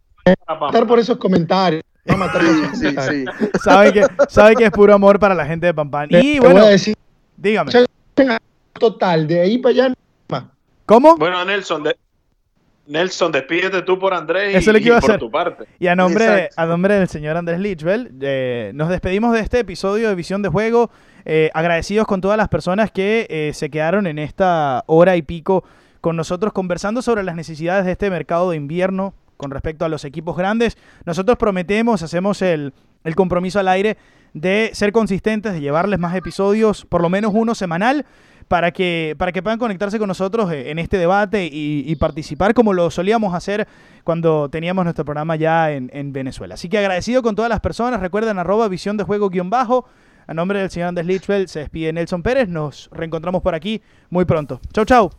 a 0.47 0.55
matar 0.55 0.87
por 0.87 0.99
esos 0.99 1.17
comentarios. 1.17 1.83
a 2.07 2.17
matar 2.17 2.43
por 2.43 2.51
esos 2.51 2.79
comentarios. 2.79 3.35
Saben 3.63 3.93
que, 3.93 4.07
saben 4.29 4.57
que 4.57 4.65
es 4.65 4.71
puro 4.71 4.95
amor 4.95 5.19
para 5.19 5.35
la 5.35 5.47
gente 5.47 5.67
de 5.67 5.75
Pampán. 5.75 6.09
Y 6.11 6.39
bueno, 6.39 6.57
voy 6.57 6.69
a 6.69 6.71
decir, 6.71 6.97
dígame. 7.37 7.73
Total, 8.75 9.27
de 9.27 9.41
ahí 9.41 9.59
para 9.59 9.73
allá. 9.73 9.95
¿Cómo? 10.85 11.17
Bueno, 11.17 11.45
Nelson, 11.45 11.83
de, 11.83 11.97
Nelson, 12.87 13.33
despídete 13.33 13.83
tú 13.83 13.99
por 13.99 14.15
Andrés 14.15 14.55
Eso 14.55 14.77
y, 14.77 14.81
por 14.89 14.99
hacer. 14.99 15.19
tu 15.19 15.31
parte. 15.31 15.65
Y 15.79 15.89
a 15.89 15.97
nombre, 15.97 16.49
a 16.57 16.67
nombre 16.67 16.95
del 16.95 17.09
señor 17.09 17.37
Andrés 17.37 17.59
Lichbel, 17.59 18.13
eh, 18.21 18.71
nos 18.75 18.89
despedimos 18.89 19.33
de 19.33 19.41
este 19.41 19.61
episodio 19.61 20.09
de 20.09 20.15
Visión 20.15 20.43
de 20.43 20.49
Juego. 20.49 20.91
Eh, 21.29 21.51
agradecidos 21.55 22.07
con 22.07 22.21
todas 22.21 22.39
las 22.39 22.49
personas 22.49 22.93
que 22.93 23.27
eh, 23.29 23.51
se 23.53 23.69
quedaron 23.69 24.07
en 24.07 24.21
esta 24.21 24.85
hora 24.87 25.17
y 25.17 25.23
pico 25.23 25.65
con 26.01 26.15
nosotros 26.15 26.53
conversando 26.53 27.03
sobre 27.03 27.25
las 27.25 27.35
necesidades 27.35 27.85
de 27.85 27.91
este 27.91 28.11
mercado 28.11 28.51
de 28.51 28.57
invierno 28.57 29.13
con 29.37 29.51
respecto 29.51 29.85
a 29.85 29.89
los 29.89 30.05
equipos 30.05 30.37
grandes. 30.37 30.79
Nosotros 31.05 31.37
prometemos, 31.37 32.05
hacemos 32.05 32.43
el, 32.43 32.73
compromiso 33.17 33.59
al 33.59 33.67
aire 33.67 33.97
de 34.35 34.71
ser 34.73 34.93
consistentes, 34.93 35.53
de 35.53 35.61
llevarles 35.61 35.99
más 35.99 36.15
episodios, 36.15 36.85
por 36.85 37.03
lo 37.03 37.09
menos 37.09 37.33
uno 37.35 37.57
semanal, 37.57 38.07
para 38.47 38.71
que, 38.71 39.17
para 39.19 39.33
que 39.33 39.43
puedan 39.43 39.59
conectarse 39.59 39.99
con 39.99 40.07
nosotros 40.07 40.53
eh, 40.53 40.71
en 40.71 40.79
este 40.79 40.97
debate 40.97 41.49
y, 41.51 41.97
participar 41.97 42.55
como 42.55 42.73
lo 42.73 42.89
solíamos 42.89 43.35
hacer 43.35 43.67
cuando 44.05 44.49
teníamos 44.49 44.85
nuestro 44.85 45.05
programa 45.05 45.35
ya 45.35 45.73
en, 45.73 45.91
en, 45.93 46.13
Venezuela. 46.13 46.55
Así 46.55 46.69
que 46.69 46.79
agradecido 46.79 47.21
con 47.21 47.35
todas 47.35 47.49
las 47.49 47.59
personas. 47.59 47.99
Recuerden 47.99 48.39
arroba 48.39 48.69
visión 48.69 48.97
de 48.97 49.03
juego 49.03 49.29
guion 49.29 49.51
bajo. 49.51 49.87
A 50.27 50.35
nombre 50.35 50.59
del 50.61 50.71
señor 50.71 50.89
Andrés 50.89 51.07
Lichfeld 51.07 51.49
se 51.49 51.61
despide 51.61 51.93
Nelson 51.93 52.23
Pérez. 52.23 52.49
Nos 52.49 52.89
reencontramos 52.93 53.43
por 53.43 53.55
aquí 53.55 53.83
muy 54.11 54.25
pronto. 54.25 54.61
Chau, 54.73 54.85
chau. 54.85 55.11